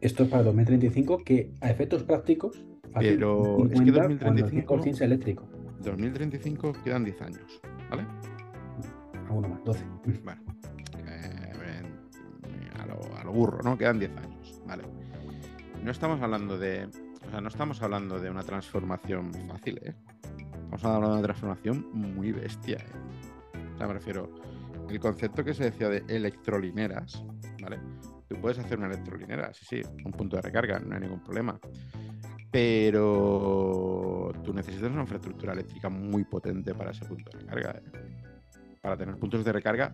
Esto 0.00 0.22
es 0.22 0.30
para 0.30 0.42
2035 0.44 1.18
que 1.18 1.52
a 1.60 1.70
efectos 1.70 2.02
prácticos 2.02 2.64
pero 2.94 3.66
es 3.70 3.80
que 3.80 3.92
2035. 3.92 5.04
eléctrico. 5.04 5.48
2035 5.82 6.72
quedan 6.84 7.04
10 7.04 7.22
años, 7.22 7.60
¿vale? 7.90 8.06
Alguno 9.28 9.48
más, 9.48 9.64
12. 9.64 9.84
Bueno, 10.24 10.42
eh, 11.06 11.82
a, 12.78 12.86
lo, 12.86 13.16
a, 13.16 13.24
lo, 13.24 13.32
burro, 13.32 13.62
¿no? 13.62 13.78
Quedan 13.78 13.98
10 13.98 14.16
años, 14.16 14.62
¿vale? 14.66 14.84
No 15.82 15.90
estamos 15.90 16.20
hablando 16.20 16.58
de. 16.58 16.88
O 17.26 17.30
sea, 17.30 17.40
no 17.40 17.48
estamos 17.48 17.80
hablando 17.82 18.18
de 18.18 18.30
una 18.30 18.42
transformación 18.42 19.32
fácil, 19.48 19.80
¿eh? 19.84 19.94
Estamos 20.52 20.84
hablando 20.84 21.08
de 21.08 21.14
una 21.14 21.22
transformación 21.22 21.86
muy 21.92 22.32
bestia, 22.32 22.76
¿eh? 22.76 23.58
O 23.74 23.78
sea, 23.78 23.86
me 23.86 23.94
refiero. 23.94 24.28
El 24.88 24.98
concepto 24.98 25.44
que 25.44 25.54
se 25.54 25.64
decía 25.64 25.88
de 25.88 26.02
electrolineras, 26.08 27.24
¿vale? 27.62 27.78
Tú 28.28 28.34
puedes 28.40 28.58
hacer 28.58 28.76
una 28.76 28.88
electrolinera, 28.88 29.54
sí, 29.54 29.64
sí, 29.64 29.82
un 30.04 30.10
punto 30.10 30.34
de 30.34 30.42
recarga, 30.42 30.80
no 30.80 30.96
hay 30.96 31.00
ningún 31.00 31.20
problema 31.20 31.60
pero 32.50 34.32
tú 34.44 34.52
necesitas 34.52 34.90
una 34.90 35.02
infraestructura 35.02 35.52
eléctrica 35.52 35.88
muy 35.88 36.24
potente 36.24 36.74
para 36.74 36.90
ese 36.90 37.04
punto 37.04 37.30
de 37.30 37.38
recarga. 37.44 37.78
¿eh? 37.78 37.82
Para 38.80 38.96
tener 38.96 39.16
puntos 39.16 39.44
de 39.44 39.52
recarga 39.52 39.92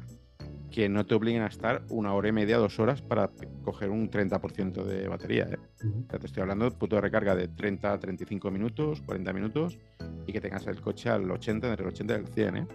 que 0.71 0.89
no 0.89 1.07
te 1.07 1.15
obliguen 1.15 1.43
a 1.43 1.47
estar 1.47 1.83
una 1.89 2.13
hora 2.15 2.29
y 2.29 2.33
media, 2.33 2.59
dos 2.59 2.79
horas 2.79 3.01
para 3.03 3.31
coger 3.63 3.91
un 3.91 4.11
30% 4.11 4.85
de 4.85 5.09
batería. 5.09 5.49
¿eh? 5.51 5.59
te 6.07 6.27
estoy 6.27 6.43
hablando 6.43 6.65
de 6.67 6.73
punto 6.73 6.97
de 6.97 7.03
recarga 7.03 7.35
de 7.35 7.49
30 7.49 7.93
a 7.93 7.99
35 7.99 8.51
minutos, 8.51 9.01
40 9.03 9.33
minutos 9.33 9.79
y 10.27 10.33
que 10.33 10.41
tengas 10.41 10.67
el 10.67 10.81
coche 10.81 11.09
al 11.09 11.31
80, 11.31 11.69
entre 11.69 11.85
el 11.85 11.93
80 11.93 12.15
y 12.15 12.17
el 12.17 12.27
100. 12.27 12.57
¿eh? 12.57 12.67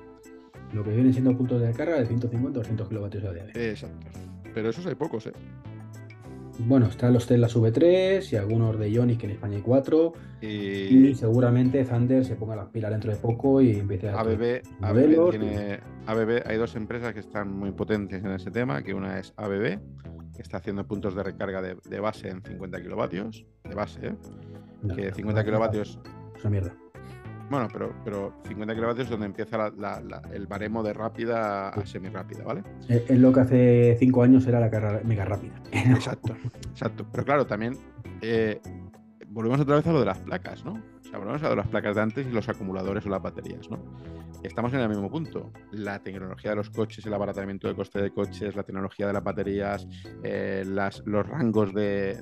Lo 0.74 0.84
que 0.84 0.92
viene 0.92 1.12
siendo 1.12 1.36
puntos 1.36 1.62
de 1.62 1.68
recarga 1.68 2.00
de 2.00 2.06
150 2.06 2.60
o 2.60 2.62
200 2.62 2.88
kilovatios 2.88 3.24
a 3.24 3.34
día. 3.34 3.48
Exacto. 3.54 4.08
Pero 4.54 4.70
esos 4.70 4.86
hay 4.86 4.96
pocos, 4.96 5.28
¿eh? 5.28 5.34
Bueno, 6.60 6.88
están 6.88 7.14
los 7.14 7.26
Tesla 7.26 7.48
V3 7.48 8.32
y 8.32 8.36
algunos 8.36 8.78
de 8.78 8.92
Ioniq 8.92 9.20
que 9.20 9.26
en 9.26 9.32
España 9.34 9.58
hay 9.58 9.62
cuatro. 9.62 10.14
Y... 10.42 11.14
seguramente 11.16 11.84
Thunder 11.86 12.26
se 12.26 12.36
ponga 12.36 12.56
las 12.56 12.70
pilas 12.70 12.92
dentro 12.92 13.12
de 13.12 13.18
poco 13.18 13.62
y 13.62 13.80
empiece 13.80 14.10
a. 14.10 14.20
ABB, 14.20 14.62
ABB, 14.82 15.30
tiene, 15.32 15.80
ABB, 16.06 16.44
hay 16.46 16.58
dos 16.58 16.76
empresas 16.76 17.14
que 17.14 17.20
están 17.20 17.52
muy 17.52 17.72
potentes 17.72 18.24
en 18.24 18.32
ese 18.32 18.52
tema, 18.52 18.82
que 18.84 18.94
una 18.94 19.20
es 19.20 19.34
ABB, 19.38 19.80
que 20.36 20.42
está 20.42 20.58
haciendo 20.58 20.86
puntos 20.88 21.16
de 21.16 21.24
recarga 21.24 21.62
de, 21.62 22.00
base 22.00 22.30
en 22.30 22.42
50 22.42 22.82
kilovatios, 22.82 23.46
de 23.68 23.76
base, 23.76 24.08
¿eh? 24.08 24.16
que 24.96 25.14
50 25.14 25.44
kilovatios. 25.44 26.00
Es 26.36 26.42
una 26.44 26.52
mierda. 26.52 26.76
Bueno, 27.52 27.68
pero, 27.70 27.94
pero 28.06 28.34
50 28.48 28.74
kilovatios 28.74 29.08
es 29.08 29.12
donde 29.12 29.26
empieza 29.26 29.74
el 30.32 30.48
baremo 30.48 30.82
de 30.84 30.94
rápida 30.94 31.68
a 31.68 31.86
semi 31.86 32.08
rápida, 32.08 32.46
¿vale? 32.46 32.64
Es 32.88 33.20
lo 33.20 33.34
que 33.34 33.40
hace 33.42 33.98
cinco 34.00 34.24
años 34.24 34.48
era 34.48 34.62
la 34.62 34.70
carrera 34.70 35.02
mega 35.04 35.26
rápida. 35.26 35.62
Exacto, 35.74 36.34
exacto. 36.70 37.06
Pero 37.12 37.26
claro, 37.26 37.46
también 37.46 37.78
eh, 38.22 38.62
volvemos 39.28 39.60
otra 39.60 39.76
vez 39.76 39.86
a 39.86 39.92
lo 39.92 40.00
de 40.00 40.06
las 40.06 40.20
placas, 40.20 40.64
¿no? 40.64 40.76
O 41.02 41.04
sea, 41.04 41.20
volvemos 41.20 41.42
a 41.42 41.48
lo 41.48 41.50
de 41.50 41.56
las 41.58 41.68
placas 41.68 41.94
de 41.98 42.02
antes 42.02 42.26
y 42.26 42.30
los 42.30 42.48
acumuladores 42.48 43.06
o 43.06 43.10
las 43.10 43.22
baterías, 43.22 43.70
¿no? 43.70 43.84
Estamos 44.44 44.74
en 44.74 44.80
el 44.80 44.88
mismo 44.88 45.12
punto. 45.12 45.52
La 45.74 46.00
tecnología 46.00 46.52
de 46.52 46.56
los 46.56 46.70
coches, 46.70 47.06
el 47.06 47.14
abaratamiento 47.14 47.68
de 47.68 47.76
coste 47.76 48.02
de 48.02 48.12
coches, 48.12 48.56
la 48.56 48.64
tecnología 48.64 49.08
de 49.08 49.14
las 49.14 49.24
baterías, 49.26 49.86
eh, 50.24 50.64
las, 50.66 51.04
los 51.06 51.28
rangos 51.28 51.74
de, 51.74 52.18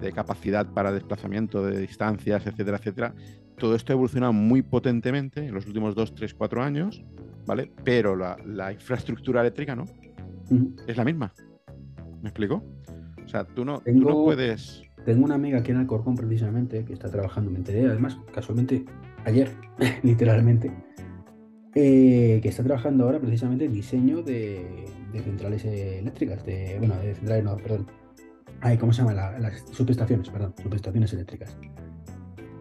de 0.00 0.12
capacidad 0.12 0.66
para 0.66 0.90
desplazamiento 0.90 1.64
de 1.64 1.78
distancias, 1.78 2.46
etcétera, 2.46 2.78
etcétera, 2.78 3.14
todo 3.58 3.74
esto 3.74 3.92
ha 3.92 3.94
evolucionado 3.94 4.32
muy 4.32 4.62
potentemente 4.62 5.46
en 5.46 5.54
los 5.54 5.66
últimos 5.66 5.94
2, 5.94 6.14
3, 6.14 6.34
4 6.34 6.62
años, 6.62 7.04
¿vale? 7.46 7.70
Pero 7.84 8.16
la, 8.16 8.72
infraestructura 8.72 9.40
eléctrica 9.40 9.76
no. 9.76 9.84
Es 10.86 10.96
la 10.96 11.04
misma. 11.04 11.32
¿Me 12.22 12.28
explico? 12.28 12.62
O 13.24 13.28
sea, 13.28 13.44
tú 13.44 13.64
no, 13.64 13.82
puedes. 14.24 14.82
Tengo 15.04 15.24
una 15.24 15.34
amiga 15.34 15.58
aquí 15.58 15.70
en 15.70 15.78
Alcorcón 15.78 16.14
precisamente 16.14 16.84
que 16.84 16.92
está 16.92 17.10
trabajando, 17.10 17.50
me 17.50 17.58
enteré 17.58 17.86
además 17.86 18.18
casualmente 18.32 18.84
ayer, 19.24 19.50
literalmente, 20.02 20.72
eh, 21.74 22.40
que 22.42 22.48
está 22.48 22.62
trabajando 22.62 23.04
ahora 23.04 23.20
precisamente 23.20 23.66
en 23.66 23.72
diseño 23.72 24.22
de, 24.22 24.86
centrales 25.22 25.64
eléctricas, 25.64 26.44
de, 26.44 26.76
bueno, 26.78 26.96
de 26.96 27.14
centrales, 27.14 27.44
no, 27.44 27.56
perdón. 27.56 27.86
Ay, 28.60 28.78
¿cómo 28.78 28.92
se 28.92 29.02
llama? 29.02 29.12
las 29.12 29.64
subestaciones, 29.72 30.30
perdón, 30.30 30.54
subestaciones 30.62 31.12
eléctricas 31.12 31.56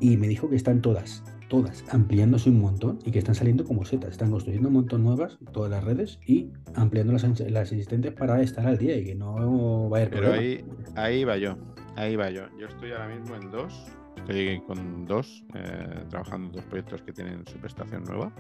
y 0.03 0.17
me 0.17 0.27
dijo 0.27 0.49
que 0.49 0.57
están 0.57 0.81
todas, 0.81 1.23
todas 1.47 1.85
ampliándose 1.89 2.49
un 2.49 2.59
montón 2.59 2.99
y 3.05 3.11
que 3.11 3.19
están 3.19 3.35
saliendo 3.35 3.63
como 3.63 3.85
setas. 3.85 4.11
Están 4.11 4.31
construyendo 4.31 4.67
un 4.67 4.73
montón 4.73 5.01
nuevas, 5.01 5.39
todas 5.53 5.71
las 5.71 5.81
redes, 5.81 6.19
y 6.27 6.51
ampliando 6.75 7.13
las, 7.13 7.23
las 7.23 7.71
existentes 7.71 8.11
para 8.11 8.41
estar 8.41 8.67
al 8.67 8.77
día 8.77 8.97
y 8.97 9.05
que 9.05 9.15
no 9.15 9.87
vaya 9.87 10.03
a 10.03 10.07
haber 10.07 10.09
Pero 10.09 10.33
ahí, 10.33 10.65
ahí 10.97 11.23
va 11.23 11.37
yo, 11.37 11.57
ahí 11.95 12.17
va 12.17 12.29
yo. 12.31 12.43
Yo 12.59 12.67
estoy 12.67 12.91
ahora 12.91 13.07
mismo 13.07 13.33
en 13.37 13.49
dos, 13.49 13.73
estoy 14.17 14.61
con 14.67 15.05
dos, 15.05 15.45
eh, 15.55 16.03
trabajando 16.09 16.47
en 16.47 16.53
dos 16.55 16.65
proyectos 16.65 17.01
que 17.03 17.13
tienen 17.13 17.47
su 17.47 17.57
prestación 17.59 18.03
nueva. 18.03 18.33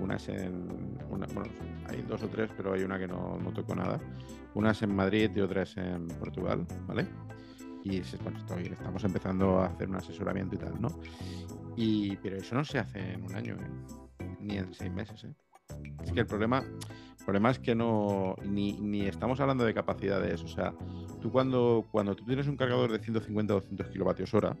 Una 0.00 0.14
es 0.14 0.28
en, 0.28 0.68
bueno, 1.10 1.26
hay 1.88 2.02
dos 2.02 2.22
o 2.22 2.28
tres, 2.28 2.48
pero 2.56 2.74
hay 2.74 2.84
una 2.84 2.96
que 2.96 3.08
no, 3.08 3.40
no 3.42 3.52
tocó 3.52 3.74
nada. 3.74 3.98
Una 4.54 4.70
es 4.70 4.80
en 4.82 4.94
Madrid 4.94 5.32
y 5.34 5.40
otra 5.40 5.62
es 5.62 5.76
en 5.78 6.06
Portugal, 6.06 6.64
¿vale? 6.86 7.08
Y 7.86 7.98
estamos 7.98 9.04
empezando 9.04 9.60
a 9.60 9.66
hacer 9.66 9.88
un 9.88 9.96
asesoramiento 9.96 10.56
y 10.56 10.58
tal, 10.58 10.80
¿no? 10.80 10.88
Y, 11.76 12.16
pero 12.16 12.36
eso 12.36 12.54
no 12.54 12.64
se 12.64 12.78
hace 12.78 13.12
en 13.12 13.22
un 13.22 13.34
año, 13.34 13.54
¿eh? 13.54 14.36
ni 14.40 14.56
en 14.56 14.72
seis 14.74 14.92
meses. 14.92 15.24
¿eh? 15.24 15.32
Es 16.02 16.12
que 16.12 16.20
el 16.20 16.26
problema, 16.26 16.64
el 17.18 17.24
problema 17.24 17.50
es 17.50 17.58
que 17.58 17.74
no, 17.74 18.34
ni, 18.44 19.06
estamos 19.06 19.40
hablando 19.40 19.64
de 19.64 19.74
capacidades. 19.74 20.42
O 20.42 20.48
sea, 20.48 20.74
tú 21.20 21.30
cuando, 21.30 21.86
cuando 21.92 22.16
tú 22.16 22.24
tienes 22.24 22.48
un 22.48 22.56
cargador 22.56 22.90
de 22.90 22.98
150 22.98 23.54
o 23.54 23.60
200 23.60 23.88
kilovatios 23.88 24.34
hora 24.34 24.56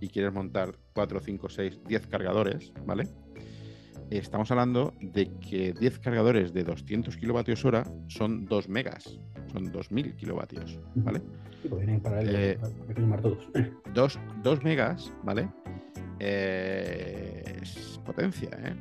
y 0.00 0.08
quieres 0.08 0.32
montar 0.32 0.76
4, 0.94 1.20
5, 1.20 1.48
6, 1.48 1.80
10 1.86 2.06
cargadores, 2.06 2.72
¿vale? 2.86 3.08
Estamos 4.18 4.50
hablando 4.50 4.92
de 5.00 5.30
que 5.38 5.72
10 5.72 5.98
cargadores 6.00 6.52
de 6.52 6.64
200 6.64 7.16
kilovatios 7.16 7.64
hora 7.64 7.84
son 8.08 8.44
2 8.44 8.68
megas, 8.68 9.18
son 9.50 9.72
2000 9.72 10.14
kilovatios, 10.16 10.78
¿vale? 10.96 11.22
Pues 11.66 11.88
eh, 11.88 12.58
todos. 13.94 14.18
2 14.42 14.64
megas, 14.64 15.10
¿vale? 15.22 15.48
Eh, 16.20 17.58
es 17.62 17.98
potencia, 18.04 18.50
¿eh? 18.52 18.74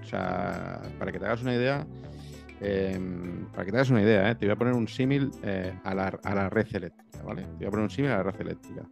O 0.00 0.04
sea, 0.06 0.80
para 0.98 1.12
que 1.12 1.18
te 1.18 1.26
hagas 1.26 1.42
una 1.42 1.54
idea, 1.54 1.86
em, 2.62 3.46
para 3.52 3.66
que 3.66 3.72
te 3.72 3.76
hagas 3.76 3.90
una 3.90 4.00
idea, 4.00 4.30
¿eh? 4.30 4.34
te 4.34 4.46
voy 4.46 4.54
a 4.54 4.56
poner 4.56 4.72
un 4.72 4.88
símil 4.88 5.30
eh, 5.42 5.74
a, 5.84 5.94
la, 5.94 6.18
a, 6.24 6.34
la, 6.34 6.48
red 6.48 6.66
eléctrica, 6.74 7.22
¿vale? 7.22 7.42
Te 7.42 7.58
voy 7.58 7.66
a 7.66 7.70
poner 7.70 7.84
un 7.84 7.90
símil 7.90 8.12
a 8.12 8.16
la 8.16 8.22
red 8.22 8.40
eléctrica. 8.40 8.88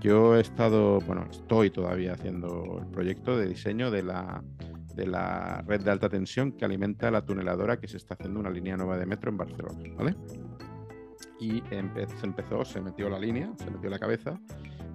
Yo 0.00 0.36
he 0.36 0.40
estado, 0.40 1.00
bueno, 1.00 1.26
estoy 1.30 1.70
todavía 1.70 2.14
haciendo 2.14 2.80
el 2.80 2.86
proyecto 2.86 3.36
de 3.36 3.48
diseño 3.48 3.90
de 3.90 4.02
la 4.02 4.42
de 4.96 5.06
la 5.06 5.62
red 5.66 5.82
de 5.82 5.90
alta 5.90 6.08
tensión 6.08 6.52
que 6.52 6.64
alimenta 6.64 7.10
la 7.10 7.24
tuneladora 7.24 7.78
que 7.78 7.86
se 7.86 7.98
está 7.98 8.14
haciendo 8.14 8.40
una 8.40 8.50
línea 8.50 8.76
nueva 8.76 8.96
de 8.96 9.06
metro 9.06 9.30
en 9.30 9.36
Barcelona, 9.36 9.78
¿vale? 9.96 10.16
Y 11.38 11.62
se 11.68 12.26
empezó, 12.26 12.64
se 12.64 12.80
metió 12.80 13.10
la 13.10 13.18
línea, 13.18 13.52
se 13.56 13.70
metió 13.70 13.90
la 13.90 13.98
cabeza 13.98 14.40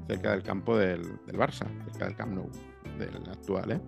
cerca 0.07 0.31
del 0.31 0.43
campo 0.43 0.77
del, 0.77 1.03
del 1.25 1.37
Barça, 1.37 1.67
cerca 1.85 2.05
del 2.05 2.15
Camp 2.15 2.33
Nou, 2.33 2.49
del 2.97 3.29
actual, 3.29 3.71
¿eh? 3.71 3.81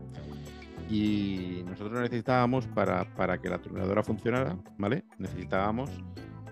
Y 0.90 1.64
nosotros 1.66 2.00
necesitábamos, 2.02 2.68
para, 2.68 3.06
para 3.16 3.40
que 3.40 3.50
la 3.50 3.58
tuneladora 3.60 4.04
funcionara, 4.04 4.58
¿vale? 4.78 5.06
Necesitábamos 5.18 5.90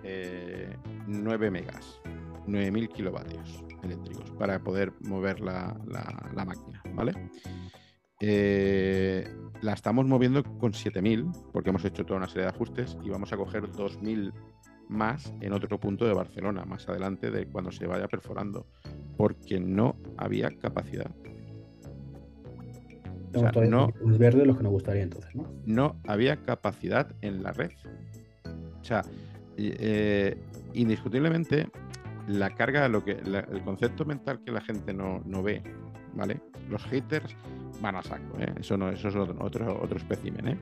9 0.03 1.47
eh, 1.47 1.51
megas, 1.51 2.01
9000 2.47 2.89
kilovatios 2.89 3.63
eléctricos 3.83 4.31
para 4.31 4.59
poder 4.59 4.93
mover 5.01 5.39
la, 5.39 5.75
la, 5.85 6.45
máquina, 6.45 6.81
¿vale? 6.93 7.13
Eh, 8.23 9.27
la 9.61 9.73
estamos 9.73 10.05
moviendo 10.05 10.43
con 10.43 10.73
7000 10.73 11.25
porque 11.51 11.71
hemos 11.71 11.83
hecho 11.85 12.05
toda 12.05 12.19
una 12.19 12.27
serie 12.27 12.43
de 12.43 12.49
ajustes 12.49 12.97
y 13.03 13.09
vamos 13.09 13.33
a 13.33 13.37
coger 13.37 13.71
2000 13.71 14.31
más 14.89 15.33
en 15.41 15.53
otro 15.53 15.79
punto 15.79 16.05
de 16.05 16.13
Barcelona, 16.13 16.65
más 16.65 16.87
adelante 16.87 17.31
de 17.31 17.47
cuando 17.47 17.71
se 17.71 17.87
vaya 17.87 18.07
perforando, 18.07 18.67
porque 19.17 19.59
no 19.59 19.95
había 20.17 20.51
capacidad. 20.51 21.09
no, 23.33 23.93
verde 24.03 24.45
lo 24.45 24.55
que 24.57 24.63
nos 24.63 24.71
gustaría 24.73 25.03
entonces, 25.03 25.33
¿no? 25.33 25.47
No 25.65 25.95
había 26.05 26.43
capacidad 26.43 27.15
en 27.21 27.41
la 27.41 27.53
red. 27.53 27.71
O 28.81 28.83
sea, 28.83 29.03
eh, 29.57 30.37
indiscutiblemente 30.73 31.69
la 32.27 32.49
carga, 32.53 32.87
lo 32.87 33.03
que, 33.03 33.11
el 33.11 33.63
concepto 33.63 34.05
mental 34.05 34.41
que 34.45 34.51
la 34.51 34.61
gente 34.61 34.93
no, 34.93 35.43
ve, 35.43 35.63
¿vale? 36.13 36.41
Los 36.69 36.83
haters 36.85 37.35
van 37.81 37.95
a 37.95 38.03
saco, 38.03 38.37
¿eh? 38.39 38.53
Eso 38.59 38.77
no, 38.77 38.89
eso 38.89 39.09
es 39.09 39.15
otro, 39.15 39.35
otro, 39.39 39.81
otro 39.81 39.97
espécimen, 39.97 40.47
¿eh? 40.47 40.57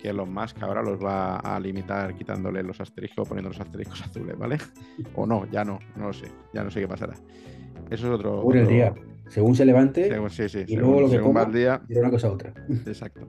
Que 0.00 0.12
los 0.12 0.28
más 0.28 0.54
que 0.54 0.64
ahora 0.64 0.82
los 0.82 1.02
va 1.02 1.36
a 1.36 1.60
limitar 1.60 2.14
quitándole 2.14 2.62
los 2.62 2.80
asteriscos, 2.80 3.28
poniendo 3.28 3.50
los 3.50 3.60
asteriscos 3.60 4.02
azules, 4.06 4.36
¿vale? 4.38 4.58
O 5.14 5.26
no, 5.26 5.46
ya 5.50 5.64
no, 5.64 5.78
no 5.96 6.08
lo 6.08 6.12
sé, 6.12 6.26
ya 6.52 6.64
no 6.64 6.70
sé 6.70 6.80
qué 6.80 6.88
pasará. 6.88 7.14
Eso 7.90 8.06
es 8.06 8.12
otro. 8.12 8.42
Por 8.42 8.56
el 8.56 8.66
día, 8.66 8.94
según 9.28 9.54
se 9.54 9.64
levante, 9.64 10.08
según, 10.08 10.30
sí, 10.30 10.48
sí, 10.48 10.64
y 10.66 10.76
luego 10.76 11.02
lo 11.02 11.10
que 11.10 11.18
va 11.18 11.42
el 11.42 11.52
día. 11.52 11.82
una 11.88 12.10
cosa 12.10 12.28
a 12.28 12.32
otra. 12.32 12.52
Exacto. 12.86 13.28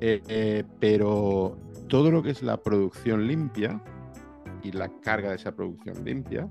Eh, 0.00 0.64
pero 0.80 1.56
todo 1.88 2.10
lo 2.10 2.22
que 2.22 2.30
es 2.30 2.42
la 2.42 2.56
producción 2.56 3.26
limpia 3.26 3.80
y 4.62 4.72
la 4.72 4.88
carga 5.00 5.30
de 5.30 5.36
esa 5.36 5.54
producción 5.54 6.04
limpia 6.04 6.48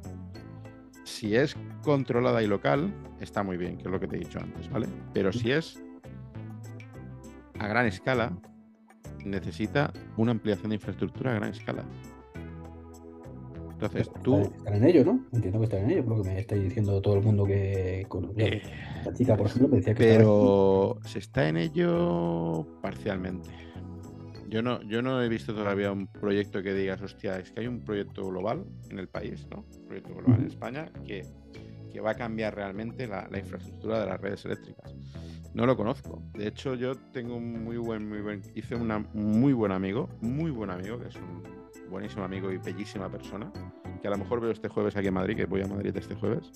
si 1.04 1.36
es 1.36 1.56
controlada 1.84 2.42
y 2.42 2.48
local, 2.48 2.94
está 3.20 3.44
muy 3.44 3.58
bien, 3.58 3.78
que 3.78 3.84
es 3.84 3.92
lo 3.92 4.00
que 4.00 4.08
te 4.08 4.16
he 4.16 4.20
dicho 4.20 4.40
antes, 4.40 4.70
¿vale? 4.70 4.88
Pero 5.14 5.32
si 5.32 5.52
es 5.52 5.82
a 7.62 7.68
gran 7.68 7.86
escala, 7.86 8.36
necesita 9.24 9.94
una 10.18 10.32
ampliación 10.32 10.70
de 10.70 10.76
infraestructura 10.76 11.32
a 11.32 11.36
gran 11.36 11.52
escala. 11.52 11.86
Entonces 13.74 14.10
tú. 14.24 14.40
Están 14.40 14.74
en 14.76 14.84
ello, 14.84 15.06
¿no? 15.06 15.26
Entiendo 15.32 15.60
que 15.60 15.66
están 15.66 15.82
en 15.82 15.92
ello, 15.92 16.06
porque 16.06 16.30
me 16.30 16.40
está 16.40 16.56
diciendo 16.56 17.00
todo 17.02 17.16
el 17.16 17.22
mundo 17.22 17.46
que. 17.46 18.08
Eh, 18.38 18.62
la 19.06 19.14
chica, 19.14 19.38
por 19.38 19.46
ejemplo, 19.46 19.68
me 19.70 19.78
decía 19.78 19.94
que. 19.94 20.04
Pero 20.04 20.98
se 21.06 21.20
está 21.20 21.48
en 21.48 21.58
ello 21.58 22.66
parcialmente. 22.82 23.50
Yo 24.50 24.64
no, 24.64 24.82
yo 24.82 25.02
no 25.04 25.22
he 25.22 25.30
visto 25.30 25.54
todavía 25.54 25.92
un 25.92 26.08
proyecto 26.08 26.62
que 26.62 26.74
digas, 26.74 27.02
hostia, 27.02 27.38
es 27.40 27.52
que 27.52 27.62
hay 27.62 27.68
un 27.68 27.80
proyecto 27.80 28.26
global 28.28 28.66
en 28.90 29.00
el 29.00 29.08
país, 29.08 29.48
¿no? 29.50 29.66
Un 29.80 29.86
proyecto 29.86 30.16
global 30.16 30.42
en 30.42 30.48
España 30.48 30.92
que, 31.06 31.26
va 32.00 32.12
a 32.12 32.16
cambiar 32.16 32.56
realmente 32.56 33.08
la, 33.08 33.28
infraestructura 33.38 34.00
de 34.00 34.06
las 34.06 34.22
redes 34.22 34.46
eléctricas. 34.46 34.96
No 35.54 35.66
lo 35.66 35.76
conozco. 35.76 36.22
De 36.34 36.48
hecho, 36.48 36.76
yo 36.76 36.96
tengo 37.12 37.36
un 37.36 37.64
muy 37.64 37.78
buen, 37.78 38.08
muy 38.08 38.22
buen, 38.22 38.42
hice 38.56 38.76
muy 39.14 39.54
buen 39.54 39.72
amigo, 39.72 40.10
muy 40.22 40.52
buen 40.52 40.70
amigo, 40.70 41.00
que 41.00 41.10
es 41.10 41.16
un 41.16 41.44
buenísimo 41.90 42.24
amigo 42.24 42.52
y 42.52 42.58
bellísima 42.58 43.10
persona, 43.10 43.52
que 44.02 44.08
a 44.08 44.12
lo 44.12 44.18
mejor 44.18 44.40
veo 44.40 44.52
este 44.52 44.70
jueves 44.70 44.96
aquí 44.96 45.08
en 45.08 45.14
Madrid, 45.14 45.36
que 45.36 45.46
voy 45.46 45.62
a 45.62 45.68
Madrid 45.68 45.96
este 45.98 46.16
jueves, 46.16 46.52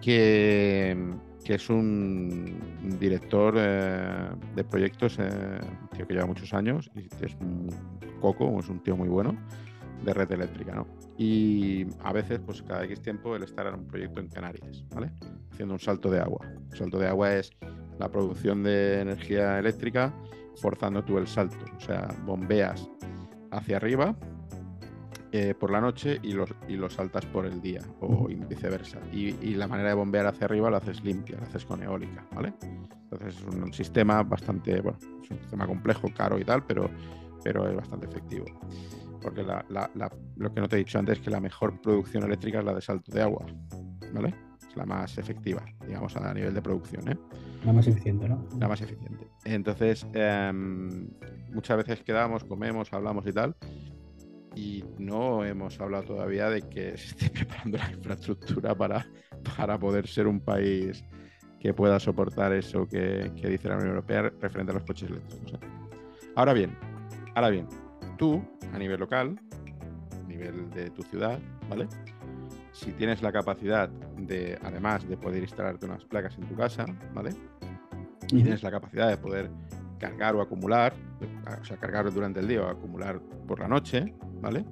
que, 0.00 0.96
que 1.44 1.54
es 1.54 1.68
un 1.68 2.96
director 3.00 3.54
eh, 3.58 4.28
de 4.54 4.64
proyectos, 4.64 5.18
eh, 5.18 5.58
tío 5.96 6.06
que 6.06 6.14
lleva 6.14 6.26
muchos 6.26 6.54
años 6.54 6.88
y 6.94 7.08
es 7.24 7.34
un 7.40 7.68
coco, 8.20 8.60
es 8.60 8.68
un 8.68 8.80
tío 8.80 8.96
muy 8.96 9.08
bueno 9.08 9.36
de 10.04 10.14
red 10.14 10.30
eléctrica, 10.32 10.74
¿no? 10.74 10.86
Y 11.16 11.86
a 12.02 12.12
veces, 12.12 12.40
pues 12.44 12.62
cada 12.62 12.84
X 12.84 13.02
tiempo, 13.02 13.34
él 13.34 13.42
estará 13.42 13.70
en 13.70 13.76
un 13.76 13.86
proyecto 13.86 14.20
en 14.20 14.28
Canarias, 14.28 14.84
¿vale? 14.94 15.10
Haciendo 15.52 15.74
un 15.74 15.80
salto 15.80 16.10
de 16.10 16.20
agua. 16.20 16.46
El 16.70 16.76
salto 16.76 16.98
de 16.98 17.08
agua 17.08 17.34
es 17.34 17.50
la 17.98 18.08
producción 18.08 18.62
de 18.62 19.00
energía 19.00 19.58
eléctrica 19.58 20.14
forzando 20.56 21.04
tú 21.04 21.18
el 21.18 21.26
salto. 21.26 21.56
O 21.76 21.80
sea, 21.80 22.08
bombeas 22.24 22.88
hacia 23.50 23.76
arriba 23.76 24.16
eh, 25.30 25.54
por 25.58 25.70
la 25.70 25.80
noche 25.80 26.18
y 26.22 26.32
los, 26.32 26.48
y 26.68 26.76
los 26.76 26.94
saltas 26.94 27.26
por 27.26 27.44
el 27.44 27.60
día 27.60 27.82
o 28.00 28.28
viceversa. 28.28 28.98
Y, 29.12 29.54
la 29.54 29.68
manera 29.68 29.90
de 29.90 29.94
bombear 29.94 30.26
hacia 30.26 30.46
arriba 30.46 30.70
lo 30.70 30.76
haces 30.76 31.02
limpia, 31.04 31.36
lo 31.36 31.44
haces 31.44 31.64
con 31.64 31.82
eólica, 31.82 32.26
¿vale? 32.34 32.54
Entonces 32.62 33.36
es 33.36 33.42
un, 33.42 33.72
sistema 33.72 34.22
bastante, 34.22 34.80
bueno, 34.80 34.98
es 35.22 35.30
un 35.30 35.38
sistema 35.38 35.66
complejo, 35.66 36.08
caro 36.16 36.38
y 36.38 36.44
tal, 36.44 36.64
pero, 36.64 36.88
pero 37.42 37.68
es 37.68 37.76
bastante 37.76 38.06
efectivo. 38.06 38.46
Porque 39.20 39.44
lo 40.36 40.54
que 40.54 40.60
no 40.60 40.68
te 40.68 40.76
he 40.76 40.78
dicho 40.78 40.98
antes 40.98 41.18
es 41.18 41.24
que 41.24 41.30
la 41.30 41.40
mejor 41.40 41.80
producción 41.80 42.24
eléctrica 42.24 42.60
es 42.60 42.64
la 42.64 42.74
de 42.74 42.80
salto 42.80 43.12
de 43.12 43.22
agua, 43.22 43.46
¿vale? 44.12 44.34
Es 44.68 44.76
la 44.76 44.86
más 44.86 45.18
efectiva, 45.18 45.64
digamos, 45.86 46.16
a 46.16 46.32
nivel 46.32 46.54
de 46.54 46.62
producción, 46.62 47.08
¿eh? 47.08 47.16
La 47.64 47.72
más 47.72 47.86
eficiente, 47.86 48.28
¿no? 48.28 48.46
La 48.58 48.68
más 48.68 48.80
eficiente. 48.80 49.26
Entonces, 49.44 50.06
em, 50.12 51.08
muchas 51.52 51.76
veces 51.78 52.02
quedamos, 52.02 52.44
comemos, 52.44 52.92
hablamos 52.92 53.26
y 53.26 53.32
tal, 53.32 53.56
y 54.54 54.84
no 54.98 55.44
hemos 55.44 55.80
hablado 55.80 56.04
todavía 56.04 56.50
de 56.50 56.62
que 56.62 56.96
se 56.96 57.06
esté 57.08 57.30
preparando 57.30 57.78
la 57.78 57.90
infraestructura 57.92 58.74
para, 58.74 59.06
para 59.56 59.78
poder 59.78 60.06
ser 60.06 60.26
un 60.26 60.40
país 60.40 61.04
que 61.60 61.74
pueda 61.74 61.98
soportar 61.98 62.52
eso 62.52 62.86
que, 62.86 63.30
dice 63.34 63.68
la 63.68 63.76
Unión 63.76 63.90
Europea 63.90 64.30
referente 64.40 64.72
a 64.72 64.74
los 64.74 64.84
coches 64.84 65.10
eléctricos. 65.10 65.54
¿eh? 65.54 65.58
Ahora 66.36 66.52
bien, 66.52 66.76
ahora 67.34 67.50
bien, 67.50 67.66
tú 68.18 68.42
a 68.74 68.78
nivel 68.78 69.00
local, 69.00 69.40
a 70.12 70.28
nivel 70.28 70.68
de 70.70 70.90
tu 70.90 71.02
ciudad, 71.02 71.38
¿vale? 71.70 71.88
Si 72.72 72.92
tienes 72.92 73.22
la 73.22 73.32
capacidad 73.32 73.88
de, 73.88 74.58
además 74.62 75.08
de 75.08 75.16
poder 75.16 75.42
instalarte 75.42 75.86
unas 75.86 76.04
placas 76.04 76.36
en 76.36 76.46
tu 76.46 76.54
casa, 76.54 76.84
¿vale? 77.14 77.30
Y 78.30 78.42
tienes 78.42 78.62
la 78.62 78.70
capacidad 78.70 79.08
de 79.08 79.16
poder 79.16 79.50
cargar 79.98 80.36
o 80.36 80.42
acumular, 80.42 80.92
o 81.60 81.64
sea, 81.64 81.76
cargar 81.78 82.12
durante 82.12 82.40
el 82.40 82.48
día 82.48 82.62
o 82.62 82.68
acumular 82.68 83.20
por 83.46 83.60
la 83.60 83.68
noche, 83.68 84.14
¿vale? 84.40 84.64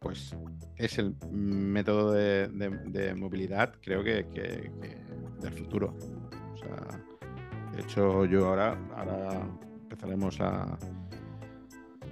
Pues 0.00 0.36
es 0.76 0.98
el 0.98 1.14
método 1.30 2.12
de, 2.12 3.14
movilidad, 3.16 3.74
creo 3.80 4.02
que, 4.02 4.70
del 5.40 5.52
futuro. 5.52 5.94
O 6.52 6.56
sea, 6.56 7.00
de 7.74 7.82
hecho, 7.82 8.24
yo 8.24 8.48
ahora, 8.48 8.76
ahora 8.96 9.48
empezaremos 9.82 10.40
a 10.40 10.76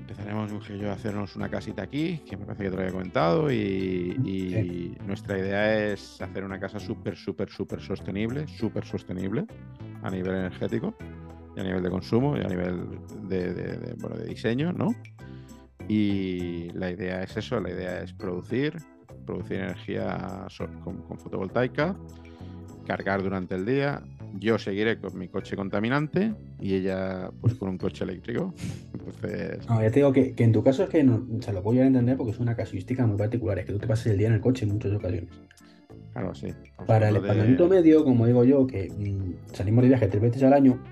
empezaremos 0.09 0.69
yo 0.69 0.91
a 0.91 0.93
hacernos 0.93 1.35
una 1.35 1.49
casita 1.49 1.83
aquí, 1.83 2.19
que 2.19 2.37
me 2.37 2.47
parece 2.47 2.65
que 2.65 2.71
te 2.71 2.77
lo 2.77 2.83
había 2.83 2.93
comentado, 2.93 3.51
y, 3.51 4.97
nuestra 5.05 5.37
idea 5.37 5.93
es 5.93 6.21
hacer 6.23 6.45
una 6.45 6.61
casa 6.61 6.79
súper, 6.79 7.17
súper, 7.17 7.51
súper 7.51 7.81
sostenible, 7.81 8.47
súper 8.47 8.85
sostenible 8.85 9.47
a 10.03 10.11
nivel 10.11 10.37
energético, 10.37 10.95
y 11.57 11.61
a 11.61 11.65
nivel 11.65 11.83
de 11.83 11.91
consumo, 11.91 12.37
y 12.37 12.41
a 12.41 12.49
nivel 12.49 13.01
de, 13.29 13.53
de 13.53 14.25
diseño, 14.29 14.73
¿no? 14.73 14.95
Y 15.89 16.71
la 16.71 16.91
idea 16.91 17.23
es 17.23 17.37
eso, 17.37 17.59
la 17.61 17.71
idea 17.71 18.01
es 18.03 18.13
producir, 18.13 18.77
producir 19.25 19.59
energía 19.59 20.47
con, 20.85 21.19
fotovoltaica, 21.19 21.97
cargar 22.87 23.23
durante 23.23 23.55
el 23.55 23.67
día. 23.67 24.03
Yo 24.39 24.59
seguiré 24.59 24.99
con 24.99 25.19
mi 25.19 25.29
coche 25.29 25.57
contaminante 25.57 26.33
y 26.61 26.75
ella 26.75 27.31
pues 27.41 27.55
con 27.55 27.69
un 27.69 27.79
coche 27.79 28.05
eléctrico. 28.05 28.55
Entonces... 28.93 29.69
No, 29.69 29.83
ya 29.83 29.91
te 29.91 30.01
digo 30.01 30.13
que, 30.13 30.35
en 30.37 30.53
tu 30.53 30.63
caso 30.63 30.85
es 30.85 30.89
que 30.89 31.03
no, 31.05 31.27
se 31.41 31.53
lo 31.53 31.63
voy 31.63 31.81
a 31.81 31.87
entender 31.87 32.17
porque 32.17 32.33
es 32.33 32.39
una 32.39 32.57
casuística 32.57 33.07
muy 33.07 33.17
particular, 33.17 33.59
es 33.59 33.67
que 33.67 33.73
tú 33.73 33.79
te 33.79 33.87
pases 33.87 34.13
el 34.13 34.19
día 34.19 34.29
en 34.29 34.35
el 34.35 34.41
coche 34.41 34.65
en 34.65 34.73
muchas 34.73 34.93
ocasiones. 34.93 35.31
Claro, 36.13 36.35
sí. 36.35 36.49
Para 36.87 37.11
el 37.11 37.23
de... 37.23 37.69
medio, 37.69 38.05
como 38.05 38.27
digo 38.27 38.45
yo, 38.45 38.67
que 38.67 38.91
mm, 38.91 39.55
salimos 39.55 39.83
de 39.83 39.89
viaje 39.89 40.07
tres 40.07 40.23
veces 40.23 40.43
al 40.43 40.55
año, 40.55 40.83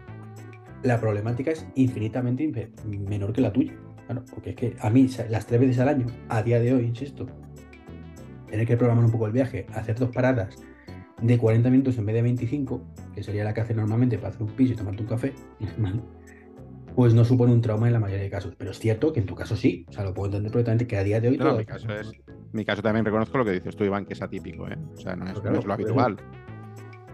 la 0.83 1.01
problemática 1.01 1.51
es 1.51 1.67
infinitamente 1.77 2.71
menor 2.85 3.33
que 3.33 3.41
la 3.41 3.53
tuya. 3.53 3.75
Bueno, 4.07 4.23
porque 4.31 4.51
es 4.51 4.57
que 4.57 4.77
a 4.81 4.91
mí, 4.91 5.09
las 5.31 5.47
tres 5.47 5.61
veces 5.61 5.79
al 5.79 5.89
año, 5.89 6.07
a 6.29 6.43
día 6.43 6.61
de 6.61 6.75
hoy, 6.75 6.85
insisto, 6.85 7.27
tener 8.51 8.67
que 8.67 8.77
programar 8.77 9.05
un 9.07 9.11
poco 9.11 9.27
el 9.27 9.33
viaje, 9.33 9.67
hacer 9.73 9.99
dos 9.99 10.11
paradas 10.11 10.57
de 11.27 11.39
40 11.39 11.71
minutos 11.71 11.97
en 11.99 12.07
vez 12.07 12.15
de 12.15 12.23
25, 12.23 12.83
que 13.15 13.23
sería 13.23 13.45
la 13.45 13.55
que 13.55 13.63
hace 13.63 13.75
normalmente 13.75 14.19
para 14.19 14.29
hacer 14.29 14.43
un 14.43 14.51
piso 14.51 14.75
y 14.75 14.77
tomarte 14.77 15.03
un 15.03 15.09
café, 15.09 15.33
pues 16.95 17.15
no 17.15 17.25
supone 17.25 17.53
un 17.53 17.61
trauma 17.61 17.87
en 17.87 17.95
la 17.95 18.01
mayoría 18.01 18.25
de 18.25 18.31
casos. 18.31 18.55
Pero 18.57 18.71
es 18.71 18.79
cierto 18.79 19.13
que 19.13 19.21
en 19.21 19.27
tu 19.27 19.35
caso 19.35 19.57
sí, 19.57 19.87
o 19.89 19.93
sea, 19.93 20.05
lo 20.05 20.13
puedo 20.13 20.27
entender 20.27 20.53
perfectamente 20.53 20.87
que 20.87 20.97
a 20.99 21.05
día 21.05 21.21
de 21.21 21.29
hoy. 21.31 21.39
No, 21.39 21.57
mi 21.57 21.65
caso 21.65 21.89
mi 22.53 22.65
caso 22.65 22.83
también 22.83 23.05
reconozco 23.05 23.39
lo 23.39 23.45
que 23.45 23.53
dices 23.53 23.75
tú, 23.75 23.85
Iván, 23.85 24.05
que 24.05 24.13
es 24.13 24.23
atípico, 24.23 24.69
¿eh? 24.69 24.77
O 24.95 24.97
sea, 24.97 25.17
no 25.17 25.27
es, 25.27 25.65
lo 25.65 25.73
habitual. 25.73 26.17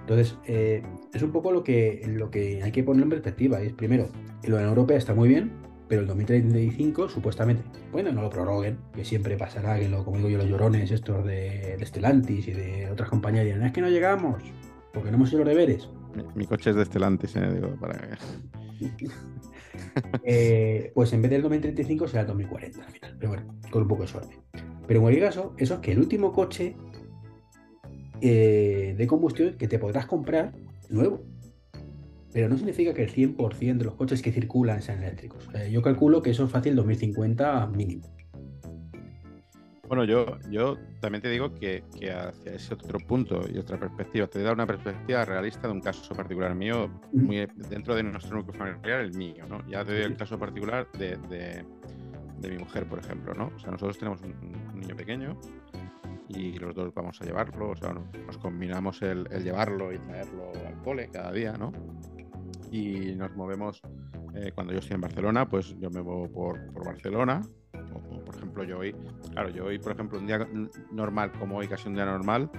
Entonces, 0.00 0.36
eh, 0.46 0.82
es 1.14 1.22
un 1.22 1.30
poco 1.30 1.52
lo 1.52 1.62
que, 1.62 2.02
lo 2.06 2.30
que 2.30 2.62
hay 2.62 2.72
que 2.72 2.82
poner 2.82 3.04
en 3.04 3.11
perspectiva. 3.11 3.62
Es 3.62 3.72
primero, 3.72 4.08
lo 4.46 4.56
de 4.56 4.62
la 4.64 4.68
Europea 4.68 4.98
está 4.98 5.14
muy 5.14 5.28
bien, 5.28 5.52
pero 5.91 6.03
el 6.03 6.07
2035 6.07 7.09
supuestamente, 7.09 7.64
bueno, 7.91 8.12
no 8.12 8.22
lo 8.22 8.30
prorroguen, 8.30 8.78
que 8.95 9.05
siempre 9.05 9.36
pasará 9.36 9.76
que 9.76 9.88
lo, 9.88 10.05
como 10.05 10.18
digo 10.18 10.28
yo, 10.28 10.38
los 10.38 10.47
llorones 10.47 10.88
estos 10.93 11.26
de, 11.26 11.76
de 11.76 11.84
Stellantis 11.84 12.47
y 12.47 12.53
de 12.53 12.88
otras 12.93 13.09
compañías 13.09 13.45
dirán, 13.45 13.64
es 13.64 13.72
que 13.72 13.80
no 13.80 13.88
llegamos, 13.88 14.41
porque 14.93 15.11
no 15.11 15.16
hemos 15.16 15.30
hecho 15.30 15.38
los 15.38 15.49
deberes. 15.49 15.88
Mi, 16.36 16.47
coche 16.47 16.70
es 16.70 16.76
de 16.76 16.84
Stellantis, 16.84 17.34
¿eh? 17.34 17.53
digo, 17.53 17.74
para 17.80 18.16
eh, 20.22 20.93
pues 20.95 21.12
en 21.12 21.22
vez 21.22 21.32
del 21.32 21.43
2035 21.43 22.07
será 22.07 22.20
el 22.20 22.28
2040 22.28 22.84
al 22.84 22.93
final, 22.93 23.16
pero 23.18 23.32
bueno, 23.32 23.59
con 23.68 23.82
un 23.82 23.88
poco 23.88 24.03
de 24.03 24.09
suerte. 24.09 24.38
Pero 24.86 25.01
en 25.01 25.03
cualquier 25.03 25.24
caso, 25.26 25.55
eso 25.59 25.74
es 25.74 25.80
que 25.80 25.91
el 25.91 25.99
último 25.99 26.32
coche 26.32 26.76
eh, 28.20 28.95
de 28.97 29.07
combustión 29.09 29.57
que 29.59 29.66
te 29.66 29.80
podrás 29.80 30.07
comprar 30.07 30.53
nuevo. 30.88 31.24
Pero 32.32 32.48
no 32.48 32.56
significa 32.56 32.94
que 32.94 33.02
el 33.02 33.12
100% 33.12 33.78
de 33.78 33.84
los 33.84 33.94
coches 33.94 34.22
que 34.22 34.32
circulan 34.32 34.82
sean 34.82 35.02
eléctricos. 35.02 35.48
yo 35.70 35.82
calculo 35.82 36.22
que 36.22 36.30
eso 36.30 36.44
es 36.44 36.50
fácil 36.50 36.76
2050 36.76 37.66
mínimo. 37.68 38.04
Bueno, 39.90 40.04
yo, 40.04 40.38
yo 40.48 40.78
también 41.00 41.20
te 41.20 41.28
digo 41.28 41.52
que, 41.52 41.82
hacia 42.16 42.52
ese 42.52 42.74
otro 42.74 43.00
punto 43.00 43.40
y 43.52 43.58
otra 43.58 43.76
perspectiva, 43.76 44.28
te 44.28 44.38
he 44.38 44.42
dado 44.42 44.54
una 44.54 44.64
perspectiva 44.64 45.24
realista 45.24 45.66
de 45.66 45.72
un 45.72 45.80
caso 45.80 46.14
particular 46.14 46.54
mío, 46.54 46.88
muy 47.12 47.44
dentro 47.68 47.96
de 47.96 48.04
nuestro 48.04 48.36
núcleo 48.36 48.56
familiar, 48.56 49.00
el 49.00 49.12
mío, 49.14 49.46
¿no? 49.48 49.66
Ya 49.68 49.84
te 49.84 49.94
doy 49.94 50.02
el 50.02 50.16
caso 50.16 50.38
particular 50.38 50.86
de, 50.92 51.64
mi 52.48 52.56
mujer, 52.56 52.86
por 52.86 53.00
ejemplo, 53.00 53.34
¿no? 53.34 53.50
O 53.56 53.58
sea, 53.58 53.72
nosotros 53.72 53.98
tenemos 53.98 54.20
un, 54.22 54.80
niño 54.80 54.94
pequeño 54.94 55.36
y 56.28 56.52
los 56.60 56.72
dos 56.72 56.94
vamos 56.94 57.20
a 57.20 57.24
llevarlo, 57.24 57.70
o 57.70 57.76
sea, 57.76 57.92
nos 57.92 58.38
combinamos 58.38 59.02
el, 59.02 59.24
llevarlo 59.42 59.92
y 59.92 59.98
traerlo 59.98 60.52
al 60.68 60.80
cole 60.84 61.08
cada 61.12 61.32
día, 61.32 61.54
¿no? 61.54 61.72
Y 62.70 63.14
nos 63.16 63.34
movemos, 63.36 63.80
eh, 64.34 64.52
cuando 64.54 64.72
yo 64.72 64.78
estoy 64.78 64.94
en 64.94 65.00
Barcelona, 65.00 65.48
pues 65.48 65.74
yo 65.78 65.90
me 65.90 66.02
muevo 66.02 66.30
por, 66.30 66.72
por 66.72 66.84
Barcelona, 66.86 67.42
por 68.24 68.34
ejemplo, 68.34 68.64
yo 68.64 68.78
hoy, 68.78 68.94
claro, 69.32 69.50
yo 69.50 69.64
hoy, 69.66 69.78
por 69.78 69.92
ejemplo, 69.92 70.18
un 70.18 70.26
día 70.26 70.46
normal, 70.92 71.32
como 71.32 71.58
hoy, 71.58 71.68
casi 71.68 71.88
un 71.88 71.94
día 71.94 72.04
normal, 72.04 72.50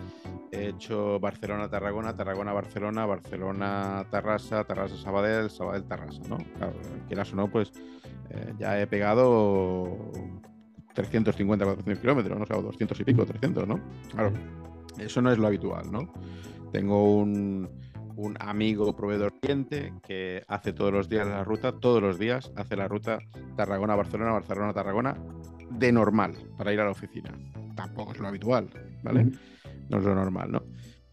he 0.52 0.70
hecho 0.70 1.20
Barcelona-Tarragona, 1.20 2.16
Tarragona-Barcelona, 2.16 3.06
Barcelona-Tarrasa, 3.06 4.64
Tarrasa-Sabadell, 4.66 5.50
Sabadell-Tarrasa, 5.50 6.22
¿no? 6.28 6.38
Claro, 6.58 6.74
quieras 7.08 7.32
o 7.34 7.36
no, 7.36 7.50
pues 7.50 7.72
eh, 8.30 8.54
ya 8.60 8.80
he 8.80 8.88
pegado 8.88 10.12
350, 10.94 11.66
400 11.66 12.02
kilómetros, 12.02 12.38
¿no? 12.38 12.44
O 12.44 12.48
sea, 12.48 12.58
200 12.58 13.00
y 13.00 13.04
pico, 13.04 13.26
300, 13.26 13.68
¿no? 13.68 13.80
Claro, 14.12 14.34
eso 14.98 15.22
no 15.22 15.32
es 15.32 15.38
lo 15.38 15.48
habitual, 15.48 15.92
¿no? 15.92 16.12
Tengo 16.72 17.16
un 17.16 17.70
un 18.16 18.36
amigo 18.40 18.96
proveedor 18.96 19.40
cliente 19.40 19.94
que 20.04 20.44
hace 20.48 20.74
todos 20.74 20.92
los 20.92 21.10
días 21.10 21.28
la 21.28 21.44
ruta, 21.44 21.74
todos 21.80 22.02
los 22.02 22.20
días 22.20 22.52
hace 22.56 22.76
la 22.76 22.88
ruta 22.88 23.20
Tarragona-Barcelona, 23.56 24.32
Barcelona-Tarragona 24.32 25.18
de 25.70 25.92
normal 25.92 26.34
para 26.58 26.74
ir 26.74 26.80
a 26.80 26.86
la 26.86 26.92
oficina. 26.92 27.32
Tampoco 27.76 28.12
es 28.12 28.20
lo 28.20 28.28
habitual, 28.28 28.70
¿vale? 29.04 29.32
No 29.90 30.00
es 30.00 30.04
lo 30.04 30.16
normal, 30.16 30.52
¿no? 30.52 30.64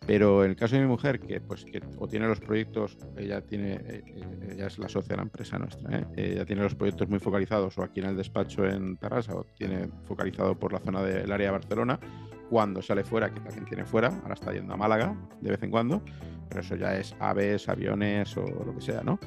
Pero 0.08 0.42
en 0.42 0.52
el 0.52 0.56
caso 0.56 0.74
de 0.74 0.80
mi 0.80 0.88
mujer, 0.88 1.20
que 1.20 1.38
pues 1.38 1.66
que 1.66 1.82
o 1.98 2.08
tiene 2.08 2.26
los 2.26 2.40
proyectos, 2.40 2.96
ella 3.18 3.42
tiene, 3.42 3.74
eh, 3.74 4.02
eh, 4.06 4.52
ella 4.52 4.68
es 4.68 4.78
la 4.78 4.88
socia 4.88 5.10
de 5.10 5.16
la 5.16 5.22
empresa 5.24 5.58
nuestra, 5.58 5.98
¿eh? 5.98 6.06
ella 6.16 6.46
tiene 6.46 6.62
los 6.62 6.74
proyectos 6.74 7.10
muy 7.10 7.18
focalizados 7.18 7.76
o 7.76 7.82
aquí 7.82 8.00
en 8.00 8.06
el 8.06 8.16
despacho 8.16 8.64
en 8.64 8.96
Tarrasa 8.96 9.34
o 9.34 9.44
tiene 9.44 9.90
focalizado 10.04 10.58
por 10.58 10.72
la 10.72 10.78
zona 10.78 11.02
del 11.02 11.30
área 11.30 11.48
de 11.48 11.52
Barcelona, 11.52 12.00
cuando 12.48 12.82
sale 12.82 13.04
fuera, 13.04 13.32
que 13.32 13.40
también 13.40 13.64
tiene 13.64 13.84
fuera, 13.84 14.08
ahora 14.22 14.34
está 14.34 14.52
yendo 14.52 14.74
a 14.74 14.76
Málaga 14.76 15.14
de 15.40 15.50
vez 15.50 15.62
en 15.62 15.70
cuando, 15.70 16.02
pero 16.48 16.60
eso 16.60 16.76
ya 16.76 16.96
es 16.96 17.14
aves, 17.20 17.68
aviones 17.68 18.36
o 18.36 18.42
lo 18.42 18.74
que 18.74 18.80
sea, 18.80 19.02
¿no? 19.02 19.18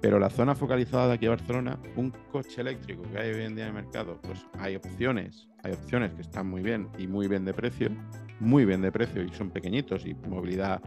Pero 0.00 0.18
la 0.18 0.30
zona 0.30 0.54
focalizada 0.54 1.08
de 1.08 1.14
aquí 1.14 1.26
a 1.26 1.30
Barcelona, 1.30 1.78
un 1.96 2.10
coche 2.32 2.60
eléctrico 2.60 3.02
que 3.12 3.18
hay 3.18 3.34
hoy 3.34 3.44
en 3.44 3.54
día 3.54 3.64
en 3.66 3.76
el 3.76 3.82
mercado, 3.84 4.18
pues 4.22 4.46
hay 4.58 4.76
opciones, 4.76 5.48
hay 5.62 5.72
opciones 5.72 6.12
que 6.14 6.22
están 6.22 6.48
muy 6.48 6.62
bien 6.62 6.88
y 6.96 7.06
muy 7.06 7.28
bien 7.28 7.44
de 7.44 7.52
precio, 7.52 7.90
muy 8.38 8.64
bien 8.64 8.80
de 8.80 8.90
precio 8.90 9.22
y 9.22 9.28
son 9.30 9.50
pequeñitos 9.50 10.06
y 10.06 10.14
movilidad 10.14 10.80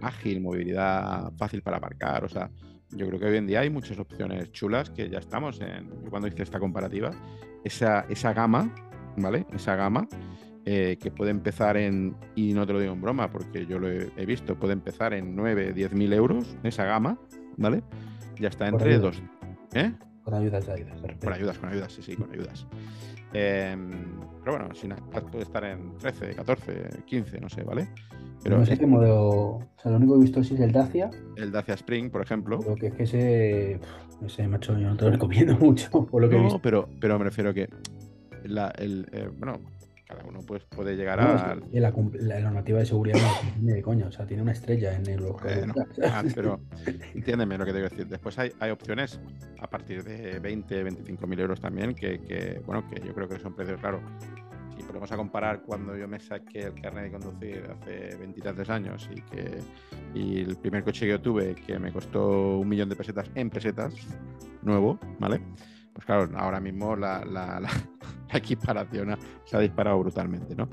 ágil, 0.00 0.40
movilidad 0.40 1.32
fácil 1.36 1.62
para 1.62 1.76
aparcar, 1.76 2.24
o 2.24 2.28
sea, 2.28 2.50
yo 2.90 3.06
creo 3.06 3.20
que 3.20 3.26
hoy 3.26 3.36
en 3.36 3.46
día 3.46 3.60
hay 3.60 3.70
muchas 3.70 3.98
opciones 3.98 4.50
chulas 4.52 4.88
que 4.88 5.10
ya 5.10 5.18
estamos 5.18 5.60
en, 5.60 5.90
cuando 6.08 6.28
hice 6.28 6.42
esta 6.42 6.58
comparativa, 6.58 7.10
esa, 7.64 8.06
esa 8.08 8.32
gama, 8.32 8.74
¿vale? 9.18 9.44
Esa 9.52 9.76
gama 9.76 10.08
eh, 10.70 10.98
que 11.00 11.10
puede 11.10 11.30
empezar 11.30 11.78
en, 11.78 12.14
y 12.34 12.52
no 12.52 12.66
te 12.66 12.74
lo 12.74 12.80
digo 12.80 12.92
en 12.92 13.00
broma, 13.00 13.32
porque 13.32 13.64
yo 13.64 13.78
lo 13.78 13.88
he, 13.88 14.26
visto, 14.26 14.54
puede 14.54 14.74
empezar 14.74 15.14
en 15.14 15.34
9, 15.34 15.72
10 15.72 15.94
mil 15.94 16.12
euros, 16.12 16.58
esa 16.62 16.84
gama, 16.84 17.18
¿vale? 17.56 17.82
Ya 18.38 18.48
está 18.48 18.68
entre 18.68 18.98
dos. 18.98 19.22
¿Eh? 19.72 19.94
Con 20.22 20.34
ayudas, 20.34 20.68
ayudas. 20.68 21.00
Con 21.24 21.32
ayudas, 21.32 21.58
con 21.58 21.70
ayudas, 21.70 21.92
sí, 21.94 22.02
sí, 22.02 22.16
con 22.16 22.30
ayudas. 22.30 22.66
Em, 23.32 23.90
pero 24.44 24.58
bueno, 24.58 24.74
sin 24.74 24.94
puede 25.30 25.44
estar 25.44 25.64
en 25.64 25.96
13, 25.96 26.34
14, 26.34 27.02
15, 27.06 27.40
no 27.40 27.48
sé, 27.48 27.62
¿vale? 27.62 27.88
Pero 28.44 28.58
no 28.58 28.66
sé 28.66 28.76
qué 28.76 28.86
modelo. 28.86 29.30
O 29.30 29.68
sea, 29.78 29.90
lo 29.90 29.96
único 29.96 30.12
que 30.12 30.18
he 30.18 30.22
visto 30.24 30.40
es 30.40 30.50
el 30.50 30.70
Dacia. 30.70 31.08
El 31.38 31.50
Dacia 31.50 31.72
Spring, 31.76 32.10
por 32.10 32.20
ejemplo. 32.20 32.58
Lo 32.68 32.74
que 32.74 32.88
es 32.88 32.92
que 32.92 33.04
ese. 33.04 33.80
No 34.20 34.28
sé, 34.28 34.46
macho, 34.46 34.78
yo 34.78 34.86
no 34.86 34.98
te 34.98 35.06
lo 35.06 35.12
recomiendo 35.12 35.56
mucho 35.60 36.04
por 36.04 36.20
lo 36.20 36.28
que 36.28 36.36
he 36.36 36.42
visto. 36.42 36.60
Pero, 36.60 36.90
pero 37.00 37.18
me 37.18 37.24
refiero 37.24 37.54
que. 37.54 37.70
La, 38.44 38.68
el, 38.78 39.08
eh, 39.12 39.30
bueno, 39.38 39.60
cada 40.08 40.24
uno 40.24 40.40
pues, 40.40 40.64
puede 40.64 40.96
llegar 40.96 41.20
a. 41.20 41.56
La, 41.72 42.40
normativa 42.40 42.78
de 42.78 42.86
seguridad 42.86 43.18
no 43.60 43.74
de 43.74 43.82
coña, 43.82 44.06
o 44.06 44.12
sea, 44.12 44.26
tiene 44.26 44.42
una 44.42 44.52
estrella 44.52 44.96
en 44.96 45.06
el 45.06 45.20
bueno, 45.20 45.74
ah, 46.04 46.24
pero 46.34 46.60
entiéndeme 47.14 47.58
lo 47.58 47.66
que 47.66 47.72
te 47.72 47.78
quiero 47.78 47.90
decir. 47.90 48.08
Después 48.08 48.38
hay, 48.38 48.50
hay 48.58 48.70
opciones 48.70 49.20
a 49.60 49.68
partir 49.68 50.02
de 50.02 50.38
20, 50.38 50.82
25 50.82 51.26
mil 51.26 51.40
euros 51.40 51.60
también, 51.60 51.94
que, 51.94 52.60
bueno, 52.64 52.88
que 52.88 53.00
yo 53.06 53.14
creo 53.14 53.28
que 53.28 53.38
son 53.38 53.54
precios, 53.54 53.78
claro. 53.80 54.00
Si 54.74 54.82
ponemos 54.84 55.10
a 55.12 55.16
comparar 55.16 55.60
cuando 55.62 55.96
yo 55.96 56.08
me 56.08 56.20
saqué 56.20 56.60
el 56.60 56.80
carnet 56.80 57.04
de 57.04 57.10
conducir 57.10 57.64
hace 57.70 58.16
veintitantos 58.16 58.70
años 58.70 59.10
y 59.12 59.20
que 59.22 59.58
y 60.14 60.38
el 60.38 60.56
primer 60.56 60.84
coche 60.84 61.00
que 61.00 61.10
yo 61.10 61.20
tuve 61.20 61.54
que 61.54 61.78
me 61.78 61.92
costó 61.92 62.58
un 62.58 62.68
millón 62.68 62.88
de 62.88 62.96
pesetas 62.96 63.28
en 63.34 63.50
pesetas, 63.50 63.94
nuevo, 64.62 64.98
¿vale? 65.18 65.40
Pues 65.92 66.06
claro, 66.06 66.28
ahora 66.36 66.60
mismo 66.60 66.96
la, 66.96 67.60
equiparación 68.32 69.16
se 69.44 69.56
ha 69.56 69.60
disparado 69.60 69.98
brutalmente, 69.98 70.54
¿no? 70.54 70.68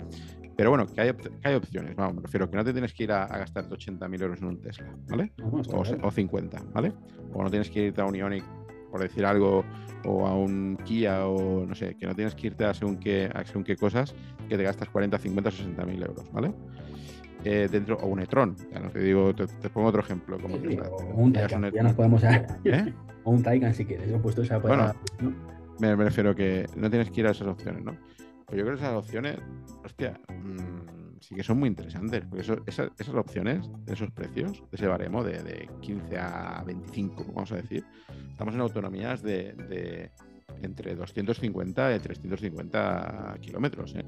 Pero 0.58 0.70
bueno, 0.70 0.86
que 0.88 1.02
hay, 1.02 1.56
opciones, 1.56 1.96
vamos, 1.98 2.16
me 2.16 2.22
refiero 2.22 2.50
que 2.50 2.56
no 2.56 2.64
te 2.64 2.72
tienes 2.72 2.94
que 2.94 3.04
ir 3.04 3.12
a, 3.12 3.28
gastar 3.28 3.68
80.000 3.70 4.22
euros 4.22 4.40
en 4.42 4.48
un 4.48 4.62
Tesla, 4.62 4.96
¿vale? 5.10 5.34
o, 5.42 6.12
50, 6.12 6.64
¿vale? 6.74 6.94
O 7.34 7.44
no 7.44 7.50
tienes 7.50 7.70
que 7.70 7.88
irte 7.88 8.00
a 8.00 8.06
un 8.06 8.16
Ioniq, 8.16 8.44
por 8.90 9.02
decir 9.02 9.26
algo, 9.26 9.66
o 10.06 10.26
a 10.26 10.34
un 10.34 10.78
Kia, 10.86 11.28
o 11.28 11.66
no 11.66 11.76
sé, 11.76 11.98
que 11.98 12.06
no 12.06 12.16
tienes 12.16 12.36
que 12.36 12.48
irte 12.48 12.64
a 12.64 12.74
según 12.74 12.98
qué, 12.98 13.30
a 13.34 13.44
según 13.44 13.66
qué 13.66 13.76
cosas, 13.76 14.16
que 14.48 14.56
te 14.56 14.64
gastas 14.64 14.88
40, 14.90 15.18
50, 15.18 15.50
60.000 15.50 16.08
euros, 16.08 16.32
¿vale? 16.32 16.54
Eh, 17.48 17.70
dentro, 17.72 17.96
o 17.98 18.08
un 18.08 18.20
e-tron, 18.20 18.56
ya 18.74 18.80
no 18.80 18.90
te 18.90 18.98
digo, 19.00 19.32
te, 19.36 19.46
pongo 19.70 19.90
otro 19.90 20.02
ejemplo. 20.02 20.40
Como 20.40 20.56
un 20.56 21.32
Taycan, 21.32 21.72
ya 21.72 21.84
nos 21.84 21.94
podemos... 21.94 22.24
¿Eh? 22.64 22.94
o 23.24 23.32
un 23.32 23.44
Taycan 23.44 23.72
si 23.72 23.86
quieres, 23.86 24.10
he 24.10 24.18
puesto 24.18 24.42
esa 24.42 24.60
para... 24.60 24.96
Bueno, 25.20 25.36
me, 25.80 25.96
refiero 25.96 26.36
que 26.36 26.66
no 26.76 26.90
tienes 26.90 27.12
que 27.12 27.22
ir 27.22 27.28
a 27.28 27.32
esas 27.32 27.48
opciones, 27.48 27.84
¿no? 27.84 27.96
Pero 28.48 28.58
yo 28.58 28.66
creo 28.66 28.78
que 28.78 28.84
esas 28.84 28.96
opciones, 28.96 29.38
hostia, 29.84 30.20
mmm, 30.28 31.20
sí 31.20 31.36
que 31.36 31.44
son 31.44 31.60
muy 31.60 31.70
interesantes, 31.70 32.24
porque 32.28 32.42
esas, 32.42 32.90
esas, 32.98 33.16
opciones, 33.16 33.70
esos 33.86 34.10
precios, 34.10 34.64
de 34.72 34.78
ese 34.78 34.88
baremo 34.88 35.24
de, 35.24 35.44
de, 35.44 35.70
15 35.82 36.18
a 36.18 36.64
25, 36.66 37.26
vamos 37.28 37.52
a 37.52 37.58
decir, 37.58 37.86
estamos 38.32 38.56
en 38.56 38.62
autonomías 38.62 39.22
de, 39.22 39.54
de 39.54 40.10
entre 40.64 40.96
250 40.96 41.96
y 41.96 42.00
350 42.00 43.38
kilómetros, 43.40 43.96
¿eh? 43.96 44.04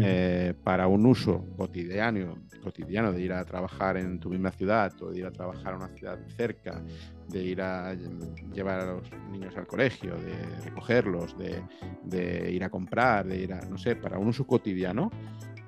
Eh, 0.00 0.54
para 0.62 0.86
un 0.86 1.06
uso 1.06 1.44
cotidiano, 1.56 2.36
cotidiano 2.62 3.12
de 3.12 3.20
ir 3.20 3.32
a 3.32 3.44
trabajar 3.44 3.96
en 3.96 4.20
tu 4.20 4.30
misma 4.30 4.52
ciudad 4.52 4.92
o 5.02 5.10
de 5.10 5.18
ir 5.18 5.26
a 5.26 5.32
trabajar 5.32 5.74
a 5.74 5.76
una 5.76 5.88
ciudad 5.88 6.18
cerca, 6.36 6.80
de 7.28 7.42
ir 7.42 7.60
a 7.60 7.94
llevar 8.54 8.80
a 8.80 8.86
los 8.92 9.10
niños 9.32 9.56
al 9.56 9.66
colegio, 9.66 10.14
de 10.14 10.60
recogerlos, 10.64 11.34
de, 11.36 12.52
ir 12.52 12.62
a 12.62 12.70
comprar, 12.70 13.26
de 13.26 13.38
ir 13.38 13.52
a, 13.52 13.60
no 13.62 13.76
sé, 13.76 13.96
para 13.96 14.18
un 14.18 14.28
uso 14.28 14.46
cotidiano, 14.46 15.10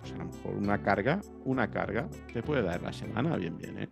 pues 0.01 0.13
a 0.13 0.19
lo 0.19 0.27
mejor 0.27 0.55
una 0.55 0.81
carga, 0.81 1.21
una 1.45 1.69
carga 1.69 2.09
te 2.33 2.43
puede 2.43 2.63
dar 2.63 2.83
la 2.83 2.93
semana 2.93 3.37
bien, 3.37 3.59
bien, 3.59 3.79
¿eh? 3.79 3.89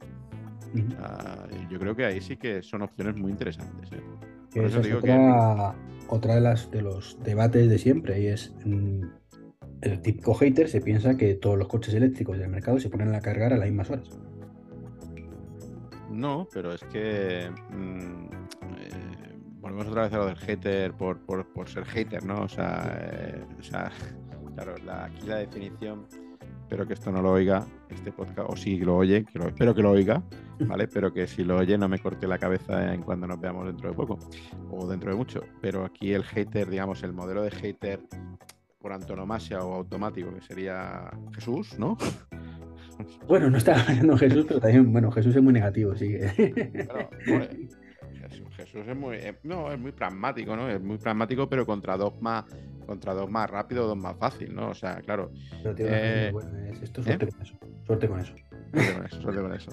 yo 1.70 1.78
creo 1.78 1.96
que 1.96 2.04
ahí 2.04 2.20
sí 2.20 2.36
que 2.36 2.62
son 2.62 2.82
opciones 2.82 3.16
muy 3.16 3.32
interesantes. 3.32 3.90
¿eh? 3.92 4.94
otra, 4.94 5.74
otra 6.08 6.34
de 6.36 6.40
las 6.40 6.70
de 6.70 6.82
los 6.82 7.18
debates 7.22 7.68
de 7.68 7.78
siempre 7.78 8.20
y 8.20 8.26
es 8.26 8.54
mm, 8.64 9.02
el 9.82 10.00
típico 10.00 10.34
hater 10.34 10.68
se 10.68 10.80
piensa 10.80 11.16
que 11.16 11.34
todos 11.34 11.58
los 11.58 11.68
coches 11.68 11.94
eléctricos 11.94 12.38
del 12.38 12.48
mercado 12.48 12.78
se 12.80 12.90
ponen 12.90 13.14
a 13.14 13.20
cargar 13.20 13.52
a 13.52 13.56
las 13.56 13.68
mismas 13.68 13.90
horas. 13.90 14.08
No, 16.10 16.48
pero 16.52 16.72
es 16.72 16.82
que 16.84 17.50
mm, 17.70 18.24
eh, 18.78 19.38
volvemos 19.60 19.86
otra 19.86 20.02
vez 20.02 20.12
a 20.12 20.18
lo 20.18 20.26
del 20.26 20.36
hater 20.36 20.92
por, 20.94 21.20
ser 21.68 21.84
hater, 21.84 22.24
¿no? 22.24 22.42
O 22.42 22.48
sea, 22.48 22.98
eh, 23.00 23.44
claro, 24.54 24.74
aquí 25.02 25.26
la 25.26 25.36
definición 25.36 26.06
espero 26.68 26.86
que 26.86 26.92
esto 26.92 27.10
no 27.10 27.22
lo 27.22 27.32
oiga, 27.32 27.66
este 27.88 28.12
podcast, 28.12 28.50
o 28.50 28.54
si 28.54 28.78
lo 28.80 28.96
oye, 28.96 29.24
que 29.24 29.38
lo, 29.38 29.48
espero 29.48 29.74
que 29.74 29.80
lo 29.80 29.90
oiga, 29.90 30.22
¿vale? 30.60 30.86
Pero 30.86 31.12
que 31.12 31.26
si 31.26 31.42
lo 31.42 31.56
oye 31.56 31.78
no 31.78 31.88
me 31.88 31.98
corte 31.98 32.26
la 32.26 32.38
cabeza 32.38 32.92
en 32.92 33.02
cuando 33.02 33.26
nos 33.26 33.40
veamos 33.40 33.66
dentro 33.66 33.88
de 33.88 33.94
poco 33.94 34.18
o 34.70 34.86
dentro 34.86 35.10
de 35.10 35.16
mucho. 35.16 35.42
Pero 35.62 35.84
aquí 35.86 36.12
el 36.12 36.24
hater, 36.24 36.68
digamos, 36.68 37.02
el 37.04 37.14
modelo 37.14 37.42
de 37.42 37.50
hater 37.52 38.00
por 38.78 38.92
antonomasia 38.92 39.60
o 39.64 39.74
automático, 39.74 40.32
que 40.34 40.40
sería 40.40 41.10
Jesús, 41.34 41.78
¿no? 41.78 41.96
Bueno, 43.26 43.50
no 43.50 43.58
está 43.58 43.80
hablando 43.80 44.16
Jesús, 44.16 44.44
pero 44.46 44.60
también, 44.60 44.92
bueno, 44.92 45.10
Jesús 45.10 45.34
es 45.36 45.42
muy 45.42 45.52
negativo, 45.52 45.94
sí. 45.96 46.16
Jesús, 48.56 48.86
es 48.86 48.96
muy, 48.96 49.16
eh, 49.16 49.38
no, 49.44 49.72
es 49.72 49.78
muy 49.78 49.92
pragmático, 49.92 50.56
¿no? 50.56 50.68
Es 50.68 50.80
muy 50.80 50.98
pragmático, 50.98 51.48
pero 51.48 51.64
contra 51.64 51.96
dos 51.96 52.20
más, 52.20 52.44
contra 52.86 53.14
dos 53.14 53.30
más 53.30 53.48
rápido, 53.48 53.86
dos 53.86 53.96
más 53.96 54.16
fácil, 54.16 54.54
¿no? 54.54 54.70
O 54.70 54.74
sea, 54.74 54.96
claro. 54.96 55.30
Pero 55.62 55.74
eh, 55.78 56.30
bueno, 56.32 56.58
es 56.58 56.82
esto 56.82 57.02
suerte 57.02 57.26
¿eh? 57.26 57.28
con 57.28 57.42
eso. 57.42 57.58
Suerte 57.86 58.08
con 58.08 58.20
eso. 58.20 58.34
Suerte 58.72 58.92
con 58.94 59.06
eso, 59.06 59.20
suerte 59.22 59.42
con 59.42 59.54
eso. 59.54 59.70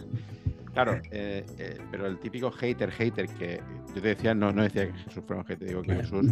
Claro, 0.74 1.02
eh, 1.12 1.46
pero 1.90 2.06
el 2.06 2.20
típico 2.20 2.52
hater, 2.52 2.92
hater, 2.92 3.28
que 3.30 3.62
yo 3.96 4.02
te 4.02 4.10
decía, 4.10 4.36
no, 4.36 4.52
no 4.52 4.64
decía 4.64 4.88
que 4.88 4.94
Jesús 4.94 5.24
fuera 5.26 5.42
un 5.42 5.48
hater, 5.48 5.68
digo 5.68 5.82
que 5.82 5.96
Jesús 5.96 6.28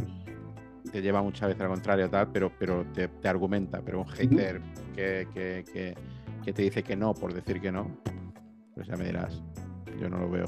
te 0.93 1.01
lleva 1.01 1.23
muchas 1.23 1.49
veces 1.49 1.61
al 1.63 1.69
contrario, 1.69 2.07
tal, 2.07 2.29
pero, 2.31 2.51
pero 2.59 2.85
te, 2.93 3.07
te 3.07 3.27
argumenta. 3.27 3.81
Pero 3.83 4.01
un 4.01 4.07
hater 4.07 4.61
que, 4.95 5.27
que, 5.33 5.65
que, 5.73 5.95
que, 6.45 6.53
te 6.53 6.61
dice 6.61 6.83
que 6.83 6.95
no 6.95 7.15
por 7.15 7.33
decir 7.33 7.59
que 7.59 7.71
no, 7.71 7.87
pues 8.75 8.87
ya 8.87 8.95
me 8.95 9.05
dirás, 9.05 9.41
yo 9.99 10.07
no 10.07 10.19
lo 10.19 10.29
veo. 10.29 10.45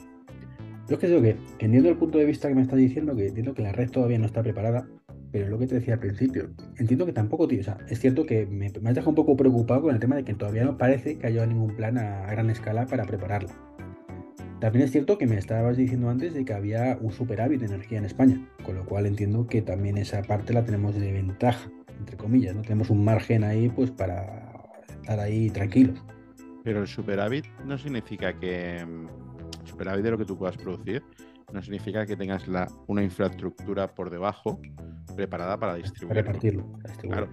Yo 0.87 0.93
es 0.93 0.99
que 0.99 1.07
digo 1.07 1.21
que, 1.23 1.35
entiendo 1.57 1.89
el 1.89 1.97
punto 1.97 2.19
de 2.19 2.25
vista 2.25 2.47
que 2.47 2.53
me 2.53 2.61
estás 2.61 2.77
diciendo, 2.77 3.15
que 3.15 3.27
entiendo 3.27 3.55
que 3.55 3.63
la 3.63 3.71
red 3.71 3.89
todavía 3.89 4.19
no 4.19 4.27
está 4.27 4.43
preparada, 4.43 4.87
pero 5.31 5.45
es 5.45 5.49
lo 5.49 5.57
que 5.57 5.65
te 5.65 5.75
decía 5.75 5.95
al 5.95 5.99
principio, 5.99 6.51
entiendo 6.77 7.07
que 7.07 7.11
tampoco, 7.11 7.47
tío, 7.47 7.61
o 7.61 7.63
sea, 7.63 7.79
es 7.89 7.99
cierto 7.99 8.27
que 8.27 8.45
me, 8.45 8.71
me 8.81 8.89
has 8.89 8.95
dejado 8.95 9.09
un 9.09 9.15
poco 9.15 9.35
preocupado 9.35 9.81
con 9.81 9.95
el 9.95 9.99
tema 9.99 10.15
de 10.15 10.23
que 10.23 10.35
todavía 10.35 10.63
no 10.63 10.77
parece 10.77 11.17
que 11.17 11.25
haya 11.25 11.43
ningún 11.47 11.75
plan 11.75 11.97
a 11.97 12.29
gran 12.29 12.51
escala 12.51 12.85
para 12.85 13.03
prepararla. 13.05 13.74
También 14.59 14.85
es 14.85 14.91
cierto 14.91 15.17
que 15.17 15.27
me 15.27 15.37
estabas 15.37 15.77
diciendo 15.77 16.09
antes 16.09 16.33
de 16.33 16.45
que 16.45 16.53
había 16.53 16.97
un 17.01 17.11
superávit 17.11 17.59
de 17.59 17.67
energía 17.67 17.97
en 17.97 18.05
España, 18.05 18.47
con 18.63 18.75
lo 18.75 18.85
cual 18.85 19.05
entiendo 19.05 19.47
que 19.47 19.61
también 19.61 19.97
esa 19.97 20.21
parte 20.23 20.53
la 20.53 20.63
tenemos 20.63 20.95
de 20.95 21.11
ventaja, 21.11 21.69
entre 21.99 22.17
comillas, 22.17 22.55
¿no? 22.55 22.61
Tenemos 22.61 22.89
un 22.89 23.03
margen 23.03 23.43
ahí 23.43 23.69
pues 23.69 23.91
para 23.91 24.71
estar 24.87 25.19
ahí 25.19 25.49
tranquilos. 25.49 26.01
Pero 26.63 26.81
el 26.81 26.87
superávit 26.87 27.45
no 27.65 27.77
significa 27.77 28.37
que 28.39 28.83
mm, 28.85 29.67
superávit 29.67 30.03
de 30.03 30.11
lo 30.11 30.17
que 30.17 30.25
tú 30.25 30.37
puedas 30.37 30.57
producir 30.57 31.03
no 31.53 31.61
significa 31.61 32.05
que 32.05 32.15
tengas 32.15 32.47
la, 32.47 32.67
una 32.87 33.03
infraestructura 33.03 33.93
por 33.93 34.09
debajo 34.09 34.59
preparada 35.15 35.57
para 35.57 35.75
distribuirlo. 35.75 36.23
Para 36.23 36.33
repartirlo. 36.33 36.71
Claro. 37.01 37.29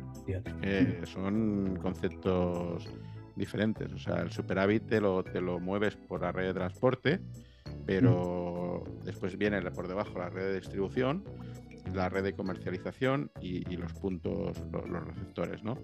Eh, 0.62 1.00
son 1.04 1.76
conceptos 1.80 2.88
diferentes. 3.36 3.92
O 3.92 3.98
sea, 3.98 4.20
el 4.20 4.30
superávit 4.30 4.86
te 4.86 5.00
lo, 5.00 5.22
te 5.22 5.40
lo 5.40 5.60
mueves 5.60 5.96
por 5.96 6.22
la 6.22 6.32
red 6.32 6.46
de 6.46 6.54
transporte, 6.54 7.20
pero 7.86 8.84
después 9.04 9.36
viene 9.36 9.60
por 9.70 9.88
debajo 9.88 10.18
la 10.18 10.30
red 10.30 10.52
de 10.52 10.60
distribución, 10.60 11.24
la 11.94 12.08
red 12.08 12.22
de 12.22 12.34
comercialización 12.34 13.30
y, 13.40 13.76
los 13.76 13.92
puntos, 13.92 14.56
los, 14.70 15.04
receptores, 15.04 15.62
¿no? 15.62 15.78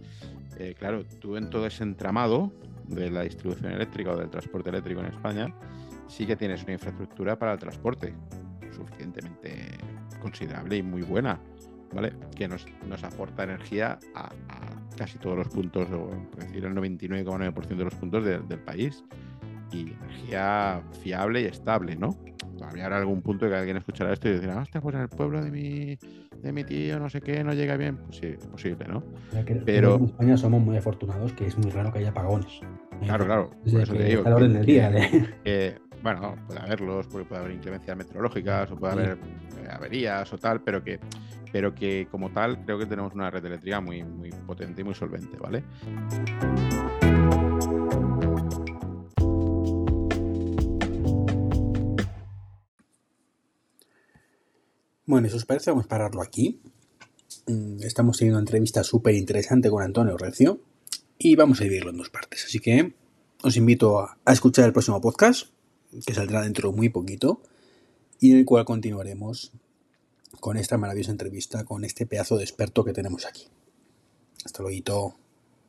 Eh, 0.59 0.75
claro, 0.79 1.05
tú 1.21 1.37
en 1.37 1.51
todo 1.51 1.67
ese 1.67 1.83
entramado 1.83 2.53
de 2.87 3.11
la 3.11 3.23
distribución 3.23 3.73
eléctrica 3.73 4.13
o 4.13 4.17
del 4.17 4.31
transporte 4.31 4.71
eléctrico 4.71 5.01
en 5.01 5.07
España, 5.07 5.55
sí 6.07 6.27
que 6.27 6.37
tienes 6.37 6.63
una 6.63 6.73
infraestructura 6.73 7.39
para 7.39 7.53
el 7.53 7.59
transporte 7.59 8.15
suficientemente 8.73 9.77
considerable 10.21 10.77
y 10.77 10.83
muy 10.83 11.03
buena, 11.03 11.41
¿vale? 11.93 12.13
Que 12.37 12.49
nos, 12.49 12.67
nos 12.89 13.03
aporta 13.05 13.45
energía 13.45 13.99
a 14.15 14.31
casi 14.97 15.19
todos 15.19 15.37
los 15.37 15.49
puntos, 15.49 15.89
o 15.91 16.11
decir 16.37 16.65
el 16.65 16.75
99,9% 16.75 17.77
de 17.77 17.85
los 17.85 17.95
puntos 17.95 18.25
del 18.25 18.59
país. 18.61 19.05
Y 19.71 19.93
energía 19.93 20.83
fiable 21.03 21.43
y 21.43 21.45
estable, 21.45 21.95
¿no? 21.95 22.17
Todavía 22.57 22.87
habrá 22.87 22.99
algún 22.99 23.23
punto 23.23 23.49
que 23.49 23.55
alguien 23.55 23.77
escuchará 23.77 24.13
esto 24.13 24.29
y 24.29 24.39
dirá, 24.39 24.61
hostia, 24.61 24.81
pues 24.81 24.95
en 24.97 25.03
el 25.03 25.09
pueblo 25.09 25.43
de 25.43 25.51
mi, 25.51 25.99
de 26.43 26.53
mi 26.53 26.65
tío, 26.65 26.99
no 26.99 27.09
sé 27.09 27.21
qué, 27.21 27.45
no 27.45 27.53
llega 27.53 27.77
bien. 27.77 27.97
Pues 27.99 28.17
sí, 28.17 28.27
es 28.27 28.47
posible, 28.47 28.87
¿no? 28.89 29.05
Pero 29.65 29.97
en 29.97 30.05
España 30.07 30.37
somos 30.37 30.63
muy 30.63 30.77
afortunados 30.77 31.33
que 31.35 31.47
es 31.47 31.57
muy 31.57 31.71
raro 31.71 31.93
que 31.93 32.01
haya 32.01 32.11
apagones. 32.11 32.61
Claro, 33.03 33.27
claro. 33.27 33.51
Por 33.71 33.81
eso 33.81 33.95
te 33.95 34.05
digo. 34.05 34.23
del 34.23 34.67
día. 34.67 34.91
bueno, 36.03 36.35
puede 36.47 36.61
haberlos, 36.61 37.07
puede 37.07 37.37
haber 37.37 37.53
inclemencias 37.53 37.97
meteorológicas, 37.97 38.71
o 38.73 38.77
puede 38.77 38.93
haber 38.93 39.19
eh, 39.59 39.69
averías 39.71 40.33
o 40.33 40.39
tal, 40.39 40.61
pero 40.63 40.83
que 40.83 40.99
pero 41.53 41.75
que 41.75 42.07
como 42.11 42.31
tal 42.33 42.65
creo 42.65 42.79
que 42.79 42.87
tenemos 42.87 43.15
una 43.15 43.31
red 43.31 43.45
eléctrica 43.45 43.81
muy, 43.81 44.03
muy 44.03 44.31
potente 44.31 44.83
y 44.83 44.85
muy 44.85 44.95
solvente, 44.95 45.37
¿vale? 45.39 45.65
Bueno, 55.07 55.27
si 55.29 55.37
os 55.37 55.47
parece, 55.47 55.71
vamos 55.71 55.87
a 55.87 55.89
pararlo 55.89 56.21
aquí. 56.21 56.61
Mm, 57.47 57.83
estamos 57.83 58.19
teniendo 58.19 58.37
una 58.37 58.43
entrevista 58.43 58.85
súper 58.85 59.15
interesante 59.15 59.71
con 59.71 59.83
Antonio 59.83 60.19
Recio 60.19 60.61
y 61.17 61.35
vamos 61.35 61.61
a 61.61 61.65
dividirlo 61.65 61.91
en 61.91 61.97
dos 61.97 62.11
partes. 62.11 62.45
Así 62.45 62.61
que 62.61 62.95
os 63.43 63.57
invito 63.57 64.01
a, 64.01 64.19
a 64.25 64.33
escuchar 64.33 64.67
el 64.67 64.73
próximo 64.73 65.01
podcast, 65.01 65.49
que 66.05 66.13
saldrá 66.13 66.43
dentro 66.43 66.71
de 66.71 66.77
muy 66.77 66.91
poquito, 66.91 67.41
y 68.21 68.33
en 68.33 68.39
el 68.39 68.45
cual 68.45 68.67
continuaremos 68.67 69.53
con 70.41 70.57
esta 70.57 70.79
maravillosa 70.79 71.13
entrevista 71.13 71.65
con 71.65 71.85
este 71.85 72.07
pedazo 72.07 72.37
de 72.37 72.45
experto 72.45 72.85
que 72.85 72.93
tenemos 72.93 73.27
aquí. 73.27 73.49
Hasta 74.45 74.63
luego. 74.63 75.28